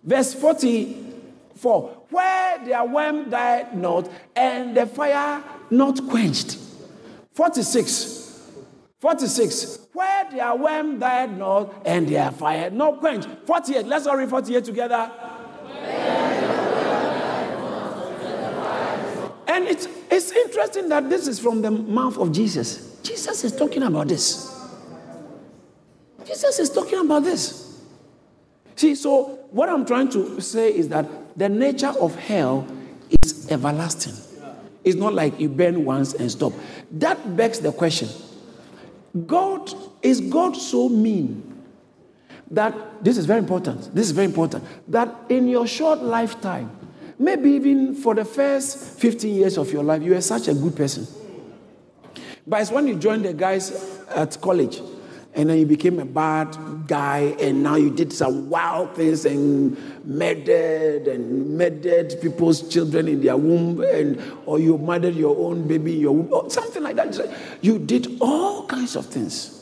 Verse 0.02 0.34
44 0.34 1.88
Where 2.10 2.64
their 2.64 2.84
worm 2.84 3.28
died 3.28 3.76
not, 3.76 4.10
and 4.34 4.76
the 4.76 4.86
fire 4.86 5.42
not 5.70 6.08
quenched. 6.08 6.58
46. 7.34 8.50
46. 8.98 9.78
Where 9.92 10.30
their 10.30 10.54
worm 10.54 10.98
died 10.98 11.36
not, 11.36 11.74
and 11.84 12.08
their 12.08 12.30
fire 12.30 12.70
not 12.70 13.00
quenched. 13.00 13.28
48. 13.46 13.86
Let's 13.86 14.06
all 14.06 14.16
read 14.16 14.30
48 14.30 14.64
together. 14.64 15.10
And 19.48 19.66
it's, 19.68 19.88
it's 20.10 20.32
interesting 20.32 20.88
that 20.90 21.08
this 21.08 21.26
is 21.28 21.38
from 21.38 21.62
the 21.62 21.70
mouth 21.70 22.18
of 22.18 22.32
Jesus. 22.32 22.98
Jesus 23.02 23.44
is 23.44 23.56
talking 23.56 23.82
about 23.82 24.08
this. 24.08 24.55
Jesus 26.36 26.58
is 26.58 26.68
talking 26.68 26.98
about 26.98 27.24
this. 27.24 27.80
See, 28.74 28.94
so 28.94 29.46
what 29.52 29.70
I'm 29.70 29.86
trying 29.86 30.10
to 30.10 30.38
say 30.42 30.68
is 30.68 30.90
that 30.90 31.06
the 31.34 31.48
nature 31.48 31.94
of 31.98 32.14
hell 32.14 32.66
is 33.22 33.50
everlasting. 33.50 34.12
It's 34.84 34.96
not 34.96 35.14
like 35.14 35.40
you 35.40 35.48
burn 35.48 35.86
once 35.86 36.12
and 36.12 36.30
stop. 36.30 36.52
That 36.90 37.36
begs 37.38 37.60
the 37.60 37.72
question 37.72 38.10
God, 39.26 39.72
is 40.02 40.20
God 40.20 40.56
so 40.56 40.90
mean 40.90 41.62
that 42.50 43.02
this 43.02 43.16
is 43.16 43.24
very 43.24 43.38
important? 43.38 43.94
This 43.94 44.04
is 44.04 44.12
very 44.12 44.26
important. 44.26 44.62
That 44.88 45.08
in 45.30 45.48
your 45.48 45.66
short 45.66 46.02
lifetime, 46.02 46.70
maybe 47.18 47.52
even 47.52 47.94
for 47.94 48.14
the 48.14 48.26
first 48.26 49.00
15 49.00 49.34
years 49.34 49.56
of 49.56 49.72
your 49.72 49.82
life, 49.82 50.02
you 50.02 50.14
are 50.14 50.20
such 50.20 50.48
a 50.48 50.54
good 50.54 50.76
person. 50.76 51.06
But 52.46 52.60
it's 52.60 52.70
when 52.70 52.86
you 52.86 52.96
join 52.96 53.22
the 53.22 53.32
guys 53.32 53.72
at 54.14 54.38
college 54.38 54.82
and 55.36 55.50
then 55.50 55.58
you 55.58 55.66
became 55.66 55.98
a 55.98 56.04
bad 56.06 56.56
guy 56.86 57.36
and 57.38 57.62
now 57.62 57.74
you 57.74 57.90
did 57.90 58.10
some 58.10 58.48
wild 58.48 58.96
things 58.96 59.26
and 59.26 59.76
murdered 60.06 61.06
and 61.06 61.58
murdered 61.58 62.14
people's 62.22 62.66
children 62.70 63.06
in 63.06 63.20
their 63.20 63.36
womb 63.36 63.82
and 63.82 64.18
or 64.46 64.58
you 64.58 64.78
murdered 64.78 65.14
your 65.14 65.36
own 65.36 65.68
baby 65.68 65.96
in 65.96 66.00
your 66.00 66.12
womb 66.12 66.32
or 66.32 66.48
something 66.50 66.82
like 66.82 66.96
that. 66.96 67.14
You 67.60 67.78
did 67.78 68.16
all 68.18 68.66
kinds 68.66 68.96
of 68.96 69.04
things. 69.06 69.52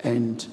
And 0.00 0.44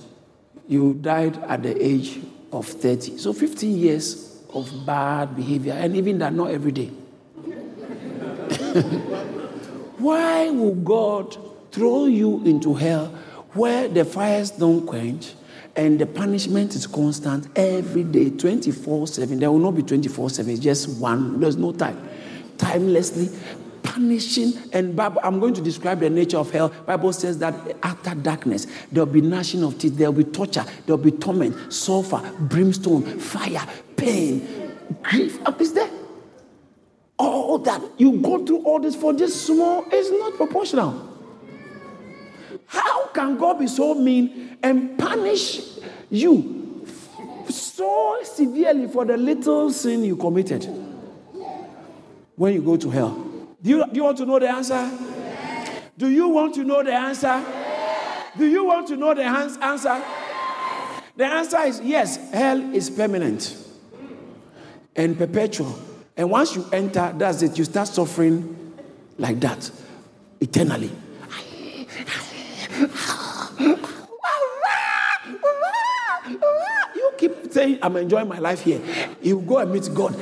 you 0.68 0.96
died 0.96 1.42
at 1.44 1.64
the 1.64 1.82
age 1.84 2.20
of 2.52 2.68
30 2.68 3.18
so 3.18 3.32
15 3.32 3.78
years 3.78 4.44
of 4.54 4.70
bad 4.86 5.38
behavior 5.38 5.72
and 5.74 5.96
even 5.96 6.18
that 6.18 6.34
not 6.34 6.52
every 6.52 6.74
day. 6.74 6.88
Why 10.00 10.50
would 10.50 10.84
god 10.84 11.49
throw 11.72 12.06
you 12.06 12.44
into 12.46 12.74
hell 12.74 13.08
where 13.54 13.88
the 13.88 14.06
fires 14.06 14.52
don't 14.52 14.86
quench 14.86 15.34
and 15.76 16.00
the 16.00 16.06
punishment 16.06 16.76
is 16.76 16.86
constant 16.86 17.48
every 17.56 18.04
day, 18.04 18.30
24 18.30 19.08
7. 19.08 19.40
There 19.40 19.52
will 19.52 19.60
not 19.60 19.76
be 19.76 19.84
24 19.84 20.30
7, 20.30 20.52
it's 20.52 20.60
just 20.60 21.00
one. 21.00 21.40
There's 21.40 21.58
no 21.58 21.72
time. 21.72 22.10
Timelessly 22.58 23.30
punishing 23.84 24.54
and 24.74 24.96
Bible, 24.96 25.22
I'm 25.24 25.40
going 25.40 25.54
to 25.56 25.62
describe 25.62 26.00
the 26.00 26.10
nature 26.10 26.38
of 26.38 26.52
hell. 26.52 26.70
Bible 26.86 27.14
says 27.14 27.38
that 27.40 27.54
after 27.84 28.14
darkness, 28.14 28.68
there'll 28.92 29.06
be 29.06 29.22
gnashing 29.22 29.64
of 29.64 29.78
teeth, 29.78 29.98
there'll 29.98 30.14
be 30.14 30.26
torture, 30.26 30.66
there'll 30.86 31.02
be 31.02 31.12
torment, 31.12 31.74
sulfur, 31.74 32.22
brimstone, 32.40 33.04
fire, 33.20 33.66
pain, 33.96 34.76
grief. 35.02 35.40
Is 35.60 35.74
there? 35.74 35.90
All 37.18 37.58
that 37.60 37.82
you 37.98 38.22
go 38.22 38.46
through 38.46 38.64
all 38.64 38.80
this 38.80 38.96
for 38.96 39.12
this 39.12 39.46
small 39.46 39.84
is 39.92 40.12
not 40.12 40.36
proportional. 40.36 41.09
How 42.70 43.08
can 43.08 43.36
God 43.36 43.58
be 43.58 43.66
so 43.66 43.96
mean 43.96 44.58
and 44.62 44.98
punish 44.98 45.60
you 46.12 46.86
so 47.50 48.20
severely 48.24 48.88
for 48.88 49.06
the 49.06 49.18
little 49.18 49.72
sin 49.72 50.04
you 50.04 50.16
committed 50.16 50.66
when 52.36 52.54
you 52.54 52.62
go 52.62 52.78
to 52.78 52.90
hell? 52.92 53.26
Do 53.60 53.70
you, 53.72 53.86
do 53.88 53.96
you 53.96 54.04
want 54.04 54.18
to 54.20 54.26
know 54.28 54.38
the 54.38 54.50
answer? 54.50 54.92
Do 55.98 56.10
you 56.10 56.30
want 56.30 56.54
to 56.56 56.64
know 56.64 56.84
the 56.84 56.94
answer? 56.94 57.44
Do 58.38 58.46
you 58.46 58.66
want 58.66 58.88
to 58.90 58.96
know 58.96 59.16
the 59.16 59.24
answer? 59.24 60.02
The 61.18 61.26
answer 61.26 61.62
is 61.64 61.82
yes, 61.82 62.32
hell 62.32 62.74
is 62.74 62.92
permanent 62.92 63.58
and 64.96 65.18
perpetual. 65.18 65.78
And 66.16 66.30
once 66.30 66.56
you 66.56 66.68
enter, 66.72 67.16
that's 67.18 67.42
it, 67.42 67.58
you 67.58 67.66
start 67.66 67.88
suffering 67.88 68.76
like 69.18 69.40
that 69.40 69.72
eternally. 70.40 70.92
You 76.96 77.12
keep 77.18 77.52
saying, 77.52 77.80
I'm 77.82 77.98
enjoying 77.98 78.28
my 78.28 78.40
life 78.40 78.62
here. 78.62 78.82
You 79.22 79.42
go 79.42 79.58
and 79.58 79.72
meet 79.72 79.90
God. 79.94 80.16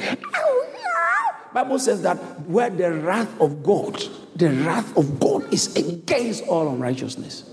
Bible 1.54 1.80
says 1.80 2.02
that 2.04 2.18
where 2.48 2.70
the 2.70 2.92
wrath 2.94 3.40
of 3.42 3.64
God, 3.64 4.04
the 4.36 4.50
wrath 4.50 4.96
of 4.98 5.20
God 5.20 5.52
is 5.54 5.76
against 5.76 6.44
all 6.48 6.68
unrighteousness. 6.70 7.50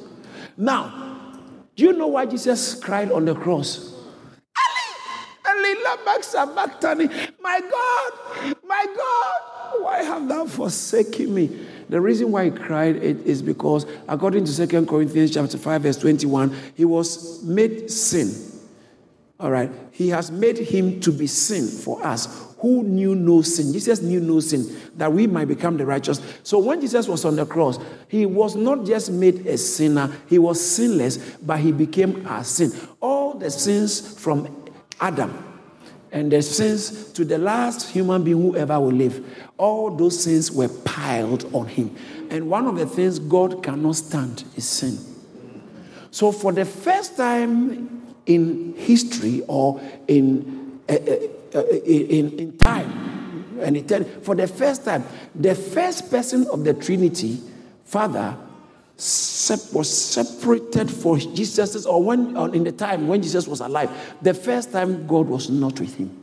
Now, 0.56 1.40
do 1.76 1.84
you 1.84 1.92
know 1.92 2.08
why 2.08 2.26
Jesus 2.26 2.74
cried 2.74 3.10
on 3.10 3.24
the 3.24 3.34
cross? 3.34 3.92
My 7.40 7.60
God, 7.60 8.12
my 8.66 8.86
God, 8.96 9.82
why 9.82 10.02
have 10.02 10.28
thou 10.28 10.46
forsaken 10.46 11.34
me? 11.34 11.66
The 11.88 12.00
reason 12.00 12.32
why 12.32 12.46
he 12.46 12.50
cried 12.50 12.96
it 12.96 13.18
is 13.26 13.42
because, 13.42 13.86
according 14.08 14.44
to 14.46 14.66
2 14.66 14.86
Corinthians 14.86 15.32
chapter 15.32 15.58
5, 15.58 15.82
verse 15.82 15.96
21, 15.98 16.54
he 16.74 16.84
was 16.84 17.42
made 17.44 17.90
sin. 17.90 18.32
All 19.40 19.50
right. 19.50 19.70
He 19.90 20.08
has 20.10 20.30
made 20.30 20.58
him 20.58 21.00
to 21.00 21.12
be 21.12 21.26
sin 21.26 21.66
for 21.66 22.04
us 22.04 22.54
who 22.58 22.82
knew 22.82 23.14
no 23.14 23.42
sin. 23.42 23.72
Jesus 23.72 24.00
knew 24.00 24.20
no 24.20 24.40
sin, 24.40 24.74
that 24.96 25.12
we 25.12 25.26
might 25.26 25.46
become 25.46 25.76
the 25.76 25.84
righteous. 25.84 26.20
So 26.42 26.58
when 26.58 26.80
Jesus 26.80 27.06
was 27.06 27.26
on 27.26 27.36
the 27.36 27.44
cross, 27.44 27.78
he 28.08 28.24
was 28.24 28.56
not 28.56 28.86
just 28.86 29.10
made 29.10 29.46
a 29.46 29.58
sinner, 29.58 30.10
he 30.28 30.38
was 30.38 30.64
sinless, 30.64 31.18
but 31.42 31.60
he 31.60 31.72
became 31.72 32.26
our 32.26 32.42
sin. 32.42 32.72
All 33.02 33.34
the 33.34 33.50
sins 33.50 34.18
from 34.18 34.72
Adam 34.98 35.53
and 36.14 36.30
the 36.30 36.40
sins 36.42 37.12
to 37.12 37.24
the 37.24 37.38
last 37.38 37.90
human 37.90 38.22
being 38.22 38.40
who 38.40 38.56
ever 38.56 38.78
will 38.78 38.92
live, 38.92 39.26
all 39.58 39.90
those 39.90 40.22
sins 40.22 40.50
were 40.52 40.68
piled 40.68 41.52
on 41.52 41.66
him. 41.66 41.94
And 42.30 42.48
one 42.48 42.68
of 42.68 42.76
the 42.76 42.86
things 42.86 43.18
God 43.18 43.64
cannot 43.64 43.96
stand 43.96 44.44
is 44.54 44.66
sin. 44.66 44.96
So, 46.12 46.30
for 46.30 46.52
the 46.52 46.64
first 46.64 47.16
time 47.16 48.14
in 48.26 48.74
history 48.76 49.42
or 49.48 49.80
in, 50.06 50.80
uh, 50.88 50.92
uh, 50.92 51.62
in, 51.84 52.38
in 52.38 52.58
time, 52.58 53.58
and 53.60 53.76
eternity, 53.76 54.10
for 54.22 54.36
the 54.36 54.46
first 54.46 54.84
time, 54.84 55.04
the 55.34 55.56
first 55.56 56.12
person 56.12 56.46
of 56.46 56.62
the 56.62 56.74
Trinity, 56.74 57.40
Father, 57.84 58.36
was 58.96 59.90
separated 59.90 60.90
for 60.90 61.18
Jesus, 61.18 61.84
or 61.84 62.02
when 62.02 62.36
in 62.54 62.64
the 62.64 62.72
time 62.72 63.08
when 63.08 63.20
Jesus 63.22 63.48
was 63.48 63.60
alive, 63.60 63.90
the 64.22 64.32
first 64.32 64.70
time 64.72 65.06
God 65.06 65.26
was 65.26 65.50
not 65.50 65.80
with 65.80 65.96
him 65.96 66.22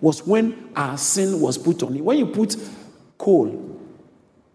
was 0.00 0.26
when 0.26 0.70
our 0.76 0.98
sin 0.98 1.40
was 1.40 1.56
put 1.58 1.82
on 1.82 1.94
him. 1.94 2.04
When 2.04 2.18
you 2.18 2.26
put 2.26 2.56
coal 3.18 3.80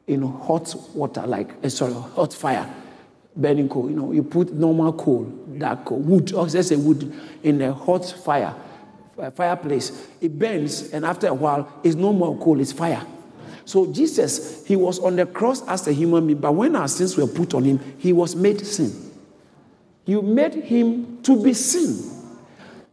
in 0.07 0.21
hot 0.21 0.73
water, 0.93 1.25
like 1.25 1.63
uh, 1.63 1.69
sorry, 1.69 1.93
hot 1.93 2.33
fire, 2.33 2.71
burning 3.35 3.69
coal, 3.69 3.89
you 3.89 3.95
know, 3.95 4.11
you 4.11 4.23
put 4.23 4.53
normal 4.53 4.93
coal, 4.93 5.23
dark 5.57 5.85
coal, 5.85 5.99
wood, 5.99 6.33
or 6.33 6.45
let's 6.45 6.67
say 6.67 6.75
wood, 6.75 7.13
in 7.43 7.61
a 7.61 7.73
hot 7.73 8.05
fire, 8.05 8.55
fireplace, 9.35 10.07
it 10.19 10.37
burns, 10.37 10.91
and 10.91 11.05
after 11.05 11.27
a 11.27 11.33
while, 11.33 11.71
it's 11.83 11.95
no 11.95 12.11
more 12.11 12.37
coal, 12.37 12.59
it's 12.59 12.71
fire. 12.71 13.05
So 13.69 13.85
Jesus, 13.85 14.65
he 14.65 14.75
was 14.75 14.97
on 14.97 15.15
the 15.15 15.27
cross 15.27 15.61
as 15.67 15.87
a 15.87 15.93
human 15.93 16.25
being, 16.25 16.39
but 16.39 16.55
when 16.55 16.75
our 16.75 16.87
sins 16.87 17.15
were 17.15 17.27
put 17.27 17.53
on 17.53 17.63
him, 17.63 17.79
he 17.99 18.11
was 18.11 18.35
made 18.35 18.65
sin. 18.65 18.91
You 20.07 20.23
made 20.23 20.55
him 20.55 21.21
to 21.21 21.39
be 21.39 21.53
sin. 21.53 21.95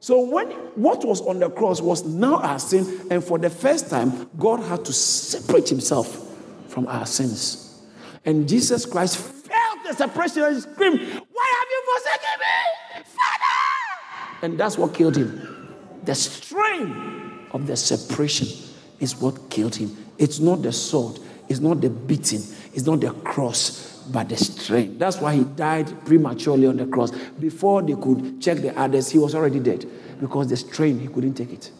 So 0.01 0.20
when 0.20 0.49
what 0.74 1.03
was 1.03 1.22
on 1.22 1.39
the 1.39 1.49
cross 1.49 1.81
was 1.81 2.05
now 2.05 2.43
our 2.43 2.59
sin, 2.59 3.07
and 3.11 3.24
for 3.24 3.39
the 3.39 3.49
first 3.49 3.89
time, 3.89 4.29
God 4.39 4.61
had 4.64 4.85
to 4.85 4.93
separate 4.93 5.66
himself 5.66 6.31
from 6.68 6.87
our 6.89 7.07
sins. 7.07 7.81
And 8.27 8.47
Jesus 8.47 8.85
Christ 8.85 9.16
felt 9.16 9.79
the 9.83 9.95
separation 9.95 10.43
and 10.43 10.61
screamed, 10.61 10.99
Why 11.01 11.55
have 11.57 11.68
you 11.70 11.83
forsaken 11.95 12.39
me? 12.39 13.05
Father! 13.14 14.43
And 14.43 14.61
that's 14.61 14.77
what 14.77 14.93
killed 14.93 15.16
him. 15.16 15.72
The 16.05 16.14
strain 16.14 17.47
of 17.53 17.66
the 17.66 17.79
separation 17.79 18.65
is 19.01 19.16
what 19.16 19.51
killed 19.51 19.74
him. 19.74 19.97
It's 20.18 20.40
not 20.40 20.62
the 20.62 20.72
sword, 20.72 21.18
it's 21.49 21.61
not 21.61 21.80
the 21.80 21.90
beating, 21.90 22.42
it's 22.72 22.86
not 22.86 23.01
the 23.01 23.11
cross, 23.11 24.05
but 24.11 24.28
the 24.28 24.36
strain. 24.36 24.99
That's 24.99 25.20
why 25.20 25.34
he 25.34 25.44
died 25.44 26.05
prematurely 26.05 26.66
on 26.66 26.76
the 26.76 26.86
cross. 26.86 27.11
Before 27.11 27.82
they 27.82 27.94
could 27.94 28.40
check 28.40 28.59
the 28.59 28.78
others, 28.78 29.11
he 29.11 29.18
was 29.18 29.34
already 29.34 29.61
dead 29.61 29.84
because 30.20 30.49
the 30.49 30.57
strain, 30.57 30.99
he 30.99 31.09
couldn't 31.09 31.34
take 31.34 31.53
it. 31.53 31.70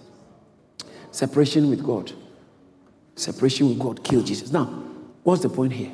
Separation 1.11 1.71
with 1.71 1.85
God. 1.85 2.13
Separation 3.15 3.69
with 3.69 3.79
God 3.79 4.05
killed 4.05 4.27
Jesus. 4.27 4.53
Now, 4.53 4.67
what's 5.23 5.43
the 5.43 5.49
point 5.49 5.73
here? 5.73 5.93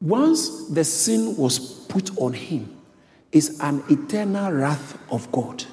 Once 0.00 0.68
the 0.68 0.82
sin 0.82 1.36
was 1.36 1.58
put 1.58 2.16
on 2.18 2.32
him, 2.32 2.76
is 3.32 3.60
an 3.60 3.82
eternal 3.88 4.52
wrath 4.52 4.98
of 5.10 5.30
God. 5.30 5.64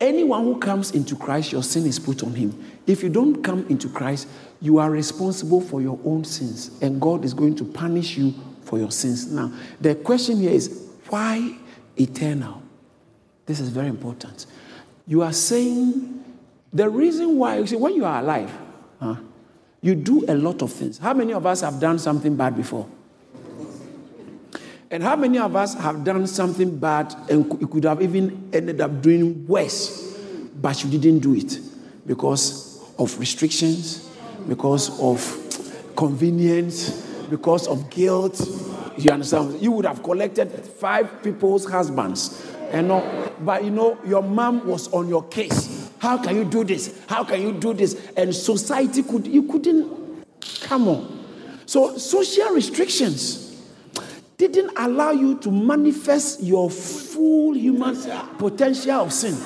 Anyone 0.00 0.44
who 0.44 0.58
comes 0.58 0.92
into 0.92 1.14
Christ, 1.14 1.52
your 1.52 1.62
sin 1.62 1.84
is 1.84 1.98
put 1.98 2.22
on 2.22 2.34
him. 2.34 2.58
If 2.86 3.02
you 3.02 3.10
don't 3.10 3.42
come 3.42 3.66
into 3.68 3.88
Christ, 3.88 4.28
you 4.60 4.78
are 4.78 4.90
responsible 4.90 5.60
for 5.60 5.82
your 5.82 5.98
own 6.04 6.24
sins, 6.24 6.70
and 6.80 7.00
God 7.00 7.24
is 7.24 7.34
going 7.34 7.54
to 7.56 7.64
punish 7.64 8.16
you 8.16 8.34
for 8.64 8.78
your 8.78 8.90
sins. 8.90 9.30
Now, 9.30 9.52
the 9.80 9.94
question 9.94 10.38
here 10.38 10.52
is 10.52 10.88
why 11.08 11.56
eternal? 11.98 12.62
This 13.44 13.60
is 13.60 13.68
very 13.68 13.88
important. 13.88 14.46
You 15.06 15.22
are 15.22 15.32
saying 15.32 16.24
the 16.72 16.88
reason 16.88 17.36
why, 17.36 17.58
you 17.58 17.66
see, 17.66 17.76
when 17.76 17.94
you 17.94 18.04
are 18.04 18.20
alive, 18.20 18.52
huh, 19.00 19.16
you 19.82 19.94
do 19.94 20.24
a 20.28 20.34
lot 20.34 20.62
of 20.62 20.72
things. 20.72 20.98
How 20.98 21.12
many 21.12 21.32
of 21.32 21.44
us 21.44 21.60
have 21.60 21.80
done 21.80 21.98
something 21.98 22.36
bad 22.36 22.56
before? 22.56 22.88
And 24.92 25.04
how 25.04 25.14
many 25.14 25.38
of 25.38 25.54
us 25.54 25.74
have 25.74 26.02
done 26.02 26.26
something 26.26 26.76
bad 26.76 27.14
and 27.30 27.46
you 27.60 27.68
could 27.68 27.84
have 27.84 28.02
even 28.02 28.50
ended 28.52 28.80
up 28.80 29.00
doing 29.00 29.46
worse, 29.46 30.16
but 30.56 30.82
you 30.82 30.90
didn't 30.90 31.20
do 31.20 31.32
it 31.34 31.60
because 32.04 32.82
of 32.98 33.16
restrictions, 33.20 34.10
because 34.48 35.00
of 35.00 35.94
convenience, 35.94 37.06
because 37.30 37.68
of 37.68 37.88
guilt? 37.88 38.40
You 38.98 39.12
understand? 39.12 39.62
You 39.62 39.70
would 39.72 39.84
have 39.84 40.02
collected 40.02 40.50
five 40.50 41.22
people's 41.22 41.70
husbands, 41.70 42.44
and 42.72 42.88
no, 42.88 43.32
but 43.40 43.62
you 43.62 43.70
know 43.70 43.96
your 44.04 44.22
mom 44.22 44.66
was 44.66 44.88
on 44.92 45.08
your 45.08 45.22
case. 45.28 45.88
How 46.00 46.18
can 46.18 46.34
you 46.34 46.44
do 46.44 46.64
this? 46.64 47.00
How 47.06 47.22
can 47.22 47.40
you 47.40 47.52
do 47.52 47.74
this? 47.74 48.10
And 48.16 48.34
society 48.34 49.04
could 49.04 49.24
you 49.28 49.44
couldn't 49.44 50.26
come 50.62 50.88
on. 50.88 51.24
So 51.64 51.96
social 51.96 52.50
restrictions 52.50 53.39
didn't 54.48 54.72
allow 54.76 55.10
you 55.10 55.38
to 55.38 55.50
manifest 55.50 56.42
your 56.42 56.70
full 56.70 57.54
human 57.54 57.96
potential 58.38 59.02
of 59.02 59.12
sin. 59.12 59.36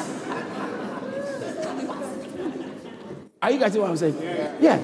Are 3.42 3.50
you 3.50 3.58
getting 3.58 3.80
what 3.80 3.90
I'm 3.90 3.96
saying? 3.96 4.16
Yeah. 4.60 4.80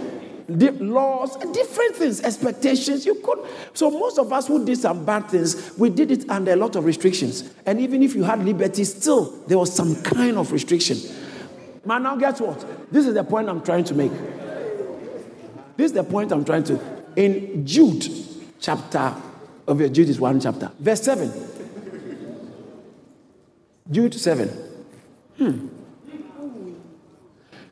The 0.46 0.72
laws, 0.72 1.36
different 1.52 1.96
things, 1.96 2.20
expectations. 2.20 3.06
You 3.06 3.14
could. 3.14 3.38
So 3.72 3.90
most 3.90 4.18
of 4.18 4.32
us 4.32 4.48
who 4.48 4.64
did 4.64 4.78
some 4.78 5.04
bad 5.04 5.28
things, 5.30 5.78
we 5.78 5.90
did 5.90 6.10
it 6.10 6.28
under 6.28 6.52
a 6.52 6.56
lot 6.56 6.76
of 6.76 6.84
restrictions. 6.84 7.54
And 7.64 7.80
even 7.80 8.02
if 8.02 8.14
you 8.14 8.24
had 8.24 8.44
liberty, 8.44 8.84
still 8.84 9.30
there 9.46 9.56
was 9.56 9.72
some 9.74 10.02
kind 10.02 10.36
of 10.36 10.52
restriction. 10.52 10.98
Man, 11.84 12.02
now 12.02 12.16
guess 12.16 12.40
what? 12.40 12.92
This 12.92 13.06
is 13.06 13.14
the 13.14 13.24
point 13.24 13.48
I'm 13.48 13.62
trying 13.62 13.84
to 13.84 13.94
make. 13.94 14.12
This 15.76 15.86
is 15.86 15.92
the 15.92 16.04
point 16.04 16.32
I'm 16.32 16.44
trying 16.44 16.64
to. 16.64 16.78
In 17.16 17.64
Jude, 17.64 18.06
chapter 18.60 19.14
of 19.66 19.80
your 19.80 19.88
Jude 19.88 20.08
is 20.08 20.20
one 20.20 20.40
chapter. 20.40 20.70
Verse 20.78 21.02
7. 21.02 21.32
Jude 23.90 24.14
7. 24.14 24.48
Hmm. 25.38 25.68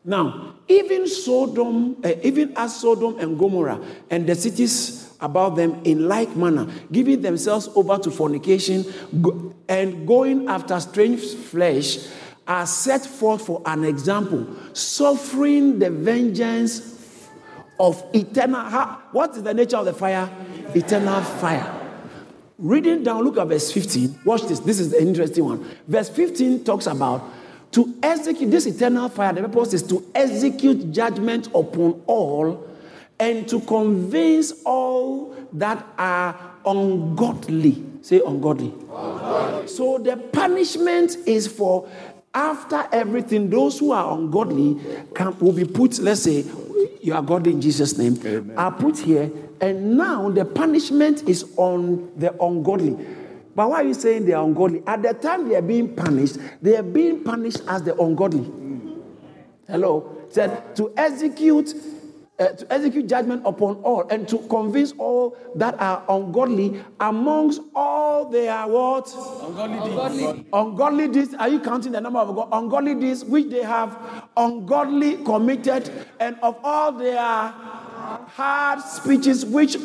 Now, 0.05 0.55
even 0.69 1.07
Sodom, 1.07 1.97
uh, 2.03 2.13
even 2.23 2.55
as 2.57 2.81
Sodom 2.81 3.19
and 3.19 3.39
Gomorrah 3.39 3.81
and 4.11 4.27
the 4.27 4.35
cities 4.35 5.13
about 5.21 5.57
them 5.57 5.81
in 5.85 6.09
like 6.09 6.35
manner, 6.35 6.67
giving 6.91 7.21
themselves 7.21 7.69
over 7.75 7.99
to 7.99 8.11
fornication 8.11 8.85
go- 9.21 9.55
and 9.69 10.07
going 10.07 10.49
after 10.49 10.81
strange 10.81 11.21
flesh, 11.21 11.99
are 12.47 12.67
set 12.67 13.05
forth 13.05 13.45
for 13.45 13.61
an 13.67 13.85
example, 13.85 14.47
suffering 14.73 15.79
the 15.79 15.91
vengeance 15.91 17.29
of 17.79 18.03
eternal. 18.15 18.63
What 19.13 19.37
is 19.37 19.43
the 19.43 19.53
nature 19.53 19.77
of 19.77 19.85
the 19.85 19.93
fire? 19.93 20.31
Eternal 20.75 21.23
fire. 21.23 21.78
Reading 22.59 23.05
down, 23.05 23.23
look 23.23 23.39
at 23.39 23.47
verse 23.47 23.71
15. 23.71 24.21
Watch 24.25 24.43
this. 24.43 24.59
This 24.59 24.81
is 24.81 24.91
the 24.91 25.01
interesting 25.01 25.45
one. 25.45 25.65
Verse 25.87 26.09
15 26.09 26.65
talks 26.65 26.87
about 26.87 27.23
to 27.71 27.95
execute 28.03 28.51
this 28.51 28.67
eternal 28.67 29.09
fire. 29.09 29.33
The 29.33 29.43
purpose 29.43 29.75
is 29.75 29.83
to 29.85 30.05
execute 30.13 30.91
judgment 30.91 31.47
upon 31.55 32.03
all 32.09 32.69
and 33.21 33.49
to 33.49 33.61
convince 33.61 34.53
all 34.65 35.37
that 35.53 35.87
are 35.97 36.37
ungodly. 36.67 37.85
Say 38.03 38.21
ungodly. 38.27 38.75
ungodly. 38.91 39.69
So 39.69 39.99
the 39.99 40.17
punishment 40.17 41.17
is 41.27 41.47
for 41.47 41.89
after 42.35 42.89
everything, 42.93 43.51
those 43.51 43.79
who 43.79 43.93
are 43.93 44.19
ungodly 44.19 44.81
can, 45.15 45.39
will 45.39 45.53
be 45.53 45.65
put, 45.65 45.99
let's 46.01 46.23
say, 46.23 46.45
you 47.03 47.15
are 47.15 47.23
godly 47.23 47.53
in 47.53 47.61
Jesus' 47.61 47.97
name, 47.97 48.19
Amen. 48.25 48.59
are 48.59 48.73
put 48.73 48.99
here 48.99 49.31
and 49.61 49.97
now 49.97 50.31
the 50.31 50.45
punishment 50.45 51.29
is 51.29 51.45
on 51.57 52.11
the 52.17 52.33
ungodly. 52.43 52.97
But 53.55 53.71
why 53.71 53.77
are 53.77 53.85
you 53.85 53.95
saying 53.95 54.27
they 54.27 54.33
are 54.33 54.45
ungodly? 54.45 54.83
At 54.87 55.03
the 55.03 55.15
time 55.15 55.49
they 55.49 55.57
are 55.57 55.63
being 55.63 55.95
punished, 55.95 56.39
they 56.63 56.77
are 56.77 56.83
being 56.83 57.25
punished 57.25 57.63
as 57.67 57.83
the 57.83 58.01
ungodly. 58.01 58.51
Hello? 59.67 60.27
Said 60.31 60.77
to 60.77 60.93
execute 60.97 61.75
uh, 62.39 62.51
to 62.51 62.73
execute 62.73 63.09
judgment 63.09 63.43
upon 63.45 63.75
all 63.83 64.07
and 64.11 64.29
to 64.29 64.39
convince 64.49 64.93
all 64.93 65.37
that 65.57 65.75
are 65.81 66.05
ungodly 66.09 66.81
amongst 67.01 67.61
all 67.75 68.31
their 68.31 68.65
what? 68.69 69.13
Ungodly 69.43 69.81
deeds. 69.81 70.49
Ungodly 70.53 71.09
deeds. 71.09 71.35
Are 71.35 71.49
you 71.49 71.59
counting 71.59 71.93
the 71.93 72.01
number 72.01 72.21
of 72.21 72.49
ungodly 72.53 72.95
deeds 72.95 73.25
which 73.25 73.51
they 73.51 73.65
have 73.65 73.99
ungodly 74.37 75.17
committed 75.25 75.91
and 76.21 76.37
of 76.43 76.57
all 76.63 76.93
their 76.93 77.53
hard 78.29 78.81
speeches 78.81 79.45
which 79.45 79.77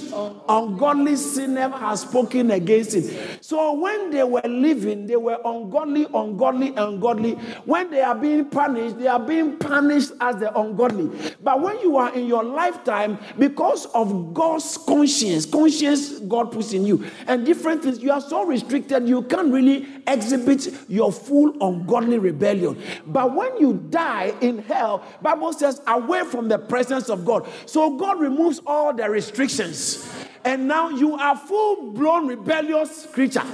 ungodly 0.50 1.16
sinner 1.16 1.70
has 1.70 2.02
spoken 2.02 2.52
against 2.52 2.96
it. 2.96 3.44
So 3.44 3.74
when 3.74 4.12
they 4.12 4.24
were 4.24 4.42
living, 4.44 5.08
they 5.08 5.16
were 5.16 5.40
ungodly, 5.44 6.08
ungodly, 6.14 6.74
ungodly. 6.76 7.34
When 7.66 7.90
they 7.90 8.02
are 8.02 8.16
being 8.16 8.46
punished, 8.46 9.00
they 9.00 9.08
are 9.08 9.20
being 9.20 9.58
punished 9.58 10.12
as 10.22 10.38
the 10.38 10.58
ungodly. 10.58 11.10
But 11.42 11.62
when 11.62 11.80
you 11.80 11.98
are 11.98 12.14
in 12.14 12.28
your 12.28 12.44
lifetime, 12.44 13.18
because 13.38 13.86
of 13.88 14.34
God's 14.34 14.78
conscience, 14.78 15.46
conscience 15.46 16.20
God 16.20 16.52
puts 16.52 16.74
in 16.74 16.86
you, 16.86 17.06
and 17.28 17.46
different 17.46 17.84
things, 17.84 18.00
you 18.00 18.12
are 18.12 18.22
so 18.22 18.46
restricted, 18.46 19.08
you 19.08 19.24
can't 19.24 19.52
really 19.52 19.88
exhibit 20.08 20.68
your 20.90 21.12
full 21.12 21.54
ungodly 21.62 22.20
rebellion. 22.20 22.82
But 23.06 23.36
when 23.36 23.58
you 23.58 23.74
die 23.90 24.34
in 24.42 24.60
hell, 24.60 25.04
Bible 25.22 25.54
says 25.54 25.82
away 25.88 26.24
from 26.24 26.48
the 26.48 26.58
presence 26.58 27.10
of 27.10 27.26
God. 27.26 27.48
So 27.66 27.98
God 27.98 28.13
removes 28.20 28.62
all 28.66 28.94
the 28.94 29.10
restrictions. 29.10 30.10
And 30.46 30.68
now 30.68 30.90
you 30.90 31.16
are 31.16 31.38
full 31.38 31.92
blown 31.92 32.28
rebellious 32.28 33.06
creature. 33.06 33.46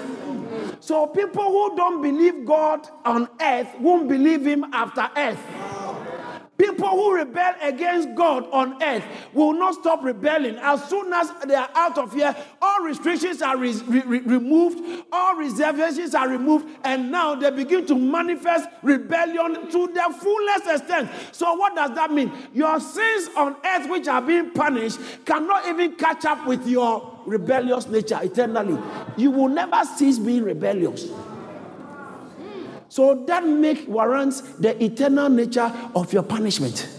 So 0.80 1.08
people 1.08 1.44
who 1.44 1.76
don't 1.76 2.02
believe 2.02 2.46
God 2.46 2.88
on 3.06 3.30
earth 3.40 3.68
won't 3.80 4.08
believe 4.08 4.46
him 4.46 4.66
after 4.74 5.10
earth. 5.16 5.40
People 6.60 6.90
who 6.90 7.16
rebel 7.16 7.54
against 7.62 8.14
God 8.16 8.46
on 8.52 8.84
earth 8.84 9.06
will 9.34 9.54
not 9.54 9.76
stop 9.76 10.04
rebelling. 10.04 10.58
As 10.58 10.84
soon 10.90 11.14
as 11.14 11.32
they 11.48 11.56
are 11.56 11.70
out 11.74 11.98
of 11.98 12.14
here, 12.14 12.36
all 12.62 12.84
restrictions 12.84 13.42
are 13.42 13.56
re- 13.56 13.82
re- 13.88 14.20
removed, 14.20 15.06
all 15.10 15.38
reservations 15.38 16.14
are 16.14 16.28
removed, 16.28 16.68
and 16.84 17.10
now 17.10 17.34
they 17.34 17.50
begin 17.50 17.86
to 17.86 17.96
manifest 17.96 18.68
rebellion 18.84 19.72
to 19.72 19.88
their 19.94 20.10
fullest 20.10 20.68
extent. 20.68 21.10
So, 21.32 21.54
what 21.54 21.76
does 21.76 21.96
that 21.96 22.12
mean? 22.12 22.30
Your 22.54 22.78
sins 22.82 23.30
on 23.38 23.56
earth, 23.66 23.90
which 23.90 24.10
are 24.10 24.22
being 24.22 24.52
punished, 24.52 25.00
cannot 25.24 25.66
even 25.66 25.96
catch 25.96 26.26
up 26.26 26.46
with 26.46 26.68
your 26.68 27.22
rebellious 27.26 27.88
nature 27.88 28.20
eternally. 28.22 28.78
You 29.16 29.32
will 29.32 29.48
never 29.48 29.82
cease 29.96 30.20
being 30.20 30.44
rebellious. 30.44 31.10
So 32.90 33.24
that 33.28 33.46
make 33.46 33.88
warrants 33.88 34.42
the 34.42 34.84
eternal 34.84 35.30
nature 35.30 35.72
of 35.96 36.12
your 36.12 36.24
punishment. 36.24 36.90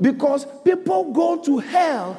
Because 0.00 0.46
people 0.64 1.12
go 1.12 1.42
to 1.42 1.58
hell 1.58 2.16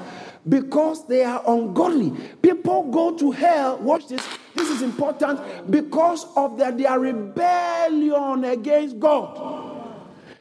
because 0.47 1.05
they 1.07 1.23
are 1.23 1.43
ungodly. 1.47 2.11
People 2.41 2.89
go 2.91 3.15
to 3.17 3.32
hell, 3.32 3.78
watch 3.80 4.07
this, 4.07 4.25
this 4.55 4.69
is 4.69 4.82
important, 4.82 5.69
because 5.69 6.25
of 6.36 6.57
their, 6.57 6.71
their 6.71 6.99
rebellion 6.99 8.45
against 8.45 8.99
God. 8.99 9.86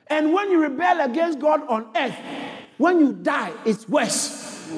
And 0.07 0.32
when 0.32 0.51
you 0.51 0.62
rebel 0.62 1.01
against 1.01 1.41
God 1.41 1.66
on 1.68 1.89
earth, 1.97 2.16
when 2.78 3.01
you 3.01 3.12
die, 3.14 3.53
it's 3.64 3.89
worse. 3.89 4.70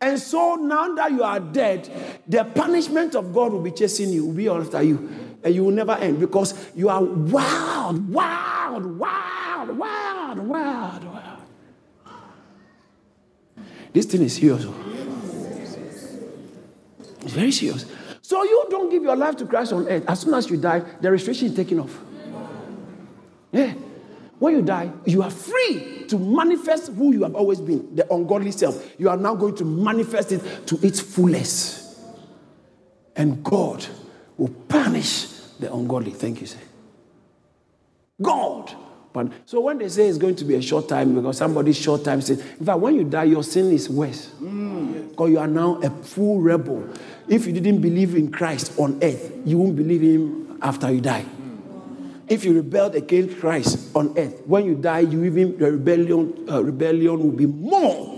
And 0.00 0.18
so 0.18 0.56
now 0.56 0.94
that 0.94 1.12
you 1.12 1.22
are 1.22 1.40
dead, 1.40 1.88
the 2.26 2.44
punishment 2.44 3.14
of 3.14 3.32
God 3.32 3.52
will 3.52 3.62
be 3.62 3.70
chasing 3.70 4.10
you, 4.10 4.26
will 4.26 4.34
be 4.34 4.48
after 4.48 4.82
you 4.82 5.25
and 5.46 5.54
you 5.54 5.62
will 5.62 5.70
never 5.70 5.92
end 5.92 6.18
because 6.18 6.54
you 6.74 6.88
are 6.88 7.00
wild, 7.00 8.08
wild, 8.08 8.84
wild, 8.98 9.78
wild, 9.78 10.38
wild, 10.40 11.04
wild. 11.04 11.38
This 13.92 14.06
thing 14.06 14.22
is 14.22 14.34
serious. 14.34 14.64
Oh. 14.66 14.74
It's 17.22 17.32
very 17.32 17.52
serious. 17.52 17.86
So 18.22 18.42
you 18.42 18.66
don't 18.70 18.90
give 18.90 19.04
your 19.04 19.14
life 19.14 19.36
to 19.36 19.46
Christ 19.46 19.72
on 19.72 19.86
earth. 19.86 20.02
As 20.08 20.22
soon 20.22 20.34
as 20.34 20.50
you 20.50 20.56
die, 20.56 20.80
the 21.00 21.12
restriction 21.12 21.46
is 21.46 21.54
taken 21.54 21.78
off. 21.78 21.96
Yeah. 23.52 23.74
When 24.40 24.56
you 24.56 24.62
die, 24.62 24.90
you 25.04 25.22
are 25.22 25.30
free 25.30 26.06
to 26.08 26.18
manifest 26.18 26.90
who 26.90 27.12
you 27.12 27.22
have 27.22 27.36
always 27.36 27.60
been, 27.60 27.94
the 27.94 28.12
ungodly 28.12 28.50
self. 28.50 28.84
You 28.98 29.10
are 29.10 29.16
now 29.16 29.36
going 29.36 29.54
to 29.58 29.64
manifest 29.64 30.32
it 30.32 30.66
to 30.66 30.84
its 30.84 30.98
fullest. 30.98 32.00
And 33.14 33.44
God 33.44 33.86
will 34.36 34.50
punish 34.68 35.35
the 35.58 35.72
ungodly. 35.72 36.12
Thank 36.12 36.40
you, 36.40 36.46
sir. 36.46 36.58
God. 38.20 38.74
But, 39.12 39.32
so 39.46 39.60
when 39.60 39.78
they 39.78 39.88
say 39.88 40.08
it's 40.08 40.18
going 40.18 40.36
to 40.36 40.44
be 40.44 40.56
a 40.56 40.62
short 40.62 40.88
time, 40.88 41.14
because 41.14 41.38
somebody's 41.38 41.78
short 41.78 42.04
time 42.04 42.20
says, 42.20 42.40
in 42.40 42.66
fact, 42.66 42.78
when 42.78 42.94
you 42.94 43.04
die, 43.04 43.24
your 43.24 43.42
sin 43.42 43.72
is 43.72 43.88
worse. 43.88 44.30
Mm. 44.42 45.10
Because 45.10 45.30
you 45.30 45.38
are 45.38 45.46
now 45.46 45.80
a 45.80 45.88
full 45.88 46.40
rebel. 46.40 46.86
If 47.26 47.46
you 47.46 47.52
didn't 47.52 47.80
believe 47.80 48.14
in 48.14 48.30
Christ 48.30 48.78
on 48.78 48.98
earth, 49.02 49.32
you 49.44 49.56
won't 49.58 49.76
believe 49.76 50.02
him 50.02 50.58
after 50.60 50.90
you 50.90 51.00
die. 51.00 51.24
If 52.28 52.44
you 52.44 52.54
rebelled 52.54 52.94
against 52.94 53.38
Christ 53.38 53.96
on 53.96 54.18
earth, 54.18 54.42
when 54.46 54.66
you 54.66 54.74
die, 54.74 55.00
you 55.00 55.24
even 55.24 55.56
the 55.56 55.72
rebellion, 55.72 56.46
uh, 56.50 56.62
rebellion 56.62 57.18
will 57.18 57.30
be 57.30 57.46
more. 57.46 58.14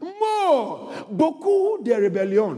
More. 0.00 0.88
beaucoup 1.10 1.78
de 1.82 1.92
rébellion. 1.92 2.56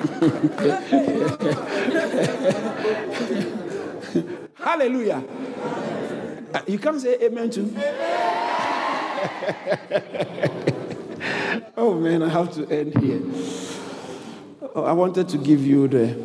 Hallelujah. 4.54 5.22
Uh, 6.54 6.60
you 6.66 6.78
can't 6.78 7.00
say 7.00 7.18
amen 7.22 7.50
to. 7.50 7.60
oh 11.76 11.94
man, 11.94 12.22
I 12.22 12.28
have 12.28 12.52
to 12.54 12.66
end 12.70 12.96
here. 12.98 13.20
Oh, 14.74 14.84
I 14.84 14.92
wanted 14.92 15.28
to 15.28 15.38
give 15.38 15.66
you 15.66 15.88
the. 15.88 16.16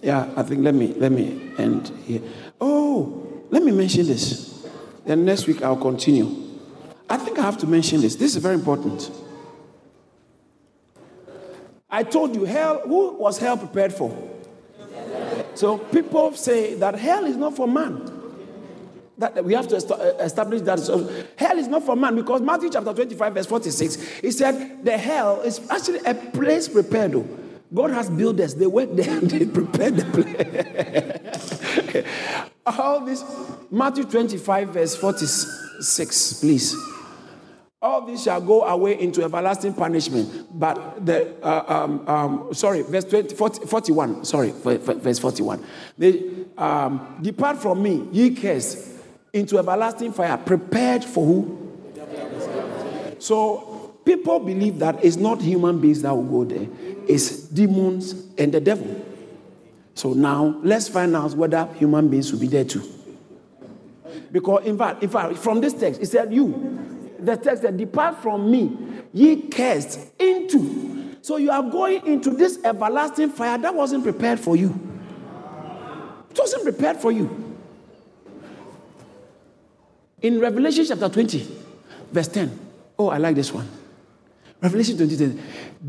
Yeah, 0.00 0.32
I 0.36 0.42
think 0.42 0.62
let 0.62 0.74
me 0.74 0.94
let 0.94 1.10
me 1.10 1.52
end 1.58 1.88
here. 2.04 2.20
Oh, 2.60 3.42
let 3.50 3.62
me 3.62 3.72
mention 3.72 4.06
this. 4.06 4.66
Then 5.04 5.24
next 5.24 5.48
week 5.48 5.62
I'll 5.62 5.76
continue. 5.76 6.28
I 7.10 7.16
think 7.16 7.38
I 7.38 7.42
have 7.42 7.58
to 7.58 7.66
mention 7.66 8.00
this. 8.00 8.16
This 8.16 8.36
is 8.36 8.42
very 8.42 8.54
important. 8.54 9.10
I 11.92 12.02
told 12.02 12.34
you, 12.34 12.44
hell, 12.44 12.80
who 12.86 13.12
was 13.12 13.36
hell 13.36 13.58
prepared 13.58 13.92
for? 13.92 14.10
So 15.54 15.76
people 15.76 16.32
say 16.32 16.74
that 16.76 16.94
hell 16.94 17.26
is 17.26 17.36
not 17.36 17.54
for 17.54 17.68
man. 17.68 18.10
That 19.18 19.44
we 19.44 19.52
have 19.52 19.68
to 19.68 19.76
uh, 19.76 20.24
establish 20.24 20.62
that 20.62 20.80
so 20.80 21.08
hell 21.36 21.58
is 21.58 21.68
not 21.68 21.84
for 21.84 21.94
man 21.94 22.16
because 22.16 22.40
Matthew 22.40 22.70
chapter 22.70 22.94
25, 22.94 23.34
verse 23.34 23.46
46, 23.46 24.20
he 24.20 24.30
said 24.30 24.82
the 24.82 24.96
hell 24.96 25.42
is 25.42 25.60
actually 25.70 25.98
a 25.98 26.14
place 26.14 26.66
prepared. 26.66 27.12
Though. 27.12 27.28
God 27.74 27.90
has 27.90 28.08
builders, 28.08 28.54
they 28.54 28.66
work 28.66 28.88
there 28.92 29.18
and 29.18 29.30
they 29.30 29.44
prepare 29.44 29.90
the 29.90 30.04
place. 31.92 32.04
All 32.66 33.04
this, 33.04 33.22
Matthew 33.70 34.04
25, 34.04 34.68
verse 34.70 34.96
46, 34.96 36.40
please. 36.40 36.74
All 37.82 38.06
these 38.06 38.22
shall 38.22 38.40
go 38.40 38.62
away 38.62 39.00
into 39.00 39.24
everlasting 39.24 39.74
punishment. 39.74 40.46
But 40.56 41.04
the, 41.04 41.34
uh, 41.44 41.64
um, 41.66 42.08
um, 42.08 42.54
sorry, 42.54 42.82
verse 42.82 43.04
20, 43.04 43.34
40, 43.34 43.66
41, 43.66 44.24
sorry, 44.24 44.52
verse 44.52 45.18
41. 45.18 45.64
They 45.98 46.22
um, 46.56 47.18
depart 47.20 47.58
from 47.58 47.82
me, 47.82 48.08
ye 48.12 48.36
cursed, 48.36 48.88
into 49.32 49.58
everlasting 49.58 50.12
fire, 50.12 50.36
prepared 50.36 51.04
for 51.04 51.26
who? 51.26 51.58
So 53.18 53.96
people 54.04 54.38
believe 54.38 54.78
that 54.78 55.04
it's 55.04 55.16
not 55.16 55.40
human 55.40 55.80
beings 55.80 56.02
that 56.02 56.14
will 56.14 56.22
go 56.22 56.44
there, 56.44 56.68
it's 57.08 57.48
demons 57.48 58.26
and 58.38 58.54
the 58.54 58.60
devil. 58.60 59.04
So 59.94 60.12
now 60.12 60.60
let's 60.62 60.88
find 60.88 61.16
out 61.16 61.32
whether 61.34 61.66
human 61.74 62.08
beings 62.08 62.32
will 62.32 62.40
be 62.40 62.46
there 62.46 62.64
too. 62.64 62.82
Because 64.30 64.64
in 64.66 64.78
fact, 64.78 65.02
in 65.02 65.10
fact, 65.10 65.36
from 65.38 65.60
this 65.60 65.74
text, 65.74 66.00
it 66.00 66.06
said, 66.06 66.32
You, 66.32 67.01
the 67.24 67.36
text 67.36 67.62
that 67.62 67.76
depart 67.76 68.20
from 68.22 68.50
me, 68.50 68.76
ye 69.12 69.48
cursed 69.48 70.00
into. 70.18 71.16
So 71.22 71.36
you 71.36 71.50
are 71.50 71.62
going 71.62 72.06
into 72.06 72.30
this 72.30 72.58
everlasting 72.64 73.30
fire 73.30 73.56
that 73.58 73.74
wasn't 73.74 74.02
prepared 74.02 74.40
for 74.40 74.56
you. 74.56 74.68
It 76.30 76.38
wasn't 76.38 76.64
prepared 76.64 76.96
for 76.96 77.12
you. 77.12 77.58
In 80.20 80.40
Revelation 80.40 80.84
chapter 80.86 81.08
20, 81.08 81.48
verse 82.10 82.28
10. 82.28 82.58
Oh, 82.98 83.08
I 83.08 83.18
like 83.18 83.36
this 83.36 83.52
one. 83.52 83.68
Revelation 84.60 84.96
20, 84.96 85.38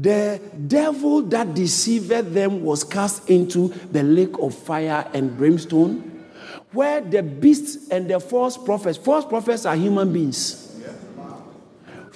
the 0.02 0.42
devil 0.68 1.22
that 1.24 1.54
deceived 1.54 2.10
them 2.10 2.64
was 2.64 2.84
cast 2.84 3.30
into 3.30 3.68
the 3.92 4.02
lake 4.02 4.38
of 4.40 4.56
fire 4.56 5.08
and 5.14 5.38
brimstone, 5.38 6.26
where 6.72 7.00
the 7.00 7.22
beasts 7.22 7.90
and 7.90 8.10
the 8.10 8.20
false 8.20 8.58
prophets, 8.58 8.98
false 8.98 9.26
prophets 9.26 9.66
are 9.66 9.76
human 9.76 10.12
beings 10.12 10.63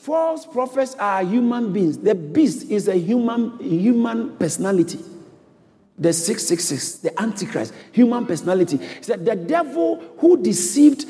False 0.08 0.46
prophets 0.46 0.96
are 0.96 1.22
human 1.22 1.74
beings. 1.74 1.98
The 1.98 2.16
beast 2.16 2.72
is 2.72 2.88
a 2.88 2.96
human, 2.96 3.60
human 3.60 4.38
personality. 4.38 5.00
The 6.00 6.14
666, 6.14 7.00
the 7.00 7.22
Antichrist, 7.22 7.74
human 7.92 8.26
personality. 8.26 8.78
That 9.08 9.26
the 9.26 9.36
devil 9.36 10.02
who 10.20 10.42
deceived 10.42 11.04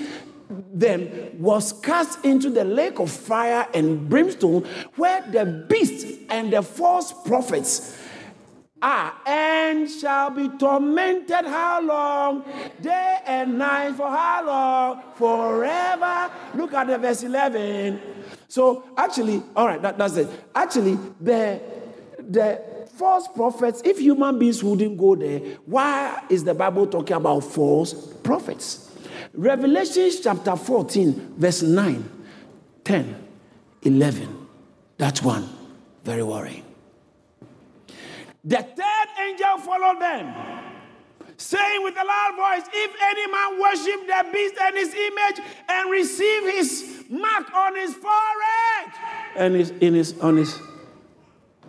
them 0.49 1.11
was 1.37 1.73
cast 1.73 2.25
into 2.25 2.49
the 2.49 2.63
lake 2.63 2.97
of 2.97 3.11
fire 3.11 3.67
and 3.71 4.09
brimstone, 4.09 4.63
where 4.95 5.21
the 5.31 5.45
beast 5.69 6.07
and 6.31 6.51
the 6.51 6.63
false 6.63 7.13
prophets 7.27 7.95
are 8.81 9.13
and 9.25 9.89
shall 9.89 10.29
be 10.29 10.49
tormented 10.49 11.45
how 11.45 11.81
long? 11.81 12.45
Day 12.81 13.19
and 13.25 13.57
night 13.57 13.95
for 13.95 14.09
how 14.09 14.45
long? 14.45 15.03
Forever. 15.15 16.31
Look 16.55 16.73
at 16.73 16.87
the 16.87 16.97
verse 16.97 17.23
11. 17.23 17.99
So 18.47 18.83
actually, 18.97 19.43
all 19.55 19.67
right, 19.67 19.81
that, 19.81 19.97
that's 19.97 20.17
it. 20.17 20.29
Actually, 20.55 20.97
the 21.19 21.61
the 22.19 22.61
false 22.97 23.27
prophets, 23.27 23.81
if 23.85 23.99
human 23.99 24.39
beings 24.39 24.63
wouldn't 24.63 24.97
go 24.97 25.15
there, 25.15 25.39
why 25.65 26.23
is 26.29 26.43
the 26.43 26.53
Bible 26.53 26.87
talking 26.87 27.15
about 27.15 27.41
false 27.41 27.93
prophets? 28.23 28.91
Revelation 29.33 30.09
chapter 30.21 30.55
14, 30.55 31.35
verse 31.37 31.61
9, 31.61 32.09
10, 32.83 33.27
11. 33.83 34.47
That 34.97 35.19
one, 35.19 35.47
very 36.03 36.23
worrying. 36.23 36.63
The 38.47 38.63
third 38.63 39.07
angel 39.27 39.57
followed 39.57 40.01
them, 40.01 40.33
saying 41.35 41.83
with 41.83 41.95
a 41.95 42.05
loud 42.05 42.33
voice, 42.37 42.69
If 42.73 42.95
any 43.03 43.27
man 43.29 43.59
worship 43.59 44.07
the 44.07 44.31
beast 44.31 44.55
and 44.61 44.77
his 44.77 44.93
image 44.93 45.39
and 45.67 45.91
receive 45.91 46.43
his 46.53 47.03
mark 47.09 47.53
on 47.53 47.75
his 47.75 47.93
forehead 47.95 48.93
and 49.35 49.53
his, 49.53 49.71
in 49.81 49.95
his, 49.95 50.17
on 50.21 50.37
his 50.37 50.61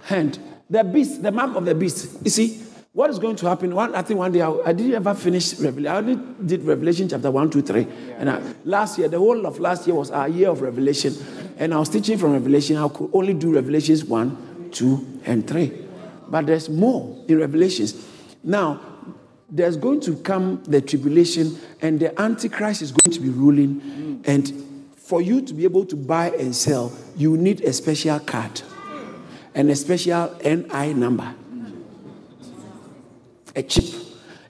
hand. 0.03 0.39
The 0.71 0.85
beast, 0.85 1.21
the 1.21 1.33
mark 1.33 1.57
of 1.57 1.65
the 1.65 1.75
beast. 1.75 2.17
You 2.23 2.31
see, 2.31 2.63
what 2.93 3.11
is 3.11 3.19
going 3.19 3.35
to 3.37 3.49
happen? 3.49 3.75
One, 3.75 3.97
I 3.97 4.03
think 4.03 4.21
one 4.21 4.31
day 4.31 4.43
I, 4.43 4.53
I 4.67 4.73
didn't 4.73 4.95
ever 4.95 5.15
finish 5.15 5.59
Revelation. 5.59 5.93
I 5.93 5.97
only 5.97 6.35
did 6.47 6.63
Revelation 6.63 7.09
chapter 7.09 7.33
1, 7.33 7.51
2, 7.51 7.63
3. 7.63 7.87
And 8.19 8.31
I, 8.31 8.41
last 8.65 9.01
year, 9.01 9.09
the 9.09 9.19
whole 9.19 9.47
of 9.47 9.59
last 9.59 9.85
year 9.89 9.97
was 9.97 10.13
our 10.13 10.29
year 10.29 10.51
of 10.51 10.63
Revelation. 10.63 11.13
And 11.59 11.75
I 11.75 11.79
was 11.79 11.89
teaching 11.89 12.19
from 12.19 12.35
Revelation. 12.35 12.77
I 12.77 12.87
could 12.87 13.11
only 13.13 13.35
do 13.35 13.53
Revelations 13.53 14.05
1, 14.05 14.69
2, 14.71 15.21
and 15.25 15.45
3. 15.45 15.88
But 16.29 16.47
there's 16.47 16.69
more 16.69 17.25
in 17.29 17.39
Revelations. 17.39 18.07
Now, 18.45 18.81
there's 19.51 19.77
going 19.77 20.01
to 20.01 20.17
come 20.17 20.63
the 20.65 20.81
tribulation, 20.81 21.59
and 21.81 21.99
the 21.99 22.19
Antichrist 22.21 22.83
is 22.83 22.93
going 22.93 23.15
to 23.15 23.21
be 23.21 23.31
ruling. 23.31 24.23
And 24.27 24.91
for 24.97 25.23
you 25.23 25.41
to 25.41 25.55
be 25.55 25.65
able 25.65 25.87
to 25.87 25.97
buy 25.97 26.31
and 26.31 26.55
sell, 26.55 26.93
you 27.17 27.37
need 27.37 27.63
a 27.63 27.73
special 27.73 28.21
card 28.21 28.61
and 29.55 29.71
a 29.71 29.77
special 29.77 30.37
NI 30.45 30.93
number, 30.93 31.35
a 33.57 33.63
chip. 33.63 33.87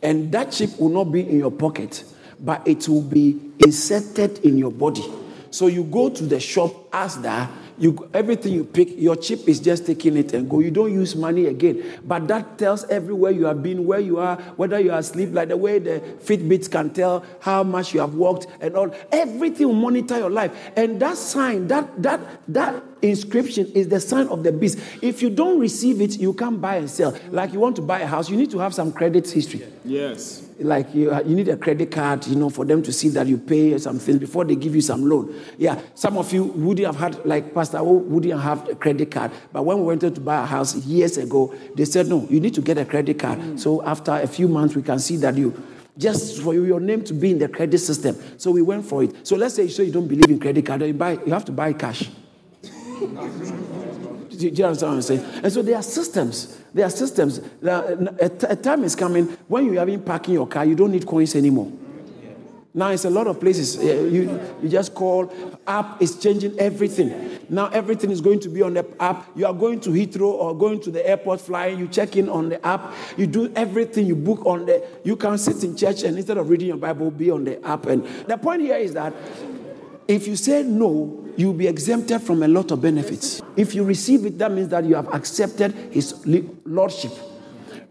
And 0.02 0.32
that 0.32 0.52
chip 0.52 0.78
will 0.78 0.90
not 0.90 1.04
be 1.04 1.20
in 1.20 1.38
your 1.38 1.52
pocket, 1.52 2.04
but 2.40 2.66
it 2.66 2.88
will 2.88 3.02
be 3.02 3.40
inserted 3.64 4.38
in 4.40 4.58
your 4.58 4.72
body. 4.72 5.04
So 5.50 5.66
you 5.68 5.84
go 5.84 6.10
to 6.10 6.24
the 6.24 6.40
shop, 6.40 6.72
ask 6.92 7.22
that 7.22 7.50
you, 7.78 8.08
everything 8.12 8.52
you 8.52 8.64
pick, 8.64 8.98
your 8.98 9.16
chip 9.16 9.48
is 9.48 9.60
just 9.60 9.86
taking 9.86 10.16
it 10.16 10.34
and 10.34 10.48
go. 10.48 10.60
You 10.60 10.70
don't 10.70 10.92
use 10.92 11.14
money 11.14 11.46
again. 11.46 12.00
But 12.04 12.28
that 12.28 12.58
tells 12.58 12.84
everywhere 12.84 13.30
you 13.30 13.44
have 13.46 13.62
been, 13.62 13.86
where 13.86 14.00
you 14.00 14.18
are, 14.18 14.36
whether 14.56 14.80
you 14.80 14.92
are 14.92 14.98
asleep, 14.98 15.30
like 15.32 15.48
the 15.48 15.56
way 15.56 15.78
the 15.78 16.00
Fitbits 16.20 16.70
can 16.70 16.90
tell 16.90 17.24
how 17.40 17.62
much 17.62 17.94
you 17.94 18.00
have 18.00 18.14
walked 18.14 18.46
and 18.60 18.76
all. 18.76 18.94
Everything 19.12 19.68
will 19.68 19.74
monitor 19.74 20.18
your 20.18 20.30
life. 20.30 20.52
And 20.76 21.00
that 21.00 21.16
sign, 21.16 21.68
that 21.68 22.02
that 22.02 22.20
that 22.48 22.82
inscription 23.02 23.70
is 23.74 23.88
the 23.88 24.00
sign 24.00 24.26
of 24.28 24.42
the 24.42 24.52
beast. 24.52 24.78
If 25.02 25.22
you 25.22 25.30
don't 25.30 25.60
receive 25.60 26.00
it, 26.00 26.18
you 26.18 26.34
can't 26.34 26.60
buy 26.60 26.76
and 26.76 26.90
sell. 26.90 27.16
Like 27.30 27.52
you 27.52 27.60
want 27.60 27.76
to 27.76 27.82
buy 27.82 28.00
a 28.00 28.06
house, 28.06 28.28
you 28.28 28.36
need 28.36 28.50
to 28.50 28.58
have 28.58 28.74
some 28.74 28.92
credit 28.92 29.30
history. 29.30 29.64
Yes. 29.84 30.47
Like 30.60 30.94
you, 30.94 31.14
you 31.24 31.36
need 31.36 31.48
a 31.48 31.56
credit 31.56 31.90
card, 31.90 32.26
you 32.26 32.36
know, 32.36 32.50
for 32.50 32.64
them 32.64 32.82
to 32.82 32.92
see 32.92 33.08
that 33.10 33.26
you 33.26 33.38
pay 33.38 33.78
something 33.78 34.18
before 34.18 34.44
they 34.44 34.56
give 34.56 34.74
you 34.74 34.80
some 34.80 35.08
loan. 35.08 35.34
Yeah, 35.56 35.80
some 35.94 36.18
of 36.18 36.32
you 36.32 36.44
wouldn't 36.44 36.86
have 36.86 36.96
had, 36.96 37.24
like 37.24 37.54
Pastor 37.54 37.82
wouldn't 37.82 38.40
have 38.40 38.68
a 38.68 38.74
credit 38.74 39.10
card. 39.10 39.30
But 39.52 39.64
when 39.64 39.78
we 39.78 39.84
wanted 39.84 40.14
to 40.16 40.20
buy 40.20 40.42
a 40.42 40.46
house 40.46 40.74
years 40.76 41.16
ago, 41.16 41.54
they 41.76 41.84
said, 41.84 42.08
no, 42.08 42.26
you 42.28 42.40
need 42.40 42.54
to 42.54 42.60
get 42.60 42.78
a 42.78 42.84
credit 42.84 43.18
card. 43.18 43.38
Mm. 43.38 43.60
So 43.60 43.84
after 43.84 44.12
a 44.12 44.26
few 44.26 44.48
months, 44.48 44.74
we 44.74 44.82
can 44.82 44.98
see 44.98 45.16
that 45.18 45.36
you 45.36 45.62
just 45.96 46.40
for 46.42 46.54
your 46.54 46.80
name 46.80 47.02
to 47.04 47.12
be 47.12 47.32
in 47.32 47.38
the 47.38 47.48
credit 47.48 47.78
system. 47.78 48.16
So 48.38 48.50
we 48.50 48.62
went 48.62 48.86
for 48.86 49.02
it. 49.02 49.26
So 49.26 49.36
let's 49.36 49.54
say 49.54 49.68
so 49.68 49.82
you 49.82 49.92
don't 49.92 50.06
believe 50.06 50.30
in 50.30 50.38
credit 50.38 50.64
card, 50.64 50.82
you 50.82 50.94
buy 50.94 51.12
you 51.12 51.32
have 51.32 51.44
to 51.46 51.52
buy 51.52 51.72
cash. 51.72 52.08
Do 54.38 54.46
you 54.46 54.64
understand 54.64 54.90
what 54.90 54.96
I'm 54.96 55.02
saying? 55.02 55.24
And 55.42 55.52
so 55.52 55.62
there 55.62 55.76
are 55.76 55.82
systems. 55.82 56.60
There 56.72 56.86
are 56.86 56.90
systems. 56.90 57.40
A 57.62 58.56
time 58.56 58.84
is 58.84 58.94
coming 58.94 59.26
when 59.48 59.66
you 59.66 59.78
are 59.78 59.88
in 59.88 60.02
parking 60.02 60.34
your 60.34 60.46
car, 60.46 60.64
you 60.64 60.74
don't 60.74 60.92
need 60.92 61.06
coins 61.06 61.34
anymore. 61.34 61.72
Now 62.74 62.90
it's 62.90 63.04
a 63.04 63.10
lot 63.10 63.26
of 63.26 63.40
places. 63.40 63.76
Eh, 63.78 63.82
you, 63.82 64.40
you 64.62 64.68
just 64.68 64.94
call, 64.94 65.32
app 65.66 66.00
is 66.00 66.16
changing 66.16 66.56
everything. 66.60 67.40
Now 67.48 67.66
everything 67.68 68.12
is 68.12 68.20
going 68.20 68.38
to 68.40 68.48
be 68.48 68.62
on 68.62 68.74
the 68.74 68.86
app. 69.00 69.26
You 69.34 69.46
are 69.46 69.54
going 69.54 69.80
to 69.80 69.90
Heathrow 69.90 70.30
or 70.30 70.56
going 70.56 70.80
to 70.82 70.90
the 70.92 71.04
airport 71.04 71.40
flying, 71.40 71.78
you 71.78 71.88
check 71.88 72.14
in 72.16 72.28
on 72.28 72.50
the 72.50 72.64
app. 72.64 72.94
You 73.16 73.26
do 73.26 73.52
everything, 73.56 74.06
you 74.06 74.14
book 74.14 74.46
on 74.46 74.66
the, 74.66 74.86
you 75.02 75.16
can 75.16 75.38
sit 75.38 75.64
in 75.64 75.76
church 75.76 76.04
and 76.04 76.16
instead 76.16 76.36
of 76.36 76.48
reading 76.48 76.68
your 76.68 76.76
Bible, 76.76 77.10
be 77.10 77.32
on 77.32 77.44
the 77.44 77.66
app. 77.66 77.86
And 77.86 78.06
the 78.26 78.36
point 78.36 78.62
here 78.62 78.76
is 78.76 78.92
that 78.92 79.12
if 80.06 80.28
you 80.28 80.36
say 80.36 80.62
no, 80.62 81.27
you'll 81.38 81.54
be 81.54 81.68
exempted 81.68 82.20
from 82.20 82.42
a 82.42 82.48
lot 82.48 82.72
of 82.72 82.82
benefits. 82.82 83.40
If 83.56 83.72
you 83.72 83.84
receive 83.84 84.26
it, 84.26 84.38
that 84.38 84.50
means 84.50 84.68
that 84.70 84.84
you 84.84 84.96
have 84.96 85.06
accepted 85.14 85.72
his 85.92 86.26
lordship. 86.66 87.12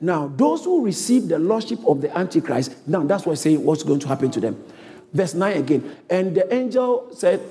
Now, 0.01 0.27
those 0.27 0.65
who 0.65 0.83
receive 0.83 1.29
the 1.29 1.39
lordship 1.39 1.79
of 1.87 2.01
the 2.01 2.15
Antichrist, 2.15 2.75
now 2.87 3.03
that's 3.03 3.25
what's 3.25 3.41
saying 3.41 3.63
what's 3.63 3.83
going 3.83 4.01
to 4.01 4.07
happen 4.07 4.29
to 4.31 4.41
them. 4.41 4.61
Verse 5.13 5.33
9 5.33 5.57
again. 5.57 5.95
And 6.09 6.35
the 6.35 6.53
angel 6.53 7.07
said, 7.15 7.41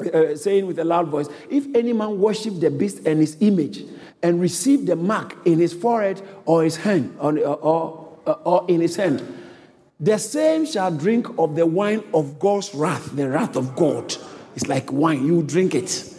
uh, 0.00 0.34
saying 0.36 0.66
with 0.66 0.78
a 0.78 0.84
loud 0.84 1.08
voice, 1.08 1.28
If 1.50 1.66
any 1.74 1.92
man 1.92 2.18
worship 2.18 2.58
the 2.58 2.70
beast 2.70 3.06
and 3.06 3.20
his 3.20 3.36
image 3.40 3.84
and 4.22 4.40
receive 4.40 4.86
the 4.86 4.96
mark 4.96 5.36
in 5.44 5.58
his 5.58 5.74
forehead 5.74 6.22
or 6.46 6.64
his 6.64 6.76
hand 6.76 7.14
or, 7.20 7.38
or, 7.38 8.18
or 8.24 8.64
in 8.68 8.80
his 8.80 8.96
hand, 8.96 9.22
the 10.00 10.18
same 10.18 10.64
shall 10.64 10.90
drink 10.90 11.26
of 11.38 11.56
the 11.56 11.66
wine 11.66 12.02
of 12.14 12.38
God's 12.38 12.74
wrath, 12.74 13.14
the 13.14 13.28
wrath 13.28 13.54
of 13.56 13.76
God. 13.76 14.16
It's 14.56 14.66
like 14.66 14.90
wine, 14.90 15.24
you 15.24 15.42
drink 15.42 15.74
it 15.74 16.16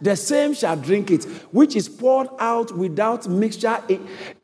the 0.00 0.14
same 0.14 0.52
shall 0.52 0.76
drink 0.76 1.10
it, 1.10 1.24
which 1.52 1.74
is 1.74 1.88
poured 1.88 2.28
out 2.38 2.76
without 2.76 3.28
mixture 3.28 3.78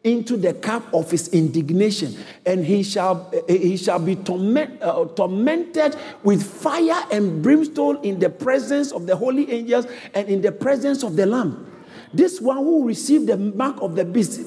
into 0.02 0.36
the 0.36 0.54
cup 0.54 0.82
of 0.94 1.10
his 1.10 1.28
indignation, 1.28 2.16
and 2.46 2.64
he 2.64 2.82
shall 2.82 3.30
he 3.48 3.76
shall 3.76 3.98
be 3.98 4.16
torment, 4.16 4.82
uh, 4.82 5.04
tormented 5.14 5.96
with 6.22 6.42
fire 6.42 7.04
and 7.10 7.42
brimstone 7.42 8.02
in 8.02 8.18
the 8.18 8.30
presence 8.30 8.92
of 8.92 9.06
the 9.06 9.14
holy 9.14 9.50
angels 9.50 9.86
and 10.14 10.28
in 10.28 10.40
the 10.40 10.52
presence 10.52 11.02
of 11.02 11.16
the 11.16 11.26
Lamb. 11.26 11.68
This 12.14 12.40
one 12.40 12.58
who 12.58 12.86
received 12.86 13.26
the 13.26 13.36
mark 13.36 13.80
of 13.80 13.94
the 13.94 14.04
beast, 14.04 14.40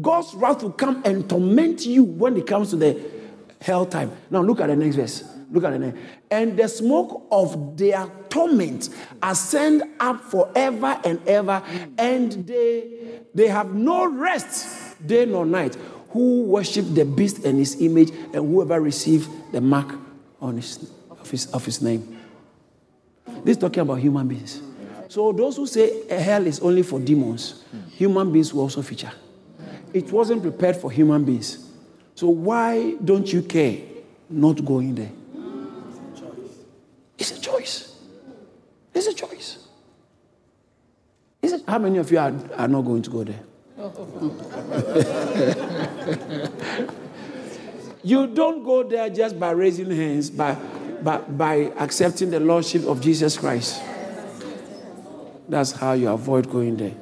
God's 0.00 0.34
wrath 0.34 0.62
will 0.62 0.72
come 0.72 1.02
and 1.04 1.28
torment 1.28 1.84
you 1.86 2.04
when 2.04 2.36
it 2.36 2.46
comes 2.46 2.70
to 2.70 2.76
the 2.76 3.00
hell 3.60 3.86
time. 3.86 4.12
Now 4.30 4.42
look 4.42 4.60
at 4.60 4.68
the 4.68 4.76
next 4.76 4.96
verse. 4.96 5.31
Look 5.52 5.64
at 5.64 5.78
next. 5.78 5.98
And 6.30 6.56
the 6.56 6.66
smoke 6.66 7.26
of 7.30 7.76
their 7.76 8.10
torment 8.30 8.88
ascend 9.22 9.82
up 10.00 10.22
forever 10.22 10.98
and 11.04 11.20
ever, 11.28 11.62
and 11.98 12.32
they 12.46 13.20
they 13.34 13.48
have 13.48 13.74
no 13.74 14.10
rest 14.10 15.06
day 15.06 15.26
nor 15.26 15.46
night. 15.46 15.76
Who 16.10 16.44
worship 16.44 16.86
the 16.94 17.04
beast 17.04 17.44
and 17.44 17.58
his 17.58 17.80
image, 17.80 18.10
and 18.10 18.52
whoever 18.52 18.80
receive 18.80 19.28
the 19.52 19.60
mark 19.60 19.94
on 20.40 20.56
his 20.56 20.90
of 21.10 21.30
his, 21.30 21.46
of 21.52 21.64
his 21.64 21.80
name. 21.80 22.18
This 23.44 23.56
is 23.56 23.60
talking 23.60 23.80
about 23.80 23.94
human 24.00 24.26
beings. 24.26 24.60
So 25.08 25.32
those 25.32 25.56
who 25.56 25.66
say 25.66 26.08
hell 26.08 26.46
is 26.46 26.60
only 26.60 26.82
for 26.82 26.98
demons, 26.98 27.62
human 27.90 28.32
beings 28.32 28.52
will 28.52 28.62
also 28.62 28.82
feature. 28.82 29.12
It 29.92 30.10
wasn't 30.10 30.42
prepared 30.42 30.76
for 30.76 30.90
human 30.90 31.24
beings. 31.24 31.70
So 32.14 32.28
why 32.28 32.94
don't 33.04 33.30
you 33.30 33.42
care 33.42 33.78
not 34.28 34.64
going 34.64 34.94
there? 34.94 35.12
It's 37.18 37.38
a 37.38 37.40
choice. 37.40 37.98
It's 39.04 39.20
a 39.20 39.26
choice. 39.26 39.58
Is 41.42 41.54
it, 41.54 41.64
how 41.66 41.80
many 41.80 41.98
of 41.98 42.08
you 42.12 42.18
are, 42.18 42.32
are 42.56 42.68
not 42.68 42.82
going 42.82 43.02
to 43.02 43.10
go 43.10 43.24
there? 43.24 43.40
you 48.04 48.28
don't 48.28 48.62
go 48.62 48.84
there 48.84 49.10
just 49.10 49.40
by 49.40 49.50
raising 49.50 49.90
hands, 49.90 50.30
by, 50.30 50.54
by, 51.02 51.18
by 51.18 51.54
accepting 51.78 52.30
the 52.30 52.38
Lordship 52.38 52.84
of 52.84 53.00
Jesus 53.00 53.36
Christ. 53.36 53.82
That's 55.48 55.72
how 55.72 55.94
you 55.94 56.08
avoid 56.08 56.48
going 56.48 56.76
there. 56.76 56.94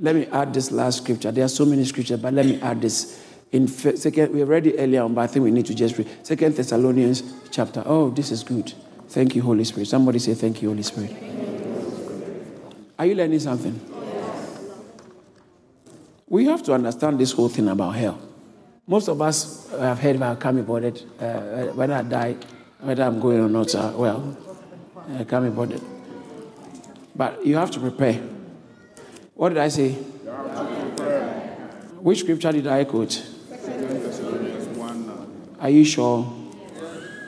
Let 0.00 0.16
me 0.16 0.24
add 0.32 0.54
this 0.54 0.72
last 0.72 1.02
scripture. 1.02 1.32
There 1.32 1.44
are 1.44 1.48
so 1.48 1.66
many 1.66 1.84
scriptures, 1.84 2.18
but 2.18 2.32
let 2.32 2.46
me 2.46 2.58
add 2.62 2.80
this 2.80 3.22
in 3.52 3.68
second 3.68 4.32
we 4.32 4.42
read 4.42 4.66
it 4.66 4.76
earlier 4.78 5.02
on 5.02 5.12
but 5.12 5.20
i 5.20 5.26
think 5.26 5.44
we 5.44 5.50
need 5.50 5.66
to 5.66 5.74
just 5.74 5.98
read 5.98 6.08
second 6.22 6.56
thessalonians 6.56 7.22
chapter 7.50 7.82
oh 7.84 8.08
this 8.08 8.30
is 8.30 8.42
good 8.42 8.72
thank 9.12 9.36
you 9.36 9.42
holy 9.42 9.64
spirit. 9.64 9.86
Somebody 9.86 10.18
say 10.18 10.34
thank 10.34 10.62
you 10.62 10.68
holy 10.68 10.82
spirit. 10.82 11.14
Are 12.98 13.06
you 13.06 13.14
learning 13.14 13.40
something? 13.40 13.80
We 16.28 16.46
have 16.46 16.62
to 16.64 16.72
understand 16.72 17.18
this 17.18 17.32
whole 17.32 17.48
thing 17.50 17.68
about 17.68 17.90
hell. 17.90 18.18
Most 18.86 19.08
of 19.08 19.20
us 19.20 19.70
have 19.78 19.98
heard 19.98 20.16
about 20.16 20.40
coming 20.40 20.64
boarded 20.64 21.02
uh, 21.20 21.66
whether 21.78 21.94
i 21.94 22.02
die 22.02 22.36
whether 22.80 23.04
i'm 23.04 23.20
going 23.20 23.38
or 23.38 23.48
not 23.48 23.72
uh, 23.74 23.92
well 23.94 24.36
uh, 25.14 25.24
coming 25.24 25.52
boarded 25.52 25.80
but 27.14 27.44
you 27.46 27.56
have 27.56 27.70
to 27.70 27.80
prepare. 27.80 28.14
What 29.34 29.50
did 29.50 29.58
i 29.58 29.68
say? 29.68 29.92
Which 32.00 32.20
scripture 32.20 32.52
did 32.52 32.66
i 32.66 32.84
quote? 32.84 33.22
Are 35.60 35.70
you 35.70 35.84
sure? 35.84 36.41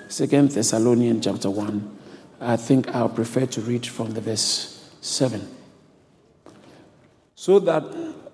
Second 0.09 0.51
Thessalonians 0.51 1.25
chapter 1.25 1.51
1. 1.51 1.99
I 2.41 2.57
think 2.57 2.95
I'll 2.95 3.09
prefer 3.09 3.47
to 3.47 3.61
read 3.63 3.87
from 3.87 4.13
the 4.13 4.21
verse 4.21 4.91
7. 5.01 5.49
So 7.35 7.59
that 7.61 7.85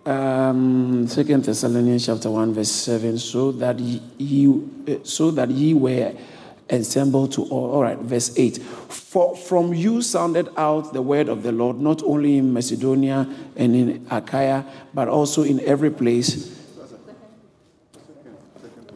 um, 0.07 1.07
Second 1.07 1.45
Thessalonians 1.45 2.07
chapter 2.07 2.31
1, 2.31 2.55
verse 2.55 2.71
7, 2.71 3.19
so 3.19 3.53
that 3.53 3.79
ye, 3.79 4.63
so 5.05 5.31
that 5.31 5.51
ye 5.51 5.75
were 5.75 6.15
assembled 6.71 7.33
to 7.33 7.43
all. 7.45 7.73
All 7.73 7.83
right, 7.83 7.99
verse 7.99 8.37
8. 8.37 8.59
For 8.59 9.37
from 9.37 9.75
you 9.75 10.03
sounded 10.03 10.49
out 10.57 10.93
the 10.93 11.03
word 11.03 11.29
of 11.29 11.43
the 11.43 11.53
Lord, 11.53 11.81
not 11.81 12.03
only 12.03 12.39
in 12.39 12.53
Macedonia 12.53 13.29
and 13.57 13.77
in 13.77 14.07
Achaia, 14.11 14.65
but 14.95 15.09
also 15.09 15.43
in 15.43 15.61
every 15.61 15.91
place. 15.91 16.57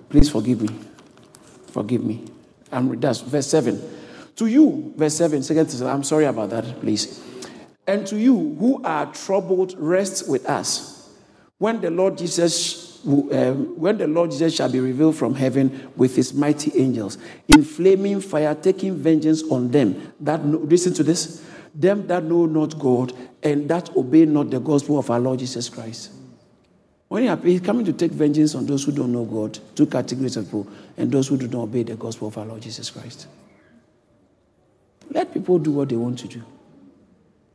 Please 0.08 0.30
forgive 0.30 0.62
me. 0.62 0.70
Forgive 1.66 2.04
me. 2.04 2.24
I'm, 2.74 3.00
that's 3.00 3.20
verse 3.20 3.46
7. 3.46 3.80
To 4.36 4.46
you, 4.46 4.92
verse 4.96 5.14
7, 5.16 5.42
second, 5.42 5.82
I'm 5.82 6.02
sorry 6.02 6.24
about 6.24 6.50
that, 6.50 6.80
please. 6.80 7.22
And 7.86 8.06
to 8.08 8.18
you 8.18 8.56
who 8.58 8.82
are 8.82 9.12
troubled, 9.12 9.74
rest 9.78 10.28
with 10.28 10.46
us. 10.46 11.08
When 11.58 11.80
the 11.80 11.90
Lord 11.90 12.18
Jesus, 12.18 13.04
um, 13.06 13.78
when 13.78 13.98
the 13.98 14.08
Lord 14.08 14.32
Jesus 14.32 14.56
shall 14.56 14.70
be 14.70 14.80
revealed 14.80 15.16
from 15.16 15.34
heaven 15.34 15.90
with 15.96 16.16
his 16.16 16.34
mighty 16.34 16.72
angels, 16.76 17.16
in 17.46 17.62
flaming 17.62 18.20
fire, 18.20 18.54
taking 18.54 18.96
vengeance 18.96 19.42
on 19.44 19.70
them 19.70 20.12
that 20.20 20.44
know, 20.44 20.58
listen 20.58 20.92
to 20.94 21.04
this, 21.04 21.44
them 21.74 22.06
that 22.08 22.24
know 22.24 22.46
not 22.46 22.78
God 22.78 23.12
and 23.42 23.68
that 23.68 23.94
obey 23.96 24.24
not 24.24 24.50
the 24.50 24.58
gospel 24.58 24.98
of 24.98 25.10
our 25.10 25.20
Lord 25.20 25.38
Jesus 25.38 25.68
Christ. 25.68 26.10
When 27.14 27.22
he, 27.22 27.52
he's 27.52 27.60
coming 27.60 27.86
to 27.86 27.92
take 27.92 28.10
vengeance 28.10 28.56
on 28.56 28.66
those 28.66 28.82
who 28.82 28.90
don't 28.90 29.12
know 29.12 29.24
God, 29.24 29.56
two 29.76 29.86
categories 29.86 30.36
of 30.36 30.46
people, 30.46 30.66
and 30.96 31.12
those 31.12 31.28
who 31.28 31.36
do 31.36 31.46
not 31.46 31.62
obey 31.62 31.84
the 31.84 31.94
gospel 31.94 32.26
of 32.26 32.36
our 32.36 32.44
Lord 32.44 32.60
Jesus 32.60 32.90
Christ. 32.90 33.28
Let 35.10 35.32
people 35.32 35.60
do 35.60 35.70
what 35.70 35.90
they 35.90 35.94
want 35.94 36.18
to 36.18 36.26
do. 36.26 36.42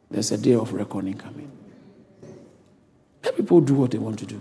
There's 0.09 0.31
a 0.31 0.37
day 0.37 0.53
of 0.53 0.71
reckoning 0.71 1.15
coming. 1.15 1.51
Let 3.21 3.35
people 3.35 3.59
do 3.59 3.73
what 3.73 3.91
they 3.91 3.97
want 3.97 4.17
to 4.19 4.25
do. 4.25 4.39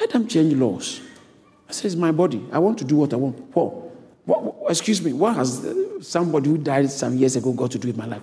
Let 0.00 0.10
them 0.10 0.26
change 0.26 0.52
laws. 0.54 1.00
I 1.68 1.72
say, 1.72 1.86
it's 1.86 1.94
my 1.94 2.10
body. 2.10 2.44
I 2.50 2.58
want 2.58 2.78
to 2.78 2.84
do 2.84 2.96
what 2.96 3.12
I 3.12 3.16
want. 3.16 3.52
Paul, 3.52 3.96
what, 4.24 4.68
excuse 4.68 5.00
me, 5.00 5.12
what 5.12 5.36
has 5.36 5.64
somebody 6.00 6.50
who 6.50 6.58
died 6.58 6.90
some 6.90 7.16
years 7.16 7.36
ago 7.36 7.52
got 7.52 7.70
to 7.72 7.78
do 7.78 7.88
with 7.88 7.96
my 7.96 8.06
life? 8.06 8.22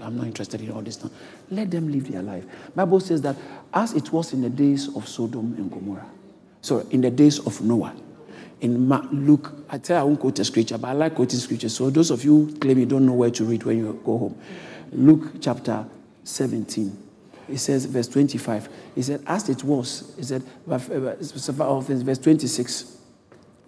I'm 0.00 0.16
not 0.16 0.26
interested 0.26 0.60
in 0.60 0.70
all 0.70 0.82
this 0.82 0.94
stuff. 0.94 1.10
Let 1.50 1.70
them 1.70 1.90
live 1.90 2.10
their 2.10 2.22
life. 2.22 2.44
Bible 2.74 3.00
says 3.00 3.22
that 3.22 3.36
as 3.72 3.92
it 3.94 4.12
was 4.12 4.32
in 4.32 4.42
the 4.42 4.50
days 4.50 4.94
of 4.94 5.08
Sodom 5.08 5.54
and 5.56 5.70
Gomorrah, 5.70 6.06
so 6.60 6.80
in 6.90 7.00
the 7.00 7.10
days 7.10 7.38
of 7.40 7.60
Noah, 7.60 7.94
in 8.60 8.88
Luke, 8.88 9.52
I 9.68 9.78
tell 9.78 10.00
I 10.00 10.04
won't 10.04 10.20
quote 10.20 10.38
a 10.38 10.44
scripture, 10.44 10.78
but 10.78 10.88
I 10.88 10.92
like 10.92 11.16
quoting 11.16 11.40
scripture. 11.40 11.68
So 11.68 11.90
those 11.90 12.12
of 12.12 12.22
you 12.24 12.54
claim 12.60 12.78
you 12.78 12.86
don't 12.86 13.04
know 13.04 13.14
where 13.14 13.30
to 13.30 13.44
read 13.44 13.64
when 13.64 13.78
you 13.78 14.00
go 14.04 14.18
home, 14.18 14.40
Luke 14.92 15.32
chapter 15.40 15.84
17. 16.22 16.96
It 17.48 17.58
says, 17.58 17.86
verse 17.86 18.06
25. 18.06 18.68
He 18.94 19.02
said, 19.02 19.22
as 19.26 19.48
it 19.48 19.64
was, 19.64 20.14
he 20.16 20.22
said, 20.22 20.44
uh, 20.70 20.78
verse 20.78 22.18
26 22.18 22.98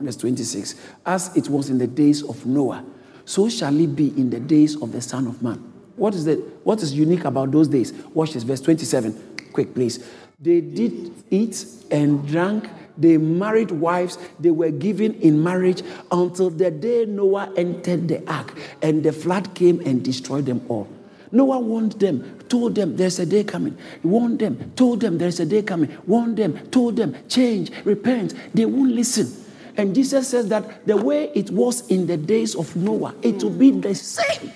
verse 0.01 0.17
26. 0.17 0.75
As 1.05 1.37
it 1.37 1.49
was 1.49 1.71
in 1.71 1.79
the 1.79 1.87
days 1.87 2.23
of 2.23 2.45
Noah, 2.47 2.85
so 3.25 3.49
shall 3.49 3.79
it 3.79 3.95
be 3.95 4.09
in 4.09 4.31
the 4.31 4.41
days 4.41 4.81
of 4.81 4.93
the 4.93 5.01
Son 5.01 5.27
of 5.27 5.43
Man. 5.43 5.73
What 5.97 6.15
is, 6.15 6.25
the, 6.25 6.35
what 6.65 6.83
is 6.83 6.93
unique 6.93 7.25
about 7.25 7.53
those 7.53 7.69
days? 7.69 7.93
Watch 8.15 8.33
this, 8.33 8.43
verse 8.43 8.61
27. 8.61 9.37
Quick, 9.53 9.75
please. 9.75 10.05
They 10.41 10.61
did 10.61 11.13
eat 11.31 11.65
and 11.91 12.27
drank, 12.27 12.69
they 12.99 13.17
married 13.17 13.71
wives, 13.71 14.19
they 14.39 14.51
were 14.51 14.71
given 14.71 15.15
in 15.21 15.43
marriage 15.43 15.83
until 16.11 16.51
the 16.51 16.71
day 16.71 17.07
Noah 17.07 17.53
entered 17.57 18.09
the 18.09 18.29
ark 18.31 18.59
and 18.83 19.03
the 19.03 19.13
flood 19.13 19.55
came 19.55 19.81
and 19.81 20.05
destroyed 20.05 20.47
them 20.47 20.65
all. 20.69 20.89
Noah 21.33 21.59
warned 21.59 21.93
them, 21.93 22.39
told 22.49 22.77
them 22.77 22.97
there's 22.97 23.19
a 23.19 23.27
day 23.27 23.43
coming. 23.43 23.77
Warned 24.03 24.39
them, 24.39 24.73
told 24.77 25.01
them 25.01 25.19
there's 25.19 25.41
a 25.41 25.47
day 25.47 25.63
coming. 25.63 25.97
Warned 26.07 26.37
them, 26.37 26.59
told 26.71 26.97
them, 26.97 27.17
change, 27.29 27.73
repent. 27.85 28.35
They 28.55 28.65
won't 28.67 28.93
listen. 28.93 29.44
And 29.77 29.95
Jesus 29.95 30.29
says 30.29 30.49
that 30.49 30.87
the 30.87 30.97
way 30.97 31.31
it 31.35 31.51
was 31.51 31.89
in 31.89 32.07
the 32.07 32.17
days 32.17 32.55
of 32.55 32.75
Noah, 32.77 33.15
it 33.23 33.43
will 33.43 33.51
be 33.51 33.73
the 33.73 33.95
same. 33.95 34.53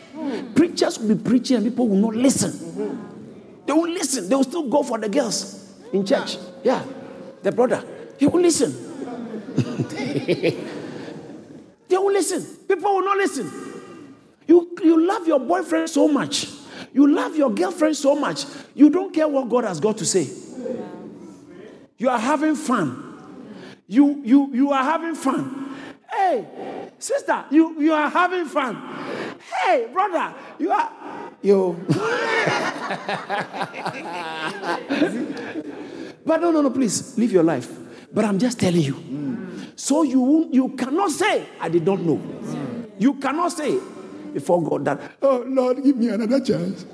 Preachers 0.55 0.99
will 0.99 1.15
be 1.15 1.23
preaching 1.23 1.57
and 1.57 1.67
people 1.67 1.89
will 1.89 1.97
not 1.97 2.15
listen. 2.15 2.53
They 3.67 3.73
won't 3.73 3.93
listen. 3.93 4.29
They 4.29 4.35
will 4.35 4.45
still 4.45 4.69
go 4.69 4.83
for 4.83 4.99
the 4.99 5.09
girls 5.09 5.75
in 5.93 6.07
church. 6.07 6.37
Yeah. 6.63 6.83
The 7.43 7.53
brother, 7.53 7.85
he 8.19 8.27
will 8.27 8.41
listen. 8.41 8.73
they 9.57 10.57
will 11.97 12.13
listen. 12.13 12.43
People 12.67 12.95
will 12.95 13.05
not 13.05 13.17
listen. 13.17 13.51
You, 14.47 14.77
you 14.83 15.07
love 15.07 15.27
your 15.27 15.41
boyfriend 15.41 15.91
so 15.91 16.09
much. 16.09 16.49
You 16.93 17.13
love 17.13 17.37
your 17.37 17.51
girlfriend 17.51 17.97
so 17.97 18.15
much. 18.15 18.45
You 18.75 18.91
don't 18.91 19.13
care 19.13 19.29
what 19.29 19.49
God 19.49 19.65
has 19.65 19.81
got 19.81 19.99
to 19.99 20.07
say. 20.07 20.29
You 21.99 22.09
are 22.09 22.19
having 22.19 22.55
fun. 22.55 23.08
You, 23.89 24.21
you, 24.23 24.51
you 24.53 24.71
are 24.71 24.85
having 24.85 25.15
fun. 25.15 25.75
Hey, 26.11 26.47
sister, 26.99 27.47
you, 27.51 27.81
you 27.81 27.93
are 27.95 28.11
having 28.11 28.45
fun. 28.45 28.77
Hey, 29.65 29.89
brother, 29.91 30.35
you 30.59 30.71
are. 30.71 30.93
Yo. 31.41 31.73
but 36.27 36.41
no, 36.41 36.51
no, 36.51 36.61
no, 36.61 36.71
please, 36.71 37.17
live 37.17 37.33
your 37.33 37.43
life. 37.43 37.71
But 38.13 38.27
I'm 38.27 38.39
just 38.39 38.61
telling 38.61 38.83
you. 38.83 39.73
So 39.75 40.03
you, 40.03 40.49
you 40.53 40.69
cannot 40.71 41.11
say, 41.11 41.47
I 41.59 41.71
did 41.71 41.87
not 41.87 42.01
know. 42.01 42.21
You 42.99 43.15
cannot 43.15 43.53
say 43.53 43.79
before 44.35 44.63
God 44.63 44.85
that, 44.85 45.01
oh 45.23 45.45
Lord, 45.47 45.83
give 45.83 45.97
me 45.97 46.09
another 46.09 46.41
chance. 46.41 46.85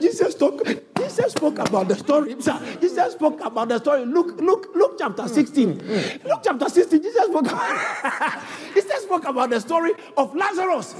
Jesus 0.00 0.34
talk, 0.36 0.62
Jesus 1.10 1.32
spoke 1.32 1.58
about 1.58 1.88
the 1.88 1.96
story. 1.96 2.34
Jesus 2.34 3.12
spoke 3.12 3.40
about 3.44 3.68
the 3.68 3.78
story. 3.78 4.04
Look, 4.04 4.40
look, 4.40 4.70
Luke 4.74 4.94
chapter 4.98 5.26
16. 5.26 5.78
Luke 6.24 6.40
chapter 6.44 6.68
16, 6.68 7.02
Jesus 7.02 7.26
spoke 7.26 7.46
Jesus 8.74 9.02
spoke 9.02 9.24
about 9.24 9.50
the 9.50 9.60
story 9.60 9.92
of 10.16 10.34
Lazarus. 10.36 10.94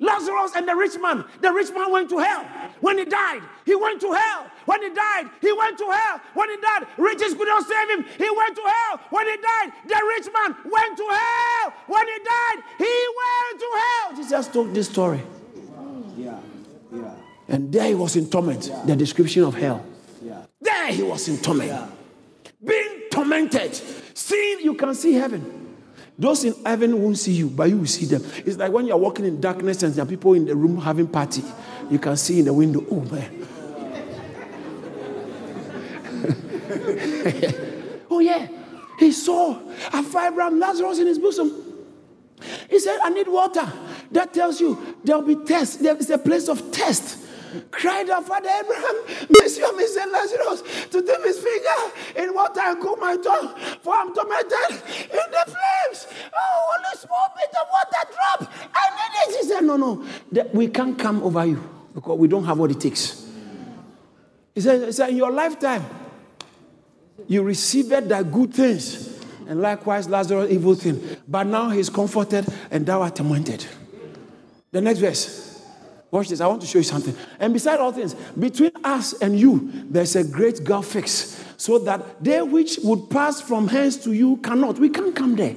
Lazarus 0.00 0.52
and 0.56 0.66
the 0.68 0.74
rich 0.74 0.98
man. 1.00 1.24
The 1.40 1.52
rich 1.52 1.70
man 1.72 1.92
went 1.92 2.10
to 2.10 2.18
hell. 2.18 2.44
When 2.80 2.98
he 2.98 3.04
died, 3.04 3.42
he 3.64 3.76
went 3.76 4.00
to 4.00 4.12
hell. 4.12 4.46
When 4.64 4.82
he 4.82 4.90
died, 4.90 5.30
he 5.40 5.52
went 5.52 5.78
to 5.78 5.90
hell. 5.90 6.20
When 6.34 6.50
he 6.50 6.56
died, 6.56 6.86
riches 6.98 7.34
could 7.34 7.46
not 7.46 7.64
save 7.64 7.90
him. 7.90 8.04
He 8.18 8.28
went 8.36 8.56
to 8.56 8.62
hell. 8.62 9.00
When 9.10 9.26
he 9.28 9.36
died, 9.36 9.72
the 9.86 10.00
rich 10.16 10.28
man 10.34 10.56
went 10.64 10.96
to 10.96 11.08
hell. 11.08 11.72
When 11.86 12.08
he 12.08 12.18
died, 12.18 12.62
he 12.78 13.08
went 13.22 13.60
to 13.60 13.70
hell. 13.78 14.16
Jesus 14.16 14.48
told 14.48 14.74
this 14.74 14.88
story. 14.88 15.22
Yeah. 16.16 16.38
Yeah. 16.92 17.14
And 17.52 17.70
there 17.70 17.86
he 17.86 17.94
was 17.94 18.16
in 18.16 18.30
torment. 18.30 18.66
Yeah. 18.66 18.82
The 18.86 18.96
description 18.96 19.44
of 19.44 19.54
hell. 19.54 19.84
Yeah. 20.24 20.46
There 20.58 20.90
he 20.90 21.02
was 21.02 21.28
in 21.28 21.36
torment. 21.36 21.68
Yeah. 21.68 21.86
Being 22.64 23.02
tormented. 23.10 23.74
Seeing, 24.14 24.60
you 24.60 24.74
can 24.74 24.94
see 24.94 25.12
heaven. 25.12 25.76
Those 26.18 26.44
in 26.44 26.54
heaven 26.64 27.00
won't 27.00 27.18
see 27.18 27.32
you, 27.32 27.50
but 27.50 27.68
you 27.68 27.76
will 27.78 27.86
see 27.86 28.06
them. 28.06 28.24
It's 28.46 28.56
like 28.56 28.72
when 28.72 28.86
you're 28.86 28.96
walking 28.96 29.26
in 29.26 29.38
darkness 29.38 29.82
and 29.82 29.92
there 29.94 30.04
are 30.04 30.08
people 30.08 30.32
in 30.32 30.46
the 30.46 30.56
room 30.56 30.80
having 30.80 31.08
party. 31.08 31.44
You 31.90 31.98
can 31.98 32.16
see 32.16 32.38
in 32.38 32.46
the 32.46 32.54
window, 32.54 32.84
oh 32.90 33.00
man. 33.00 33.46
oh 38.10 38.20
yeah. 38.20 38.48
He 38.98 39.12
saw 39.12 39.60
a 39.92 40.02
five 40.02 40.34
ram 40.36 40.58
Lazarus 40.58 41.00
in 41.00 41.06
his 41.06 41.18
bosom. 41.18 41.52
He 42.70 42.78
said, 42.78 42.98
I 43.02 43.10
need 43.10 43.28
water. 43.28 43.70
That 44.10 44.32
tells 44.32 44.58
you 44.58 44.96
there'll 45.04 45.22
be 45.22 45.36
test. 45.36 45.82
There 45.82 45.96
is 45.96 46.08
a 46.08 46.18
place 46.18 46.48
of 46.48 46.72
test. 46.72 47.18
Cried 47.70 48.08
out, 48.10 48.26
Father 48.26 48.48
Abraham, 48.48 48.94
Monsieur, 49.30 49.66
Mr. 49.72 50.10
Lazarus, 50.10 50.62
to 50.90 51.02
dip 51.02 51.24
his 51.24 51.38
finger 51.38 51.92
in 52.16 52.34
water 52.34 52.60
and 52.60 52.80
cool 52.80 52.96
my 52.96 53.16
tongue, 53.16 53.54
for 53.82 53.94
I'm 53.94 54.14
tormented 54.14 54.70
in 54.70 55.30
the 55.30 55.44
flames. 55.44 56.06
Oh, 56.34 56.76
only 56.76 56.98
small 56.98 57.28
bit 57.36 57.50
of 57.60 57.68
water 57.70 58.10
drop. 58.10 58.52
I 58.74 58.90
need 58.96 59.34
it. 59.34 59.42
He 59.42 59.48
said, 59.48 59.60
No, 59.62 59.76
no, 59.76 60.04
we 60.52 60.68
can't 60.68 60.98
come 60.98 61.22
over 61.22 61.44
you 61.44 61.62
because 61.94 62.18
we 62.18 62.28
don't 62.28 62.44
have 62.44 62.58
what 62.58 62.70
it 62.70 62.80
takes. 62.80 63.26
He 64.54 64.60
said, 64.60 64.86
he 64.86 64.92
said 64.92 65.10
In 65.10 65.16
your 65.16 65.30
lifetime, 65.30 65.84
you 67.28 67.42
received 67.42 67.90
the 67.90 68.22
good 68.22 68.54
things, 68.54 69.20
and 69.46 69.60
likewise 69.60 70.08
Lazarus 70.08 70.50
evil 70.50 70.74
thing. 70.74 71.18
But 71.28 71.46
now 71.46 71.68
he's 71.70 71.90
comforted, 71.90 72.46
and 72.70 72.86
thou 72.86 73.02
art 73.02 73.16
tormented. 73.16 73.66
The 74.70 74.80
next 74.80 75.00
verse. 75.00 75.51
Watch 76.12 76.28
this. 76.28 76.42
I 76.42 76.46
want 76.46 76.60
to 76.60 76.66
show 76.66 76.78
you 76.78 76.84
something. 76.84 77.16
And 77.40 77.54
beside 77.54 77.80
all 77.80 77.90
things, 77.90 78.12
between 78.38 78.72
us 78.84 79.14
and 79.14 79.40
you, 79.40 79.70
there's 79.72 80.14
a 80.14 80.22
great 80.22 80.62
gulf 80.62 80.88
fix, 80.88 81.42
so 81.56 81.78
that 81.80 82.22
they 82.22 82.42
which 82.42 82.78
would 82.84 83.08
pass 83.08 83.40
from 83.40 83.66
hence 83.66 83.96
to 84.04 84.12
you 84.12 84.36
cannot. 84.36 84.78
We 84.78 84.90
can't 84.90 85.16
come 85.16 85.36
there. 85.36 85.56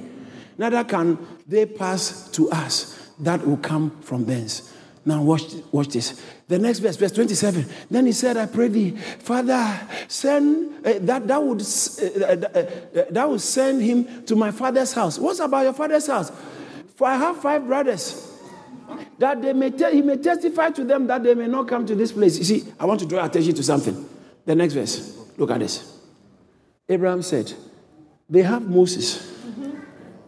Neither 0.56 0.82
can 0.84 1.18
they 1.46 1.66
pass 1.66 2.30
to 2.30 2.50
us 2.50 3.12
that 3.18 3.46
will 3.46 3.58
come 3.58 3.90
from 4.00 4.24
thence. 4.24 4.72
Now 5.04 5.22
watch, 5.22 5.42
watch 5.72 5.88
this. 5.88 6.22
The 6.48 6.58
next 6.58 6.78
verse, 6.78 6.96
verse 6.96 7.12
27. 7.12 7.66
Then 7.90 8.06
he 8.06 8.12
said, 8.12 8.38
I 8.38 8.46
pray 8.46 8.68
thee, 8.68 8.90
Father, 8.92 9.78
send 10.08 10.86
uh, 10.86 10.94
that 11.00 11.28
that 11.28 11.42
would 11.42 11.60
uh, 11.60 12.24
uh, 12.24 13.06
that 13.10 13.28
would 13.28 13.40
send 13.42 13.82
him 13.82 14.24
to 14.24 14.34
my 14.34 14.50
father's 14.50 14.94
house. 14.94 15.18
What's 15.18 15.40
about 15.40 15.64
your 15.64 15.74
father's 15.74 16.06
house? 16.06 16.32
For 16.94 17.06
I 17.06 17.16
have 17.16 17.42
five 17.42 17.66
brothers. 17.66 18.25
That 19.18 19.40
they 19.40 19.52
may 19.52 19.70
te- 19.70 19.92
he 19.92 20.02
may 20.02 20.16
testify 20.16 20.70
to 20.70 20.84
them 20.84 21.06
that 21.06 21.22
they 21.22 21.34
may 21.34 21.46
not 21.46 21.68
come 21.68 21.86
to 21.86 21.94
this 21.94 22.12
place. 22.12 22.36
You 22.38 22.44
see, 22.44 22.64
I 22.78 22.84
want 22.84 23.00
to 23.00 23.06
draw 23.06 23.24
attention 23.24 23.54
to 23.54 23.62
something. 23.62 24.08
The 24.44 24.54
next 24.54 24.74
verse. 24.74 25.16
Look 25.36 25.50
at 25.50 25.60
this. 25.60 25.98
Abraham 26.88 27.22
said, 27.22 27.52
They 28.28 28.42
have 28.42 28.68
Moses 28.68 29.32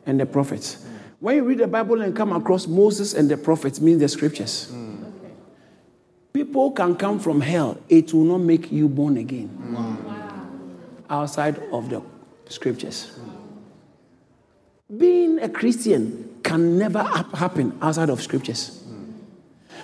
and 0.06 0.18
the 0.18 0.26
prophets. 0.26 0.84
When 1.20 1.36
you 1.36 1.44
read 1.44 1.58
the 1.58 1.66
Bible 1.66 2.00
and 2.00 2.16
come 2.16 2.32
across 2.32 2.66
Moses 2.66 3.14
and 3.14 3.28
the 3.28 3.36
prophets, 3.36 3.80
means 3.80 4.00
the 4.00 4.08
scriptures. 4.08 4.68
Mm. 4.72 5.02
Okay. 5.02 5.32
People 6.32 6.70
can 6.70 6.94
come 6.96 7.18
from 7.18 7.40
hell, 7.40 7.78
it 7.88 8.12
will 8.14 8.24
not 8.24 8.38
make 8.38 8.70
you 8.70 8.88
born 8.88 9.16
again. 9.16 9.50
Wow. 9.74 9.96
Outside 11.10 11.58
of 11.72 11.90
the 11.90 12.02
scriptures. 12.48 13.18
Being 14.96 15.40
a 15.40 15.48
Christian 15.48 16.27
can 16.42 16.78
never 16.78 17.02
happen 17.02 17.76
outside 17.82 18.10
of 18.10 18.22
scriptures. 18.22 18.84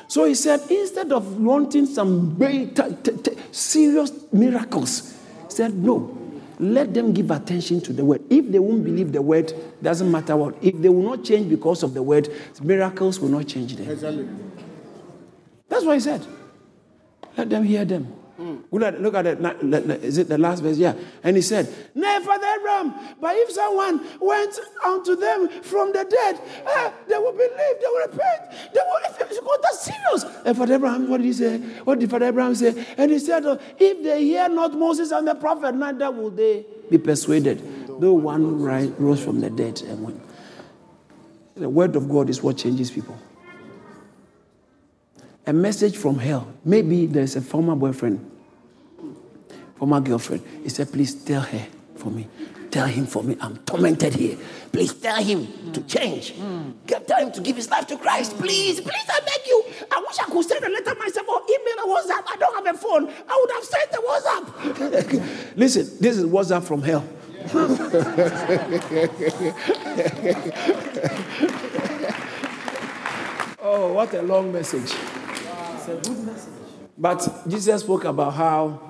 So 0.07 0.24
he 0.24 0.34
said, 0.34 0.61
instead 0.70 1.12
of 1.12 1.40
wanting 1.40 1.86
some 1.86 2.36
very 2.36 2.66
t- 2.66 2.96
t- 3.02 3.16
t- 3.16 3.36
serious 3.50 4.12
miracles, 4.32 5.16
he 5.48 5.55
said, 5.55 5.74
no, 5.74 6.16
let 6.59 6.92
them 6.94 7.12
give 7.12 7.30
attention 7.30 7.80
to 7.80 7.92
the 7.92 8.05
word. 8.05 8.22
If 8.30 8.50
they 8.50 8.59
won't 8.59 8.84
believe 8.84 9.12
the 9.12 9.22
word, 9.22 9.52
doesn't 9.82 10.11
matter 10.11 10.36
what. 10.36 10.57
If 10.62 10.80
they 10.80 10.88
will 10.88 11.02
not 11.02 11.24
change 11.24 11.48
because 11.48 11.82
of 11.82 11.94
the 11.94 12.02
word, 12.02 12.28
miracles 12.62 13.18
will 13.18 13.30
not 13.30 13.46
change 13.46 13.76
them. 13.76 13.90
Exactly. 13.90 14.28
That's 15.68 15.84
what 15.84 15.94
he 15.94 16.00
said. 16.00 16.24
Let 17.36 17.50
them 17.50 17.64
hear 17.64 17.84
them. 17.84 18.14
Mm. 18.39 18.64
Look 19.01 19.14
at 19.14 19.26
it. 19.26 20.05
Is 20.05 20.18
it 20.18 20.28
the 20.28 20.39
last 20.39 20.62
verse? 20.62 20.76
Yeah. 20.76 20.95
And 21.22 21.37
he 21.37 21.43
said, 21.43 21.68
Father 22.24 22.47
Abraham, 22.59 22.95
but 23.20 23.37
if 23.37 23.51
someone 23.51 24.01
went 24.20 24.59
unto 24.85 25.14
them 25.14 25.49
from 25.62 25.93
the 25.93 26.05
dead, 26.05 26.41
eh, 26.66 26.91
they 27.09 27.18
will 27.18 27.32
believe, 27.32 27.53
they 27.53 27.87
will 27.87 28.07
repent, 28.07 28.72
they 28.72 28.80
will, 28.80 29.11
if 29.11 29.20
it's 29.20 29.41
God, 29.41 29.59
that's 29.62 29.80
serious. 29.82 30.43
And 30.45 30.57
Father 30.57 30.74
Abraham, 30.74 31.09
what 31.09 31.18
did 31.18 31.26
he 31.26 31.32
say? 31.32 31.59
What 31.85 31.99
did 31.99 32.11
Father 32.11 32.26
Abraham 32.26 32.55
say? 32.55 32.87
And 32.97 33.11
he 33.11 33.18
said, 33.18 33.45
If 33.78 34.03
they 34.03 34.24
hear 34.24 34.49
not 34.49 34.74
Moses 34.74 35.11
and 35.11 35.28
the 35.28 35.35
prophet, 35.35 35.74
neither 35.74 36.11
will 36.11 36.30
they 36.30 36.66
be 36.91 36.99
persuaded. 36.99 37.62
Though 38.01 38.14
one 38.14 38.61
rose 38.62 39.22
from 39.22 39.41
the 39.41 39.51
dead 39.51 39.80
and 39.82 40.03
went. 40.03 40.20
The 41.55 41.68
word 41.68 41.95
of 41.95 42.09
God 42.09 42.28
is 42.28 42.43
what 42.43 42.57
changes 42.57 42.91
people 42.91 43.16
a 45.47 45.53
message 45.53 45.97
from 45.97 46.18
hell. 46.18 46.53
Maybe 46.64 47.07
there's 47.07 47.36
a 47.36 47.40
former 47.40 47.74
boyfriend, 47.74 48.30
former 49.76 50.01
girlfriend. 50.01 50.42
He 50.62 50.68
said, 50.68 50.92
Please 50.92 51.14
tell 51.14 51.40
her 51.42 51.66
for 51.97 52.11
me. 52.11 52.28
Tell 52.70 52.86
him 52.86 53.07
for 53.07 53.22
me. 53.22 53.36
I'm 53.40 53.57
tormented 53.59 54.14
here. 54.14 54.36
Please 54.72 54.95
tell 54.95 55.22
him 55.22 55.47
mm. 55.47 55.72
to 55.74 55.80
change. 55.82 56.34
Mm. 56.34 56.72
Tell 57.07 57.20
him 57.20 57.30
to 57.30 57.40
give 57.40 57.55
his 57.55 57.70
life 57.70 57.86
to 57.86 57.97
Christ. 57.97 58.36
Please, 58.36 58.80
please, 58.80 59.07
I 59.09 59.20
beg 59.20 59.47
you. 59.47 59.64
I 59.92 60.01
wish 60.01 60.18
I 60.18 60.24
could 60.24 60.45
send 60.45 60.64
a 60.64 60.68
letter 60.68 60.92
myself 60.97 61.28
or 61.28 61.40
email 61.49 61.86
or 61.86 61.97
WhatsApp. 61.97 62.24
I 62.28 62.36
don't 62.36 62.66
have 62.66 62.74
a 62.74 62.78
phone. 62.78 63.09
I 63.28 63.38
would 63.40 63.53
have 63.53 63.64
sent 63.64 63.92
a 63.92 64.03
WhatsApp. 64.09 65.22
Listen, 65.57 65.88
this 66.01 66.16
is 66.16 66.24
WhatsApp 66.24 66.64
from 66.64 66.82
hell. 66.82 67.05
oh, 73.62 73.92
what 73.92 74.12
a 74.14 74.22
long 74.22 74.51
message. 74.53 74.92
It's 75.87 76.09
a 76.09 76.11
good 76.11 76.24
message. 76.24 76.53
But 76.97 77.28
Jesus 77.47 77.82
spoke 77.82 78.05
about 78.05 78.32
how 78.35 78.80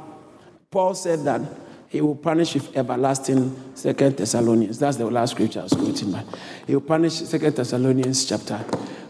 Paul 0.70 0.94
said 0.94 1.24
that 1.24 1.40
he 1.88 2.00
will 2.00 2.14
punish 2.14 2.54
with 2.54 2.76
everlasting 2.76 3.56
Second 3.74 4.16
Thessalonians. 4.16 4.78
That's 4.78 4.96
the 4.96 5.06
last 5.06 5.32
scripture 5.32 5.60
I 5.60 5.62
was 5.64 5.72
quoting. 5.72 6.12
But 6.12 6.24
he 6.66 6.74
will 6.74 6.82
punish 6.82 7.14
Second 7.14 7.56
Thessalonians 7.56 8.24
chapter 8.24 8.58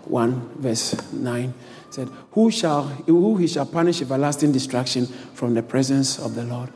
1, 0.05 0.55
verse 0.57 1.12
9. 1.12 1.55
Said, 1.91 2.09
Who 2.32 2.51
shall 2.51 2.85
who 2.85 3.37
he 3.37 3.47
shall 3.47 3.66
punish 3.66 4.01
everlasting 4.01 4.53
destruction 4.53 5.07
from 5.07 5.53
the 5.53 5.62
presence 5.62 6.18
of 6.18 6.35
the 6.35 6.45
Lord 6.45 6.70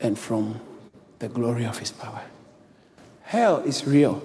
and 0.00 0.16
from 0.16 0.60
the 1.18 1.28
glory 1.28 1.64
of 1.64 1.78
his 1.78 1.90
power. 1.90 2.22
Hell 3.22 3.58
is 3.60 3.86
real. 3.86 4.22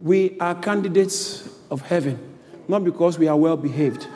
We 0.00 0.36
are 0.40 0.54
candidates 0.54 1.48
of 1.70 1.82
heaven, 1.82 2.18
not 2.66 2.84
because 2.84 3.18
we 3.18 3.28
are 3.28 3.36
well 3.36 3.56
behaved 3.56 4.06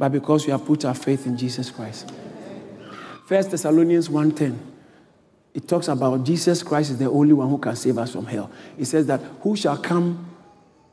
but 0.00 0.10
because 0.10 0.46
we 0.46 0.50
have 0.50 0.64
put 0.64 0.82
our 0.86 0.94
faith 0.94 1.26
in 1.26 1.36
Jesus 1.36 1.70
Christ. 1.70 2.10
First 3.26 3.50
Thessalonians 3.50 4.08
1:10. 4.08 4.58
It 5.52 5.68
talks 5.68 5.88
about 5.88 6.24
Jesus 6.24 6.62
Christ 6.62 6.92
is 6.92 6.96
the 6.96 7.10
only 7.10 7.34
one 7.34 7.50
who 7.50 7.58
can 7.58 7.76
save 7.76 7.98
us 7.98 8.12
from 8.12 8.24
hell. 8.24 8.50
It 8.78 8.86
says 8.86 9.04
that 9.06 9.20
who 9.42 9.54
shall 9.56 9.76
come 9.76 10.26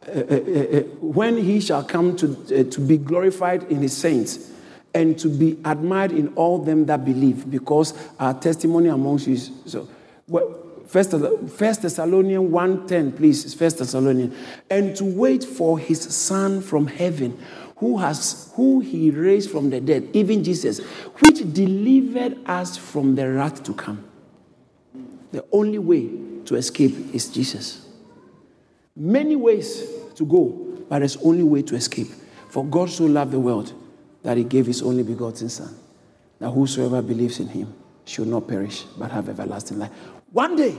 uh, 0.05 0.11
uh, 0.11 0.81
when 0.99 1.37
he 1.37 1.61
shall 1.61 1.85
come 1.85 2.17
to, 2.17 2.65
to 2.65 2.81
be 2.81 2.97
glorified 2.97 3.63
in 3.71 3.77
his 3.77 3.95
saints 3.95 4.51
and 4.93 5.17
to 5.19 5.29
be 5.29 5.57
admired 5.63 6.11
in 6.11 6.27
all 6.35 6.57
them 6.59 6.85
that 6.87 7.05
believe, 7.05 7.49
because 7.49 7.93
our 8.19 8.33
testimony 8.33 8.89
amongst 8.89 9.27
you 9.27 9.35
is 9.35 9.51
so. 9.65 9.87
Well, 10.27 10.63
First, 10.87 11.11
First 11.57 11.81
Thessalonians 11.81 12.49
1.10, 12.49 13.17
please. 13.17 13.53
First 13.53 13.79
Thessalonians. 13.79 14.33
And 14.69 14.95
to 14.95 15.03
wait 15.03 15.43
for 15.43 15.77
his 15.77 16.01
son 16.01 16.61
from 16.61 16.87
heaven, 16.87 17.37
who 17.77 17.97
has 17.97 18.51
who 18.55 18.79
he 18.79 19.11
raised 19.11 19.51
from 19.51 19.69
the 19.69 19.79
dead, 19.79 20.09
even 20.13 20.43
Jesus, 20.43 20.79
which 20.79 21.53
delivered 21.53 22.37
us 22.47 22.77
from 22.77 23.15
the 23.15 23.29
wrath 23.29 23.63
to 23.63 23.73
come. 23.73 24.03
The 25.31 25.45
only 25.51 25.77
way 25.77 26.09
to 26.45 26.55
escape 26.55 27.13
is 27.13 27.27
Jesus. 27.29 27.87
Many 28.95 29.35
ways 29.35 29.83
to 30.15 30.25
go, 30.25 30.45
but 30.89 30.99
there's 30.99 31.17
only 31.17 31.43
way 31.43 31.61
to 31.63 31.75
escape. 31.75 32.07
For 32.49 32.65
God 32.65 32.89
so 32.89 33.05
loved 33.05 33.31
the 33.31 33.39
world 33.39 33.73
that 34.23 34.37
he 34.37 34.43
gave 34.43 34.65
his 34.65 34.81
only 34.81 35.03
begotten 35.03 35.49
Son, 35.49 35.75
that 36.39 36.49
whosoever 36.49 37.01
believes 37.01 37.39
in 37.39 37.47
him 37.47 37.73
should 38.05 38.27
not 38.27 38.47
perish, 38.47 38.83
but 38.97 39.11
have 39.11 39.29
everlasting 39.29 39.77
life. 39.77 39.91
One 40.31 40.55
day, 40.55 40.75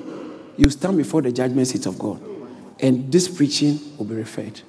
you 0.57 0.70
stand 0.70 0.96
before 0.96 1.22
the 1.22 1.30
judgment 1.30 1.68
seat 1.68 1.86
of 1.86 1.99
God, 1.99 2.20
and 2.80 3.12
this 3.12 3.28
preaching 3.28 3.78
will 3.96 4.07
be 4.07 4.14
referred. 4.16 4.61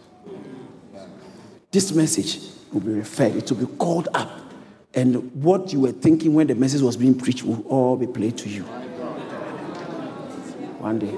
This 1.72 1.92
message 1.92 2.40
will 2.72 2.82
be 2.82 2.92
referred. 2.92 3.36
It 3.36 3.52
will 3.52 3.66
be 3.66 3.78
called 3.78 4.08
up. 4.14 4.30
And 4.94 5.34
what 5.44 5.72
you 5.72 5.82
were 5.82 5.92
thinking 5.92 6.34
when 6.34 6.48
the 6.48 6.56
message 6.56 6.82
was 6.82 6.98
being 6.98 7.18
preached 7.18 7.44
will 7.44 7.62
all 7.68 7.96
be 7.96 8.08
played 8.08 8.38
to 8.40 8.50
you. 8.50 8.64
One 10.80 10.98
day. 10.98 11.12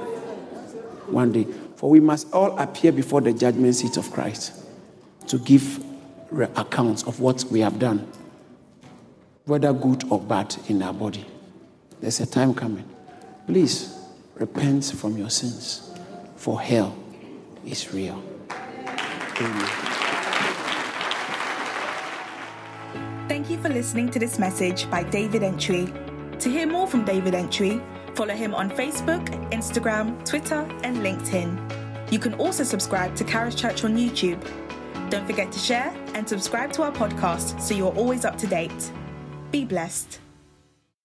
One 1.08 1.32
day. 1.32 1.48
For 1.78 1.90
we 1.90 2.00
must 2.00 2.32
all 2.34 2.58
appear 2.60 2.92
before 2.92 3.22
the 3.22 3.32
judgment 3.34 3.76
seat 3.76 3.98
of 3.98 4.12
Christ 4.12 4.54
to 5.28 5.40
give 5.40 5.84
accounts 6.56 7.04
of 7.04 7.20
what 7.20 7.44
we 7.46 7.60
have 7.62 7.80
done, 7.80 8.08
whether 9.46 9.74
good 9.74 10.04
or 10.10 10.20
bad 10.20 10.56
in 10.68 10.82
our 10.82 10.94
body. 10.94 11.26
There's 12.00 12.20
a 12.20 12.26
time 12.26 12.54
coming. 12.54 12.88
Please 13.48 13.98
repent 14.36 14.86
from 14.86 15.18
your 15.18 15.30
sins, 15.30 15.92
for 16.36 16.60
hell 16.60 16.96
is 17.66 17.94
real. 17.94 18.22
Amen. 19.40 19.91
You 23.52 23.62
for 23.62 23.70
listening 23.70 24.10
to 24.10 24.18
this 24.18 24.40
message 24.40 24.90
by 24.90 25.04
David 25.04 25.44
Entry. 25.44 25.94
To 26.40 26.50
hear 26.50 26.66
more 26.66 26.88
from 26.88 27.04
David 27.04 27.36
Entry, 27.36 27.82
follow 28.16 28.34
him 28.34 28.56
on 28.56 28.70
Facebook, 28.70 29.26
Instagram, 29.52 30.24
Twitter, 30.26 30.66
and 30.84 30.98
LinkedIn. 30.98 32.12
You 32.12 32.20
can 32.20 32.34
also 32.36 32.64
subscribe 32.64 33.14
to 33.16 33.26
Charis 33.26 33.56
Church 33.56 33.84
on 33.84 33.98
YouTube. 33.98 34.40
Don't 35.10 35.28
forget 35.28 35.52
to 35.52 35.60
share 35.60 35.94
and 36.14 36.28
subscribe 36.28 36.72
to 36.74 36.84
our 36.84 36.92
podcast 36.92 37.60
so 37.60 37.76
you're 37.76 37.94
always 37.96 38.24
up 38.24 38.38
to 38.38 38.48
date. 38.48 38.92
Be 39.52 39.66
blessed. 39.66 40.20